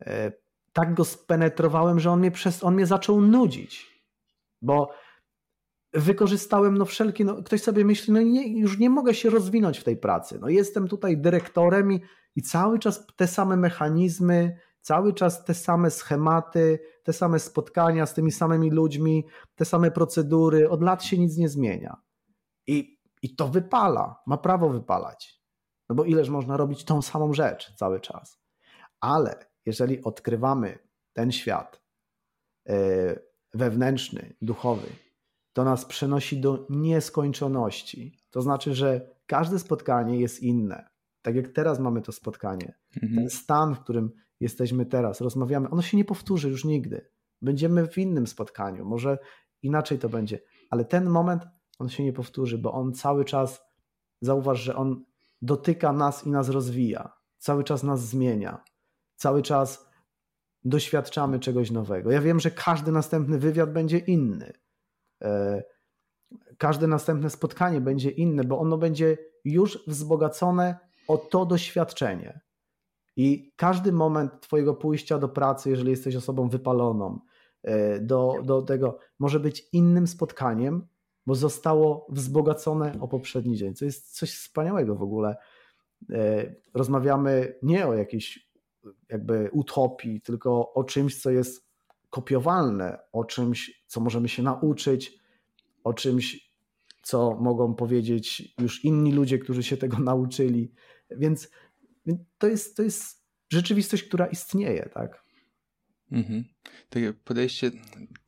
[0.00, 0.32] e,
[0.72, 4.04] tak go spenetrowałem, że on mnie, przez, on mnie zaczął nudzić.
[4.62, 4.90] Bo
[5.94, 9.84] wykorzystałem no wszelkie, no ktoś sobie myśli, no nie, już nie mogę się rozwinąć w
[9.84, 10.38] tej pracy.
[10.40, 12.00] No jestem tutaj dyrektorem i,
[12.36, 18.14] i cały czas te same mechanizmy, cały czas te same schematy, te same spotkania z
[18.14, 21.96] tymi samymi ludźmi, te same procedury, od lat się nic nie zmienia.
[22.66, 22.94] I
[23.24, 25.40] i to wypala, ma prawo wypalać.
[25.88, 28.40] No bo ileż można robić tą samą rzecz cały czas.
[29.00, 30.78] Ale jeżeli odkrywamy
[31.12, 31.82] ten świat
[32.68, 32.74] e,
[33.54, 34.86] wewnętrzny, duchowy,
[35.54, 38.18] to nas przenosi do nieskończoności.
[38.30, 40.88] To znaczy, że każde spotkanie jest inne.
[41.22, 42.78] Tak jak teraz mamy to spotkanie.
[43.02, 43.14] Mhm.
[43.14, 44.10] Ten stan, w którym
[44.40, 47.08] jesteśmy teraz, rozmawiamy, ono się nie powtórzy już nigdy.
[47.42, 49.18] Będziemy w innym spotkaniu, może
[49.62, 50.40] inaczej to będzie,
[50.70, 51.42] ale ten moment
[51.78, 53.62] on się nie powtórzy, bo on cały czas,
[54.20, 55.04] zauważ, że on
[55.42, 58.64] dotyka nas i nas rozwija, cały czas nas zmienia,
[59.16, 59.90] cały czas
[60.64, 62.10] doświadczamy czegoś nowego.
[62.10, 64.52] Ja wiem, że każdy następny wywiad będzie inny.
[65.24, 65.62] E,
[66.58, 70.78] każde następne spotkanie będzie inne, bo ono będzie już wzbogacone
[71.08, 72.40] o to doświadczenie.
[73.16, 77.20] I każdy moment Twojego pójścia do pracy, jeżeli jesteś osobą wypaloną,
[77.62, 80.86] e, do, do tego może być innym spotkaniem,
[81.26, 85.36] bo zostało wzbogacone o poprzedni dzień, co jest coś wspaniałego w ogóle.
[86.12, 88.54] E, rozmawiamy nie o jakiejś
[89.08, 91.73] jakby utopii, tylko o czymś, co jest
[92.14, 95.18] kopiowalne, o czymś, co możemy się nauczyć,
[95.84, 96.52] o czymś,
[97.02, 100.72] co mogą powiedzieć już inni ludzie, którzy się tego nauczyli.
[101.10, 101.50] Więc
[102.38, 105.24] to jest, to jest rzeczywistość, która istnieje, tak?
[106.12, 106.44] Mhm.
[106.88, 107.70] Takie podejście,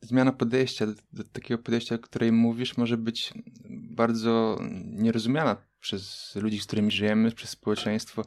[0.01, 3.33] zmiana podejścia do, takiego podejścia, o której mówisz, może być
[3.69, 8.23] bardzo nierozumiana przez ludzi, z którymi żyjemy, przez społeczeństwo.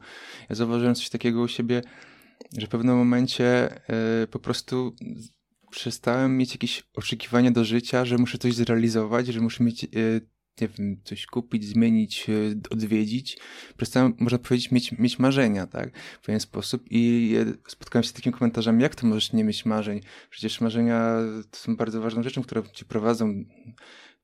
[0.49, 1.81] Ja zauważyłem coś takiego u siebie,
[2.57, 3.75] że w pewnym momencie
[4.23, 4.95] y, po prostu
[5.71, 10.21] przestałem mieć jakieś oczekiwania do życia, że muszę coś zrealizować, że muszę mieć y,
[10.61, 12.33] nie wiem, coś kupić, zmienić, e,
[12.69, 13.37] odwiedzić.
[13.77, 17.35] Przestałem, można powiedzieć, mieć, mieć marzenia, tak, w pewien sposób i
[17.67, 20.01] spotkałem się z takim komentarzem, jak to możesz nie mieć marzeń?
[20.29, 21.17] Przecież marzenia
[21.51, 23.43] to są bardzo ważną rzeczą, które cię prowadzą,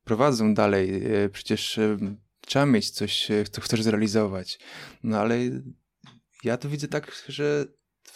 [0.03, 1.06] prowadzą dalej.
[1.06, 1.98] E, przecież e,
[2.41, 4.60] trzeba mieć coś, co chcesz zrealizować.
[5.03, 5.40] No ale
[6.44, 7.65] ja to widzę tak, że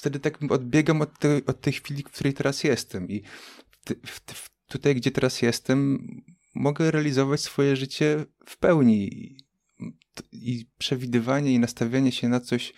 [0.01, 3.23] wtedy tak odbiegam od, te, od tej chwili, w której teraz jestem i
[4.05, 6.07] w, tutaj, gdzie teraz jestem,
[6.55, 9.35] mogę realizować swoje życie w pełni.
[10.31, 12.73] I przewidywanie i nastawianie się na coś,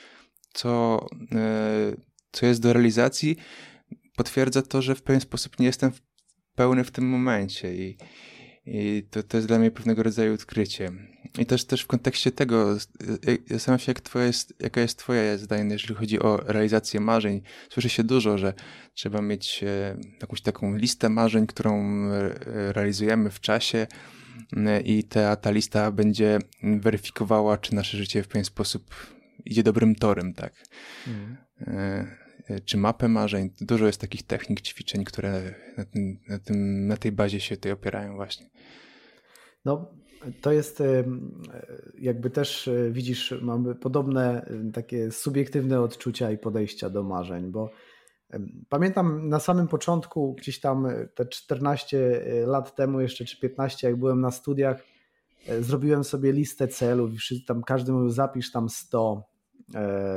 [0.53, 1.95] co, e,
[2.31, 3.37] co jest do realizacji,
[4.15, 5.91] potwierdza to, że w pewien sposób nie jestem
[6.55, 7.75] pełny w tym momencie.
[7.75, 7.97] I,
[8.65, 10.91] i to, to jest dla mnie pewnego rodzaju odkrycie.
[11.39, 12.75] I też, też w kontekście tego,
[13.49, 17.41] zastanawiam się, jak twoja jest, jaka jest twoja zdanie, jeżeli chodzi o realizację marzeń.
[17.69, 18.53] Słyszy się dużo, że
[18.93, 22.29] trzeba mieć e, jakąś taką listę marzeń, którą e,
[22.73, 23.87] realizujemy w czasie
[24.57, 28.95] e, i ta, ta lista będzie weryfikowała, czy nasze życie w pewien sposób
[29.45, 30.53] idzie dobrym torem, tak.
[31.07, 31.37] Mm.
[31.67, 33.49] e, czy mapę marzeń.
[33.61, 37.71] Dużo jest takich technik, ćwiczeń, które na, tym, na, tym, na tej bazie się tutaj
[37.71, 38.49] opierają właśnie.
[39.65, 39.91] No,
[40.41, 40.83] to jest
[41.99, 47.69] jakby też widzisz, mamy podobne takie subiektywne odczucia i podejścia do marzeń, bo
[48.69, 53.87] Pamiętam na samym początku, gdzieś tam e, te 14 e, lat temu, jeszcze czy 15,
[53.87, 54.83] jak byłem na studiach,
[55.47, 59.23] e, zrobiłem sobie listę celów i tam każdy mówił, zapisz tam 100,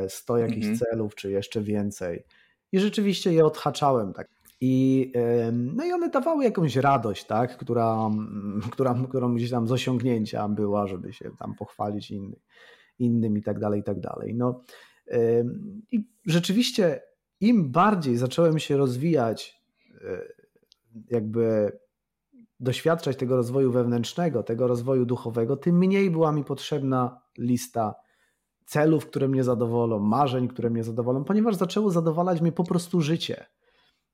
[0.09, 0.79] 100 jakichś mhm.
[0.79, 2.25] celów, czy jeszcze więcej.
[2.73, 4.29] I rzeczywiście je odhaczałem tak.
[4.61, 5.13] I,
[5.53, 8.11] no i one dawały jakąś radość, tak, która,
[8.73, 12.37] która, którą gdzieś tam z osiągnięcia była, żeby się tam pochwalić inny,
[12.99, 14.35] innym i tak dalej, i tak dalej.
[14.35, 14.61] No,
[15.93, 17.03] I rzeczywiście
[17.41, 19.63] im bardziej zacząłem się rozwijać,
[20.05, 20.23] e,
[21.11, 21.73] jakby
[22.61, 27.95] doświadczać tego rozwoju wewnętrznego, tego rozwoju duchowego, tym mniej była mi potrzebna lista
[28.67, 33.47] celów, które mnie zadowolą, marzeń, które mnie zadowolą, ponieważ zaczęło zadowalać mnie po prostu życie.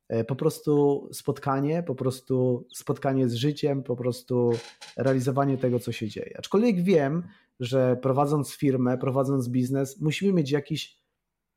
[0.08, 4.50] E, po prostu spotkanie, po prostu spotkanie z życiem, po prostu
[4.96, 6.34] realizowanie tego, co się dzieje.
[6.38, 7.22] Aczkolwiek wiem,
[7.60, 11.02] że prowadząc firmę, prowadząc biznes, musimy mieć jakiś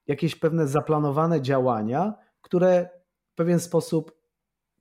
[0.08, 2.90] jakieś pewne zaplanowane działania, które
[3.32, 4.12] w pewien sposób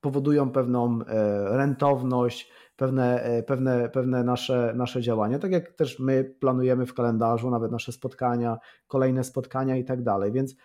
[0.01, 5.39] powodują pewną e, rentowność, pewne, e, pewne, pewne nasze, nasze działania.
[5.39, 10.32] Tak jak też my planujemy w kalendarzu, nawet nasze spotkania, kolejne spotkania i tak dalej.
[10.32, 10.57] Więc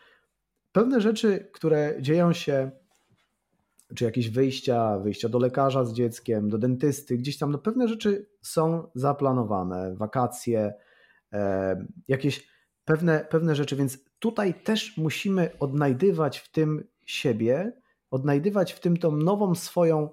[0.71, 2.71] pewne rzeczy, które dzieją się,
[3.95, 8.29] czy jakieś wyjścia, wyjścia do lekarza z dzieckiem, do dentysty, gdzieś tam, no pewne rzeczy
[8.41, 10.73] są zaplanowane, wakacje,
[11.33, 12.47] e, jakieś
[12.85, 17.73] pewne, pewne rzeczy, więc tutaj też musimy odnajdywać w tym siebie,
[18.11, 20.09] odnajdywać w tym tą nową swoją,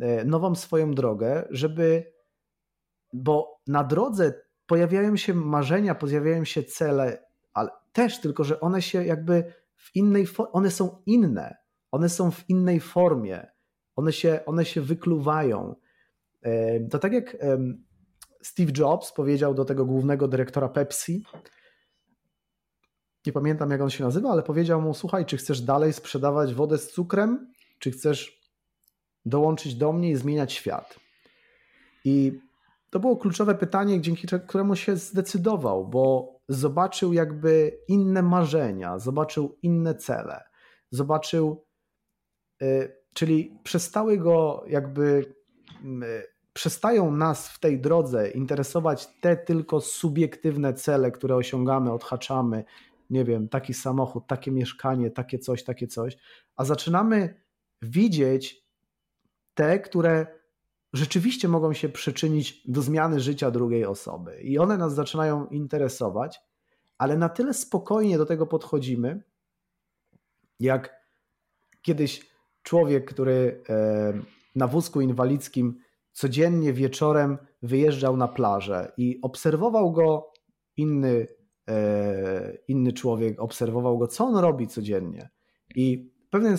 [0.00, 2.12] e, nową swoją drogę, żeby,
[3.12, 4.34] bo na drodze
[4.66, 10.26] pojawiają się marzenia, pojawiają się cele, ale też tylko, że one się jakby w innej,
[10.52, 11.59] one są inne,
[11.92, 13.46] one są w innej formie,
[13.96, 15.74] one się, one się wykluwają.
[16.90, 17.36] To tak jak
[18.42, 21.24] Steve Jobs powiedział do tego głównego dyrektora Pepsi,
[23.26, 26.78] nie pamiętam jak on się nazywa, ale powiedział mu: Słuchaj, czy chcesz dalej sprzedawać wodę
[26.78, 28.40] z cukrem, czy chcesz
[29.24, 31.00] dołączyć do mnie i zmieniać świat?
[32.04, 32.40] I
[32.90, 39.94] to było kluczowe pytanie, dzięki któremu się zdecydował, bo zobaczył jakby inne marzenia, zobaczył inne
[39.94, 40.42] cele,
[40.90, 41.64] zobaczył,
[43.12, 45.34] czyli przestały go jakby,
[45.84, 52.64] y, przestają nas w tej drodze interesować te tylko subiektywne cele, które osiągamy, odhaczamy,
[53.10, 56.16] nie wiem, taki samochód, takie mieszkanie, takie coś, takie coś,
[56.56, 57.42] a zaczynamy
[57.82, 58.66] widzieć
[59.54, 60.26] te, które
[60.92, 64.40] rzeczywiście mogą się przyczynić do zmiany życia drugiej osoby.
[64.40, 66.40] I one nas zaczynają interesować,
[66.98, 69.22] ale na tyle spokojnie do tego podchodzimy,
[70.60, 71.00] jak
[71.82, 72.29] kiedyś
[72.62, 74.12] człowiek, który e,
[74.54, 75.78] na wózku inwalidzkim
[76.12, 80.32] codziennie wieczorem wyjeżdżał na plażę i obserwował go
[80.76, 81.26] inny
[81.70, 85.30] E, inny człowiek obserwował go, co on robi codziennie.
[85.74, 86.56] I pewien,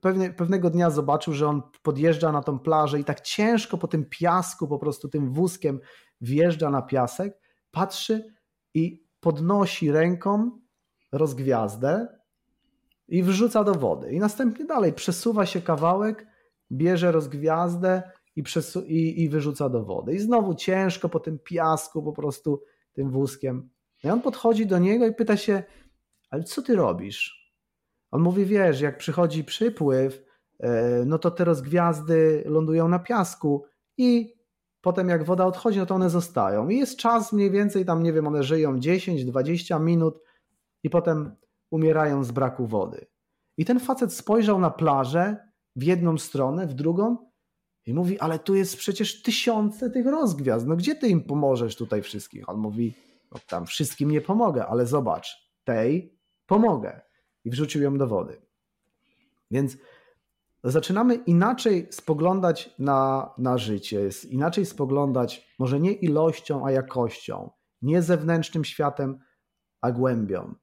[0.00, 4.04] pewne, pewnego dnia zobaczył, że on podjeżdża na tą plażę i tak ciężko po tym
[4.04, 5.80] piasku, po prostu tym wózkiem
[6.20, 7.40] wjeżdża na piasek,
[7.70, 8.34] patrzy
[8.74, 10.50] i podnosi ręką
[11.12, 12.08] rozgwiazdę
[13.08, 14.12] i wrzuca do wody.
[14.12, 16.26] I następnie dalej przesuwa się kawałek,
[16.72, 18.02] bierze rozgwiazdę
[18.36, 20.14] i, przesu- i, i wyrzuca do wody.
[20.14, 22.62] I znowu ciężko po tym piasku, po prostu
[22.92, 23.70] tym wózkiem
[24.04, 25.62] i on podchodzi do niego i pyta się,
[26.30, 27.52] ale co ty robisz?
[28.10, 30.24] On mówi, wiesz, jak przychodzi przypływ,
[30.60, 33.64] e, no to te rozgwiazdy lądują na piasku
[33.96, 34.34] i
[34.80, 36.68] potem jak woda odchodzi, no to one zostają.
[36.68, 40.20] I jest czas mniej więcej, tam nie wiem, one żyją 10-20 minut
[40.82, 41.36] i potem
[41.70, 43.06] umierają z braku wody.
[43.56, 45.36] I ten facet spojrzał na plażę
[45.76, 47.16] w jedną stronę, w drugą
[47.86, 52.02] i mówi, ale tu jest przecież tysiące tych rozgwiazd, no gdzie ty im pomożesz tutaj
[52.02, 52.48] wszystkich?
[52.48, 52.94] On mówi,
[53.32, 57.00] no, tam wszystkim nie pomogę, ale zobacz, tej pomogę.
[57.44, 58.42] I wrzucił ją do wody.
[59.50, 59.76] Więc
[60.64, 67.50] zaczynamy inaczej spoglądać na, na życie, inaczej spoglądać może nie ilością, a jakością,
[67.82, 69.18] nie zewnętrznym światem,
[69.80, 70.54] a głębią.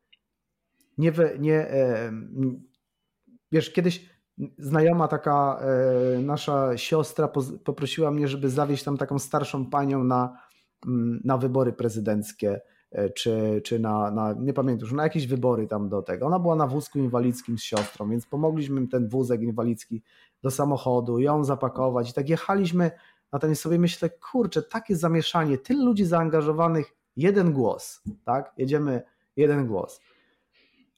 [0.97, 1.67] Nie, nie
[3.51, 4.09] wiesz, kiedyś
[4.57, 7.29] znajoma taka e, nasza siostra
[7.63, 10.37] poprosiła mnie, żeby zawieźć tam taką starszą panią na,
[10.85, 12.61] Mm, na wybory prezydenckie,
[12.91, 16.25] e, czy, czy na, na, nie pamiętam już, na jakieś wybory tam do tego.
[16.25, 20.01] Ona była na wózku inwalidzkim z siostrą, więc pomogliśmy ten wózek inwalidzki
[20.41, 22.91] do samochodu, ją zapakować i tak jechaliśmy
[23.31, 28.53] na ten sobie myślę, kurczę, takie zamieszanie, tyle ludzi zaangażowanych, jeden głos, tak?
[28.57, 29.01] Jedziemy
[29.35, 29.99] jeden głos.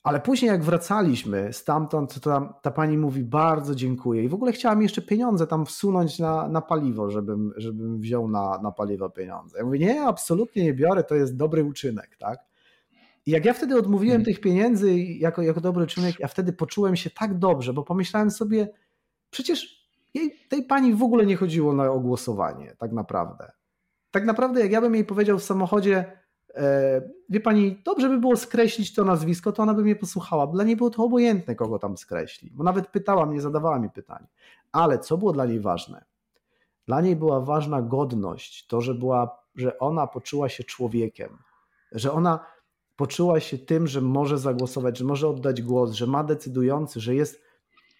[0.05, 4.51] Ale później jak wracaliśmy stamtąd, to ta, ta, pani mówi bardzo dziękuję i w ogóle
[4.51, 9.09] chciała mi jeszcze pieniądze tam wsunąć na, na paliwo, żebym, żebym wziął na, na paliwo
[9.09, 9.57] pieniądze.
[9.57, 12.39] Ja mówię, nie, absolutnie nie biorę, to jest dobry uczynek, tak?
[13.25, 14.25] I jak ja wtedy odmówiłem hmm.
[14.25, 18.69] tych pieniędzy jako, jako dobry uczynek, ja wtedy poczułem się tak dobrze, bo pomyślałem sobie,
[19.29, 23.51] przecież jej, tej pani w ogóle nie chodziło na ogłosowanie, tak naprawdę.
[24.11, 26.24] Tak naprawdę, jak ja bym jej powiedział w samochodzie,
[27.29, 30.47] wie pani, dobrze by było skreślić to nazwisko, to ona by mnie posłuchała.
[30.47, 34.27] Dla niej było to obojętne, kogo tam skreśli, bo nawet pytała mnie, zadawała mi pytanie.
[34.71, 36.05] Ale co było dla niej ważne?
[36.87, 41.37] Dla niej była ważna godność, to, że, była, że ona poczuła się człowiekiem,
[41.91, 42.45] że ona
[42.95, 47.41] poczuła się tym, że może zagłosować, że może oddać głos, że ma decydujący, że jest,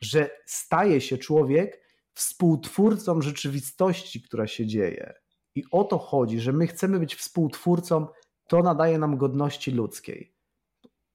[0.02, 1.82] że staje się człowiek
[2.14, 5.14] współtwórcą rzeczywistości, która się dzieje.
[5.56, 8.07] I o to chodzi, że my chcemy być współtwórcą,
[8.47, 10.35] to nadaje nam godności ludzkiej.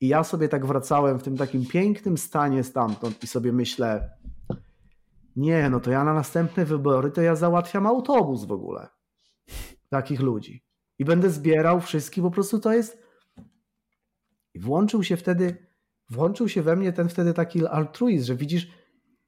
[0.01, 4.11] I ja sobie tak wracałem w tym takim pięknym stanie stamtąd i sobie myślę,
[5.37, 8.89] nie, no to ja na następne wybory to ja załatwiam autobus w ogóle
[9.89, 10.65] takich ludzi.
[10.99, 13.03] I będę zbierał wszystkich, po prostu to jest
[14.55, 15.67] i włączył się wtedy,
[16.11, 18.69] włączył się we mnie ten wtedy taki altruizm, że widzisz,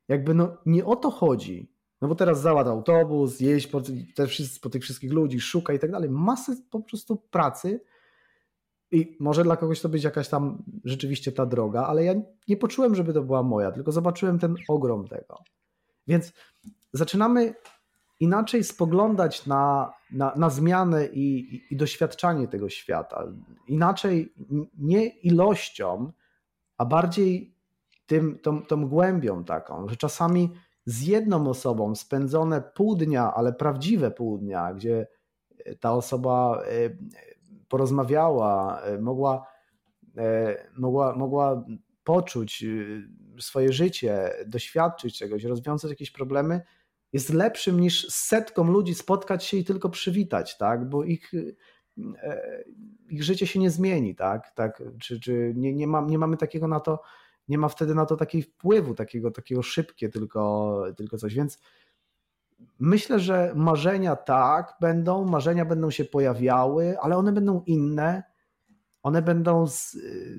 [0.09, 1.73] jakby no nie o to chodzi.
[2.01, 4.27] No bo teraz załad autobus, jeść po, te,
[4.63, 6.11] po tych wszystkich ludzi, szuka i tak dalej.
[6.11, 7.85] Masę po prostu pracy
[8.93, 12.15] i może dla kogoś to być jakaś tam rzeczywiście ta droga, ale ja
[12.49, 15.39] nie poczułem, żeby to była moja, tylko zobaczyłem ten ogrom tego.
[16.07, 16.33] Więc
[16.93, 17.55] zaczynamy
[18.21, 23.25] inaczej spoglądać na, na, na zmianę i, i, i doświadczanie tego świata.
[23.69, 24.35] Inaczej
[24.79, 26.13] nie ilością,
[26.79, 27.55] a bardziej
[28.07, 30.51] tym, tą, tą głębią taką, że czasami
[30.85, 35.07] z jedną osobą spędzone pół dnia, ale prawdziwe pół dnia, gdzie
[35.81, 36.91] ta osoba e,
[37.73, 39.47] porozmawiała, e, mogła,
[40.17, 41.65] e, mogła, mogła
[42.05, 42.65] poczuć
[43.41, 46.61] swoje życie, doświadczyć czegoś, rozwiązać jakieś problemy,
[47.13, 50.89] jest lepszym niż setką ludzi spotkać się i tylko przywitać, tak?
[50.89, 51.33] Bo ich,
[52.23, 52.65] e,
[53.11, 54.51] ich życie się nie zmieni, tak?
[54.55, 54.83] tak?
[55.01, 57.03] Czy, czy nie, nie, ma, nie mamy takiego na to,
[57.49, 61.59] nie ma wtedy na to takiego wpływu, takiego, takiego szybkie tylko, tylko coś, więc
[62.79, 68.23] myślę, że marzenia tak będą, marzenia będą się pojawiały, ale one będą inne,
[69.03, 69.91] one będą z,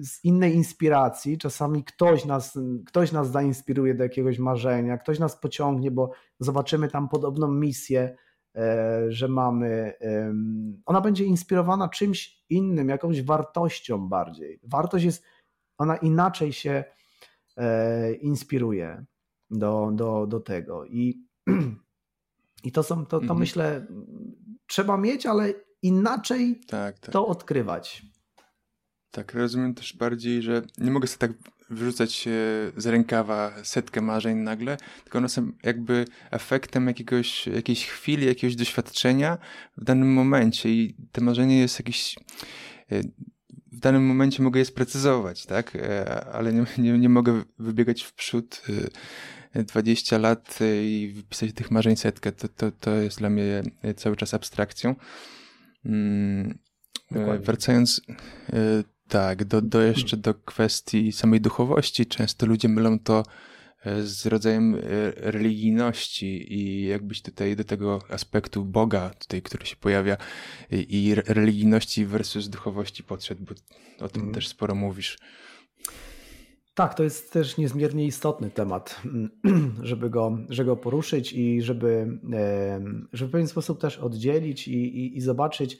[0.01, 1.37] z, innej inspiracji.
[1.37, 7.09] Czasami ktoś nas, ktoś nas zainspiruje do jakiegoś marzenia, ktoś nas pociągnie, bo zobaczymy tam
[7.09, 8.15] podobną misję,
[8.55, 9.93] e, że mamy.
[10.85, 14.59] Ona będzie inspirowana czymś innym, jakąś wartością bardziej.
[14.63, 15.23] Wartość jest,
[15.77, 16.83] ona inaczej się
[17.57, 19.05] e, inspiruje
[19.49, 20.85] do, do, do tego.
[20.85, 21.27] I,
[22.63, 23.39] i to są, to, to mhm.
[23.39, 23.87] myślę,
[24.67, 27.13] trzeba mieć, ale inaczej tak, tak.
[27.13, 28.05] to odkrywać.
[29.11, 31.31] Tak, rozumiem też bardziej, że nie mogę sobie tak
[31.69, 32.27] wyrzucać
[32.77, 39.37] z rękawa setkę marzeń nagle, tylko one są jakby efektem jakiegoś, jakiejś chwili, jakiegoś doświadczenia
[39.77, 42.15] w danym momencie i to marzenie jest jakieś
[42.91, 43.01] e,
[43.71, 45.75] w danym momencie mogę je sprecyzować, tak?
[45.75, 48.61] E, ale nie, nie, nie mogę wybiegać w przód
[49.55, 52.31] 20 e, lat i wypisać tych marzeń setkę.
[52.31, 53.63] To, to, to jest dla mnie
[53.95, 54.95] cały czas abstrakcją.
[55.85, 56.57] Mm,
[57.11, 57.45] Dokładnie.
[57.45, 58.01] Wracając
[59.13, 62.05] tak, do, do jeszcze do kwestii samej duchowości.
[62.05, 63.23] Często ludzie mylą to
[63.85, 64.79] e, z rodzajem e,
[65.15, 70.17] religijności i jakbyś tutaj do tego aspektu Boga, tutaj, który się pojawia
[70.71, 73.53] i religijności versus duchowości podszedł, bo
[74.05, 74.33] o tym mm.
[74.33, 75.17] też sporo mówisz.
[76.75, 79.01] Tak, to jest też niezmiernie istotny temat,
[79.81, 82.19] żeby go, żeby go poruszyć i żeby,
[83.13, 85.79] żeby w pewien sposób też oddzielić i, i, i zobaczyć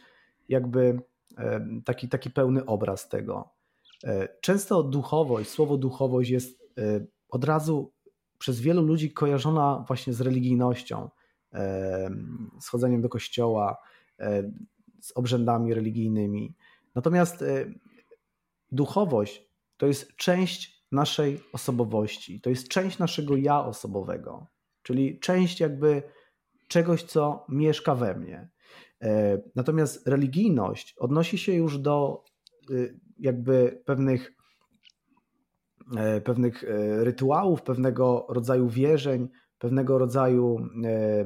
[0.49, 1.01] jakby
[1.85, 3.49] taki, taki pełny obraz tego.
[4.03, 7.93] E, często duchowość, słowo duchowość jest e, od razu
[8.37, 11.09] przez wielu ludzi kojarzona właśnie z religijnością,
[12.61, 13.77] z chodzeniem do kościoła,
[15.01, 16.55] z obrzędami religijnymi.
[16.95, 17.65] Natomiast e,
[18.71, 24.47] duchowość to jest część naszej osobowości, to jest część naszego ja osobowego,
[24.83, 26.03] czyli część jakby
[26.67, 28.49] czegoś, co mieszka we mnie.
[29.01, 32.23] E, natomiast religijność odnosi się już do
[32.71, 34.33] y, jakby pewnych,
[35.97, 39.29] e, pewnych e, rytuałów, pewnego rodzaju wierzeń,
[39.59, 40.57] pewnego rodzaju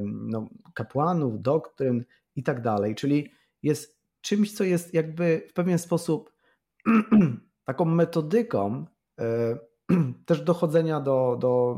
[0.02, 2.04] no, kapłanów, doktryn
[2.36, 2.94] i tak dalej.
[2.94, 3.30] Czyli
[3.62, 6.32] jest czymś, co jest jakby w pewien sposób
[7.64, 8.86] taką metodyką
[10.26, 11.76] też dochodzenia do, do,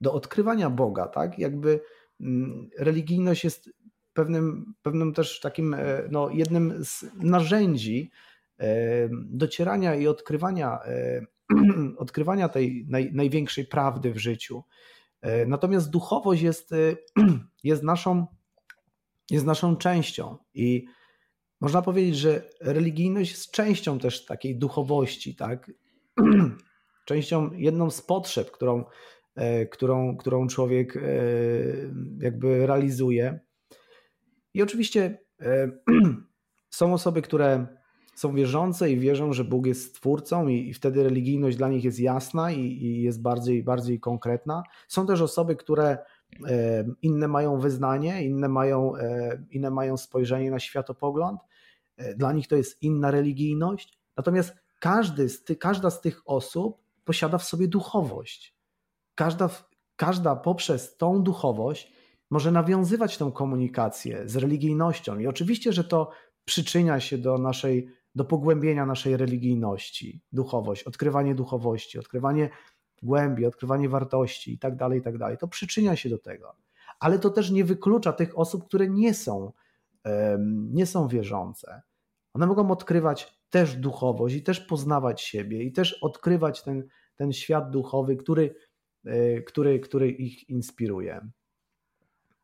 [0.00, 1.38] do odkrywania Boga, tak?
[1.38, 1.80] Jakby
[2.20, 3.70] mm, religijność jest
[4.12, 8.10] pewnym, pewnym też takim e, no, jednym z narzędzi
[8.58, 11.26] e, docierania i odkrywania e,
[11.96, 14.62] odkrywania tej naj, największej prawdy w życiu.
[15.46, 16.70] Natomiast duchowość jest,
[17.64, 18.26] jest, naszą,
[19.30, 20.86] jest naszą częścią i
[21.60, 25.70] można powiedzieć, że religijność jest częścią też takiej duchowości, tak?
[27.10, 28.84] Częścią, jedną z potrzeb, którą,
[29.34, 31.00] e, którą, którą człowiek e,
[32.20, 33.40] jakby realizuje.
[34.54, 35.70] I oczywiście e,
[36.78, 37.66] są osoby, które
[38.14, 42.00] są wierzące i wierzą, że Bóg jest stwórcą, i, i wtedy religijność dla nich jest
[42.00, 44.62] jasna i, i, jest bardziej, bardziej konkretna.
[44.88, 45.98] Są też osoby, które
[47.02, 48.92] inne mają wyznanie, inne mają,
[49.50, 51.40] inne mają spojrzenie na światopogląd.
[52.16, 53.98] Dla nich to jest inna religijność.
[54.16, 58.56] Natomiast każdy z ty, każda z tych osób posiada w sobie duchowość.
[59.14, 59.50] Każda,
[59.96, 61.92] każda poprzez tą duchowość
[62.30, 65.18] może nawiązywać tą komunikację z religijnością.
[65.18, 66.10] I oczywiście, że to
[66.44, 72.50] przyczynia się do naszej, do pogłębienia naszej religijności, duchowość, odkrywanie duchowości, odkrywanie
[73.02, 75.38] głębi, odkrywanie wartości i tak dalej, i tak dalej.
[75.38, 76.56] To przyczynia się do tego.
[77.00, 79.52] Ale to też nie wyklucza tych osób, które nie są,
[80.48, 81.82] nie są wierzące.
[82.34, 87.70] One mogą odkrywać też duchowość i też poznawać siebie i też odkrywać ten, ten świat
[87.70, 88.54] duchowy, który,
[89.04, 91.20] e, który, który ich inspiruje.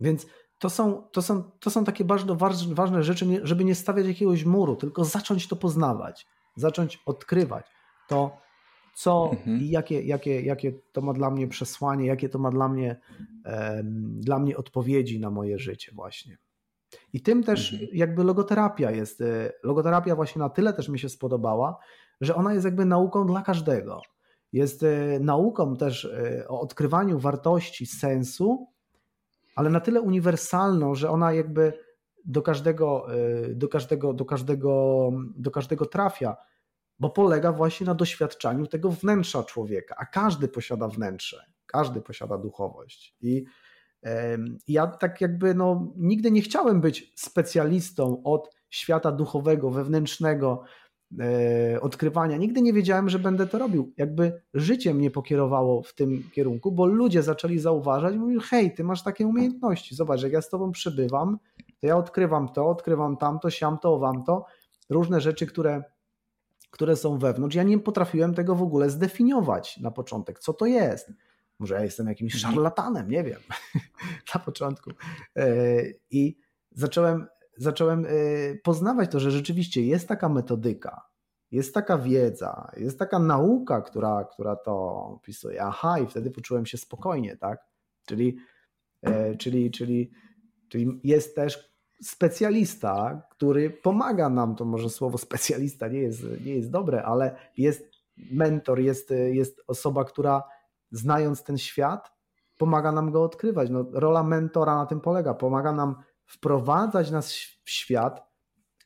[0.01, 0.27] Więc
[0.59, 2.37] to są, to są, to są takie bardzo
[2.69, 6.27] ważne rzeczy, żeby nie stawiać jakiegoś muru, tylko zacząć to poznawać,
[6.57, 7.67] zacząć odkrywać
[8.09, 8.41] to,
[8.95, 9.61] co mhm.
[9.61, 13.01] i jakie, jakie, jakie to ma dla mnie przesłanie, jakie to ma dla mnie,
[13.45, 16.39] um, dla mnie odpowiedzi na moje życie właśnie.
[17.17, 17.91] I tym też mhm.
[17.93, 19.21] jakby logoterapia jest.
[19.21, 21.79] E, logoterapia właśnie na tyle też mi się spodobała,
[22.21, 24.03] że ona jest jakby nauką dla każdego.
[24.53, 28.67] Jest e, nauką też e, o odkrywaniu wartości, sensu,
[29.55, 31.73] ale na tyle uniwersalną, że ona jakby
[32.25, 33.07] do każdego,
[33.55, 36.37] do każdego, do każdego, do każdego trafia,
[36.99, 43.17] bo polega właśnie na doświadczaniu tego wnętrza człowieka, a każdy posiada wnętrze, każdy posiada duchowość.
[43.21, 43.45] I
[44.69, 50.63] ja tak jakby no, nigdy nie chciałem być specjalistą od świata duchowego, wewnętrznego,
[51.21, 52.37] e, odkrywania.
[52.37, 53.93] Nigdy nie wiedziałem, że będę to robił.
[53.97, 59.03] Jakby życie mnie pokierowało w tym kierunku, bo ludzie zaczęli zauważać mówili, hej, ty masz
[59.03, 61.39] takie umiejętności, zobacz, jak ja z tobą przybywam,
[61.81, 64.45] to ja odkrywam to, odkrywam tamto, siam to, wam to,
[64.91, 65.83] różne rzeczy, które,
[66.71, 67.57] które są wewnątrz.
[67.57, 71.13] Ja nie potrafiłem tego w ogóle zdefiniować na początek, co to jest.
[71.59, 72.55] Może ja jestem jakimś mhm.
[72.55, 73.41] szarlatanem, nie wiem,
[74.35, 74.91] na początku.
[75.37, 75.47] E,
[76.11, 76.39] I
[76.71, 77.27] zacząłem,
[77.57, 78.09] zacząłem e,
[78.65, 81.03] poznawać to, że rzeczywiście jest taka metodyka,
[81.51, 85.63] jest taka wiedza, jest taka nauka, która, która to opisuje.
[85.63, 87.59] Aha, i wtedy poczułem się spokojnie, tak?
[88.07, 88.37] Czyli,
[89.03, 90.11] e, czyli, czyli,
[90.69, 96.71] czyli jest też specjalista, który pomaga nam, to może słowo specjalista nie jest, nie jest
[96.71, 100.43] dobre, ale jest mentor, jest, jest osoba, która
[100.91, 102.13] znając ten świat,
[102.59, 103.71] pomaga nam go odkrywać.
[103.71, 105.35] No, rola mentora na tym polega.
[105.35, 105.95] Pomaga nam
[106.27, 107.33] wprowadzać nas
[107.65, 108.27] w świat,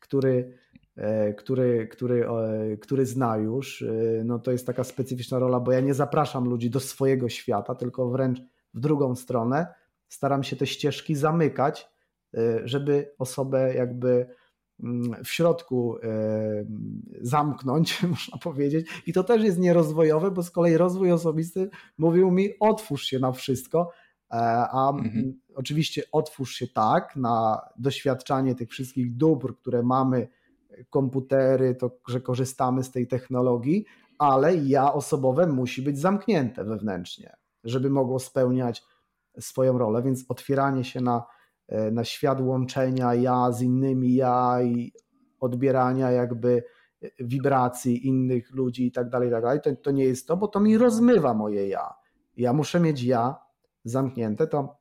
[0.00, 0.58] który,
[0.96, 2.26] e, który, który,
[2.80, 3.82] który zna już.
[3.82, 7.74] E, no, to jest taka specyficzna rola, bo ja nie zapraszam ludzi do swojego świata,
[7.74, 8.40] tylko wręcz
[8.74, 9.74] w drugą stronę.
[10.08, 11.88] Staram się te ścieżki zamykać,
[12.34, 14.26] e, żeby osobę jakby
[15.24, 16.64] w środku e,
[17.20, 18.86] zamknąć, można powiedzieć.
[19.06, 23.32] I to też jest nierozwojowe, bo z kolei rozwój osobisty mówił mi: otwórz się na
[23.32, 23.90] wszystko.
[24.30, 24.34] E,
[24.70, 25.40] a mhm.
[25.54, 30.28] oczywiście otwórz się tak na doświadczanie tych wszystkich dóbr, które mamy,
[30.90, 33.84] komputery, to, że korzystamy z tej technologii,
[34.18, 38.82] ale ja osobowe musi być zamknięte wewnętrznie, żeby mogło spełniać
[39.40, 41.39] swoją rolę, więc otwieranie się na E,
[41.92, 44.92] na świat łączenia ja z innymi ja i
[45.40, 46.64] odbierania jakby
[47.20, 49.60] wibracji innych ludzi i tak dalej, tak dalej.
[49.64, 51.94] To, to nie jest to, bo to mi rozmywa moje ja.
[52.36, 53.36] Ja muszę mieć ja
[53.84, 54.46] zamknięte.
[54.46, 54.80] To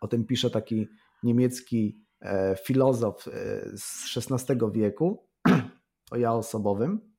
[0.00, 0.88] o tym pisze taki
[1.22, 3.30] niemiecki e, filozof e,
[3.76, 5.26] z XVI wieku,
[6.12, 7.12] o ja osobowym.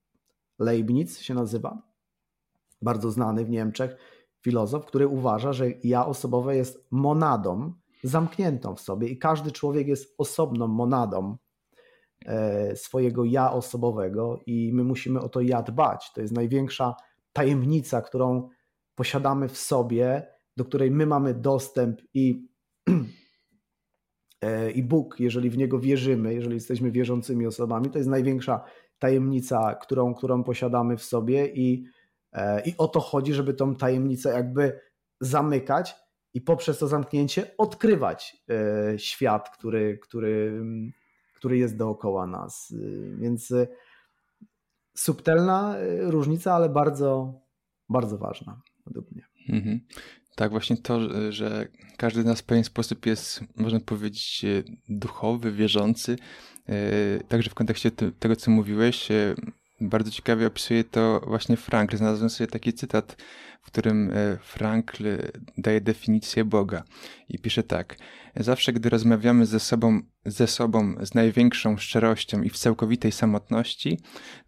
[0.60, 1.82] Leibniz się nazywa.
[2.82, 3.96] Bardzo znany w Niemczech
[4.42, 7.74] filozof, który uważa, że ja osobowe jest monadą,
[8.04, 11.38] zamkniętą w sobie i każdy człowiek jest osobną monadą
[12.26, 16.12] e, swojego ja osobowego i my musimy o to ja dbać.
[16.16, 16.96] To jest największa
[17.34, 18.50] tajemnica, którą
[18.96, 20.28] posiadamy w sobie,
[20.58, 22.48] do której my mamy dostęp i,
[24.42, 28.64] e, i Bóg, jeżeli w Niego wierzymy, jeżeli jesteśmy wierzącymi osobami, to jest największa
[29.00, 31.86] tajemnica, którą, którą posiadamy w sobie i,
[32.34, 34.80] e, i o to chodzi, żeby tą tajemnicę jakby
[35.22, 36.03] zamykać
[36.34, 40.64] i poprzez to zamknięcie odkrywać e, świat, który, który,
[41.36, 42.74] który jest dookoła nas.
[42.78, 43.68] E, więc e,
[44.96, 47.34] subtelna różnica, ale bardzo,
[47.90, 49.26] bardzo ważna według mnie.
[49.50, 49.80] Mhm.
[50.36, 51.00] Tak, właśnie to,
[51.32, 54.46] że każdy z nas w pewien sposób jest, można powiedzieć,
[54.90, 56.18] duchowy, wierzący.
[57.28, 59.10] Także w kontekście tego, co mówiłeś,
[59.90, 61.98] bardzo ciekawie opisuje to właśnie Frankl.
[61.98, 63.16] Znalazłem sobie taki cytat,
[63.62, 65.04] w którym e, Frankl
[65.58, 66.84] daje definicję Boga
[67.30, 67.98] i pisze tak.
[68.36, 74.00] Zawsze, gdy rozmawiamy ze sobą, ze sobą z największą szczerością i w całkowitej samotności,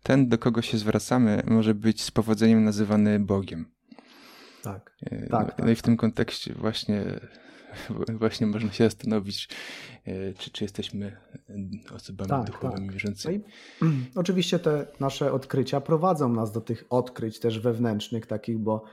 [0.03, 3.72] ten, do kogo się zwracamy, może być z powodzeniem nazywany Bogiem.
[4.64, 4.98] Tak.
[5.02, 5.86] E, tak, no, tak, i w tak.
[5.86, 7.03] tym kontekście właśnie
[8.19, 9.49] właśnie można się zastanowić,
[10.06, 11.18] e, czy, czy jesteśmy
[11.95, 12.93] osobami tak, duchowymi, tak.
[12.93, 13.43] wierzącymi.
[13.81, 18.84] No i, oczywiście te nasze odkrycia prowadzą nas do tych odkryć też wewnętrznych takich, bo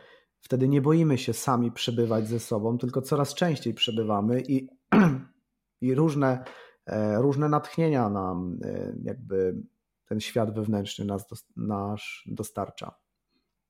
[0.40, 4.68] wtedy nie boimy się sami przebywać ze sobą, tylko coraz częściej przebywamy i,
[5.80, 6.44] i różne,
[6.86, 9.62] e, różne natchnienia nam e, jakby
[10.04, 11.26] ten świat wewnętrzny nas,
[11.56, 13.01] nasz dostarcza.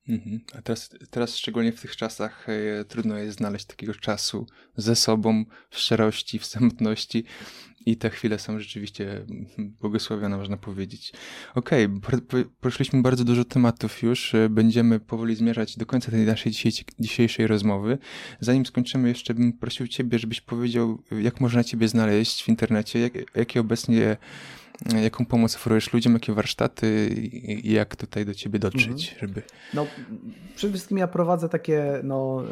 [0.09, 0.41] Mhm.
[0.55, 4.47] A teraz, teraz szczególnie w tych czasach e, trudno jest znaleźć takiego czasu
[4.77, 7.25] ze sobą, w szczerości, w samotności
[7.87, 9.47] i te chwile są rzeczywiście mm,
[9.81, 11.13] błogosławione, można powiedzieć.
[11.55, 16.53] Okej, okay, poszliśmy bardzo dużo tematów już, e, będziemy powoli zmierzać do końca tej naszej
[16.99, 17.99] dzisiejszej rozmowy.
[18.41, 23.37] Zanim skończymy, jeszcze bym prosił Ciebie, żebyś powiedział, jak można Ciebie znaleźć w internecie, jak,
[23.37, 24.17] jakie obecnie
[25.03, 27.09] jaką pomoc oferujesz ludziom, jakie warsztaty
[27.63, 29.21] i jak tutaj do ciebie dotrzeć, mhm.
[29.21, 29.43] żeby...
[29.75, 29.87] No,
[30.57, 32.47] przede wszystkim ja prowadzę takie no, y,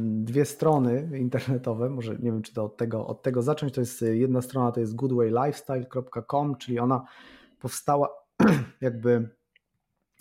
[0.00, 4.02] dwie strony internetowe, może nie wiem, czy to od tego, od tego zacząć, to jest
[4.02, 7.04] jedna strona, to jest goodwaylifestyle.com, czyli ona
[7.60, 8.08] powstała
[8.80, 9.28] jakby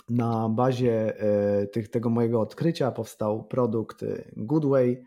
[0.10, 1.24] na bazie
[1.62, 2.92] y, tych, tego mojego odkrycia.
[2.92, 5.04] Powstał produkt y, Goodway,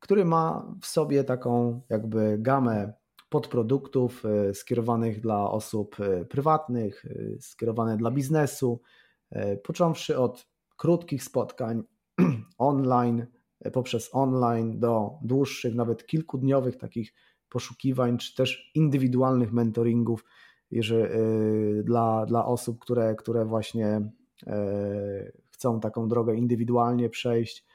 [0.00, 2.92] który ma w sobie taką jakby gamę
[3.28, 8.80] podproduktów e, skierowanych dla osób e, prywatnych, e, skierowane dla biznesu,
[9.64, 10.46] począwszy od
[10.76, 11.82] krótkich spotkań
[12.58, 13.26] online,
[13.72, 17.14] poprzez online do dłuższych, nawet kilkudniowych takich
[17.48, 20.24] poszukiwań, czy też indywidualnych mentoringów
[20.70, 21.04] jeżeli,
[21.84, 24.10] dla, dla osób, które, które właśnie
[25.50, 27.66] chcą taką drogę indywidualnie przejść.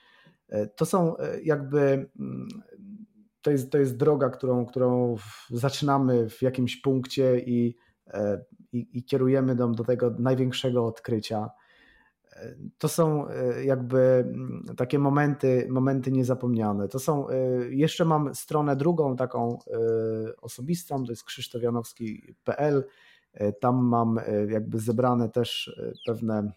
[0.76, 2.48] To są jakby mm,
[3.44, 5.16] to jest, to jest droga, którą, którą
[5.50, 7.76] zaczynamy w jakimś punkcie i,
[8.08, 11.50] e, i, i kierujemy do, do tego największego odkrycia.
[12.34, 16.88] E, to są e, jakby mm, takie momenty, momenty niezapomniane.
[16.88, 17.28] To są,
[17.70, 19.60] jeszcze mam stronę drugą, taką
[20.42, 22.84] osobistą, to jest krzysztofianowski.pl.
[23.60, 26.52] Tam mam jakby zebrane też pewne,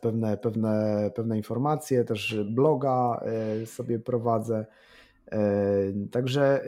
[0.00, 3.24] pewne, pewne, pewne informacje, też bloga
[3.66, 4.66] sobie prowadzę.
[5.32, 6.64] E, także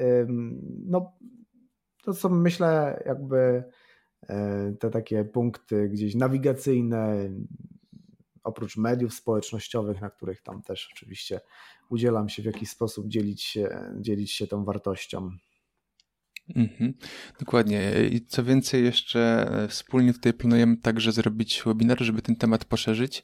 [0.86, 1.12] no,
[2.02, 3.64] to są myślę jakby
[4.28, 7.30] e, te takie punkty gdzieś nawigacyjne,
[8.44, 11.40] oprócz mediów społecznościowych, na których tam też oczywiście
[11.90, 15.30] udzielam się w jakiś sposób dzielić się, dzielić się tą wartością.
[16.56, 16.94] Mhm,
[17.38, 17.92] dokładnie.
[18.10, 23.22] I co więcej, jeszcze e, wspólnie tutaj planujemy także zrobić webinar, żeby ten temat poszerzyć.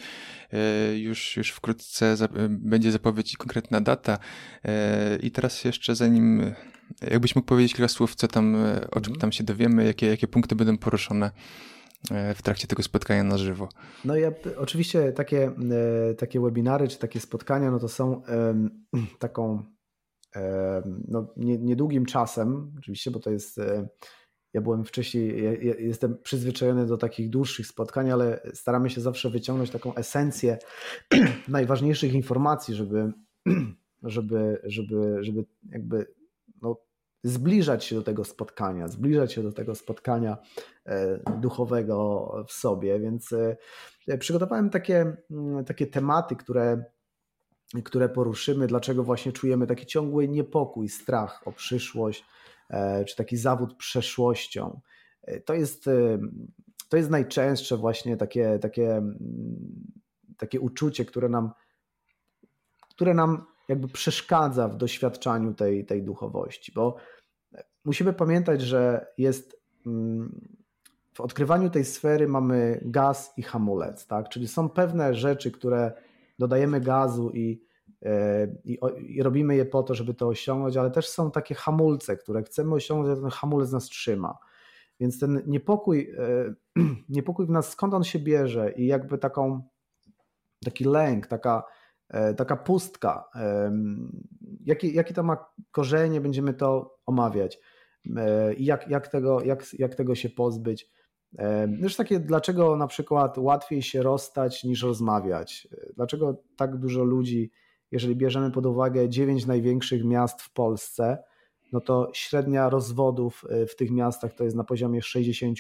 [0.53, 4.19] E, już, już wkrótce za, będzie zapowiedź i konkretna data.
[4.65, 6.55] E, I teraz jeszcze zanim,
[7.11, 8.55] jakbyś mógł powiedzieć kilka słów, co tam,
[8.91, 9.17] o czym mhm.
[9.21, 11.31] tam się dowiemy, jakie, jakie punkty będą poruszone
[12.35, 13.69] w trakcie tego spotkania na żywo.
[14.05, 15.53] No ja oczywiście takie,
[16.19, 18.23] takie webinary czy takie spotkania, no to są
[19.19, 19.65] taką
[21.09, 23.59] no, niedługim czasem, oczywiście, bo to jest.
[23.59, 23.89] E,
[24.53, 29.71] ja byłem wcześniej, ja jestem przyzwyczajony do takich dłuższych spotkań, ale staramy się zawsze wyciągnąć
[29.71, 30.59] taką esencję
[31.49, 33.13] najważniejszych informacji, żeby,
[34.03, 36.15] żeby, żeby, żeby jakby
[36.63, 36.77] no,
[37.25, 40.39] zbliżać się do tego spotkania, zbliżać się do tego spotkania
[40.87, 43.01] e, duchowego w sobie.
[43.01, 43.33] Więc
[44.09, 45.17] e, przygotowałem takie,
[45.67, 46.85] takie tematy, które
[47.85, 52.25] które poruszymy, dlaczego właśnie czujemy taki ciągły niepokój, strach o przyszłość,
[52.71, 54.81] e, czy taki zawód przeszłością.
[55.23, 56.19] E, to jest, e,
[56.89, 59.19] to jest najczęstsze właśnie takie, takie, mm,
[60.37, 61.51] takie uczucie, które nam,
[62.91, 66.97] które nam jakby przeszkadza w doświadczaniu tej, tej duchowości, bo
[67.85, 70.59] musimy pamiętać, że jest mm,
[71.15, 74.29] w odkrywaniu tej sfery mamy gaz i hamulec, tak?
[74.29, 75.93] Czyli są pewne rzeczy, które
[76.39, 77.63] dodajemy gazu i,
[78.05, 82.17] e, i, i, robimy je po to, żeby to osiągnąć, ale też są takie hamulce,
[82.17, 84.39] które chcemy osiągnąć, a ten hamulec nas trzyma.
[85.01, 86.55] Więc ten niepokój, e,
[87.09, 89.63] niepokój w nas, skąd on się bierze i jakby taką,
[90.65, 91.63] taki lęk, taka,
[92.09, 93.31] e, taka pustka,
[94.65, 97.59] jakie, jakie to ma korzenie, będziemy to omawiać
[98.57, 100.91] i jak, jak, tego, jak, jak tego się pozbyć.
[101.69, 105.69] Wiesz takie, dlaczego na przykład łatwiej się rozstać niż rozmawiać?
[105.97, 107.51] Dlaczego tak dużo ludzi,
[107.91, 111.19] jeżeli bierzemy pod uwagę dziewięć największych miast w Polsce,
[111.73, 115.55] no to średnia rozwodów e, w tych miastach to jest na poziomie 60%.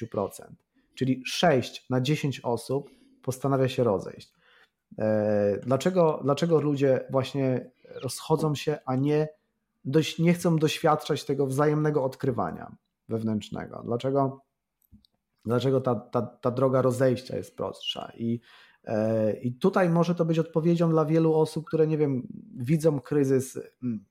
[0.94, 2.90] Czyli 6 na 10 osób
[3.22, 4.32] postanawia się rozejść.
[4.98, 7.70] E, dlaczego, dlaczego ludzie właśnie
[8.02, 9.28] rozchodzą się, a nie,
[9.84, 12.76] dość, nie chcą doświadczać tego wzajemnego odkrywania
[13.08, 13.82] wewnętrznego?
[13.84, 14.40] Dlaczego,
[15.44, 18.12] dlaczego ta, ta, ta droga rozejścia jest prostsza?
[18.16, 18.40] I,
[18.84, 23.58] e, I tutaj może to być odpowiedzią dla wielu osób, które, nie wiem, widzą kryzys
[23.82, 24.04] mm,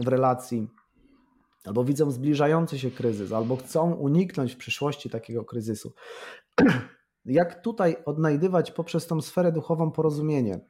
[0.00, 0.68] w relacji
[1.64, 5.94] albo widzą zbliżający się kryzys, albo chcą uniknąć w przyszłości takiego kryzysu.
[7.24, 10.60] Jak tutaj odnajdywać poprzez tą sferę duchową porozumienie?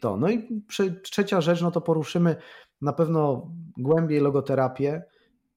[0.00, 0.16] To.
[0.16, 0.64] No i
[1.02, 2.36] trzecia rzecz, no to poruszymy
[2.80, 5.02] na pewno głębiej logoterapię,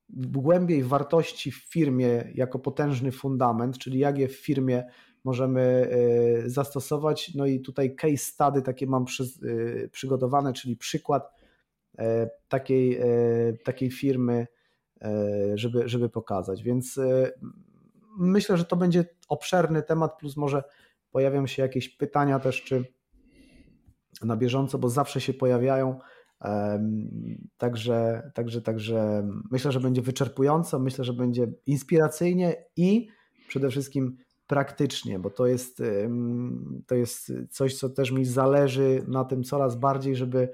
[0.10, 4.84] głębiej wartości w firmie jako potężny fundament, czyli jak je w firmie
[5.24, 7.36] możemy e, zastosować.
[7.36, 11.40] No i tutaj case study takie mam e, przygotowane, czyli przykład
[12.00, 13.00] E, takiej,
[13.64, 14.48] takiej firmy,
[15.54, 16.64] żeby, żeby pokazać.
[16.64, 17.00] Więc
[18.18, 20.64] myślę, że to będzie obszerny temat, plus może
[21.12, 22.84] pojawią się jakieś pytania też, czy
[24.22, 26.00] na bieżąco, bo zawsze się pojawiają.
[27.58, 33.08] Także, także, także myślę, że będzie wyczerpująco, myślę, że będzie inspiracyjnie i
[33.48, 34.18] przede wszystkim
[34.48, 35.84] praktycznie, bo to jest,
[36.88, 40.50] to jest coś, co też mi zależy na tym coraz bardziej, żeby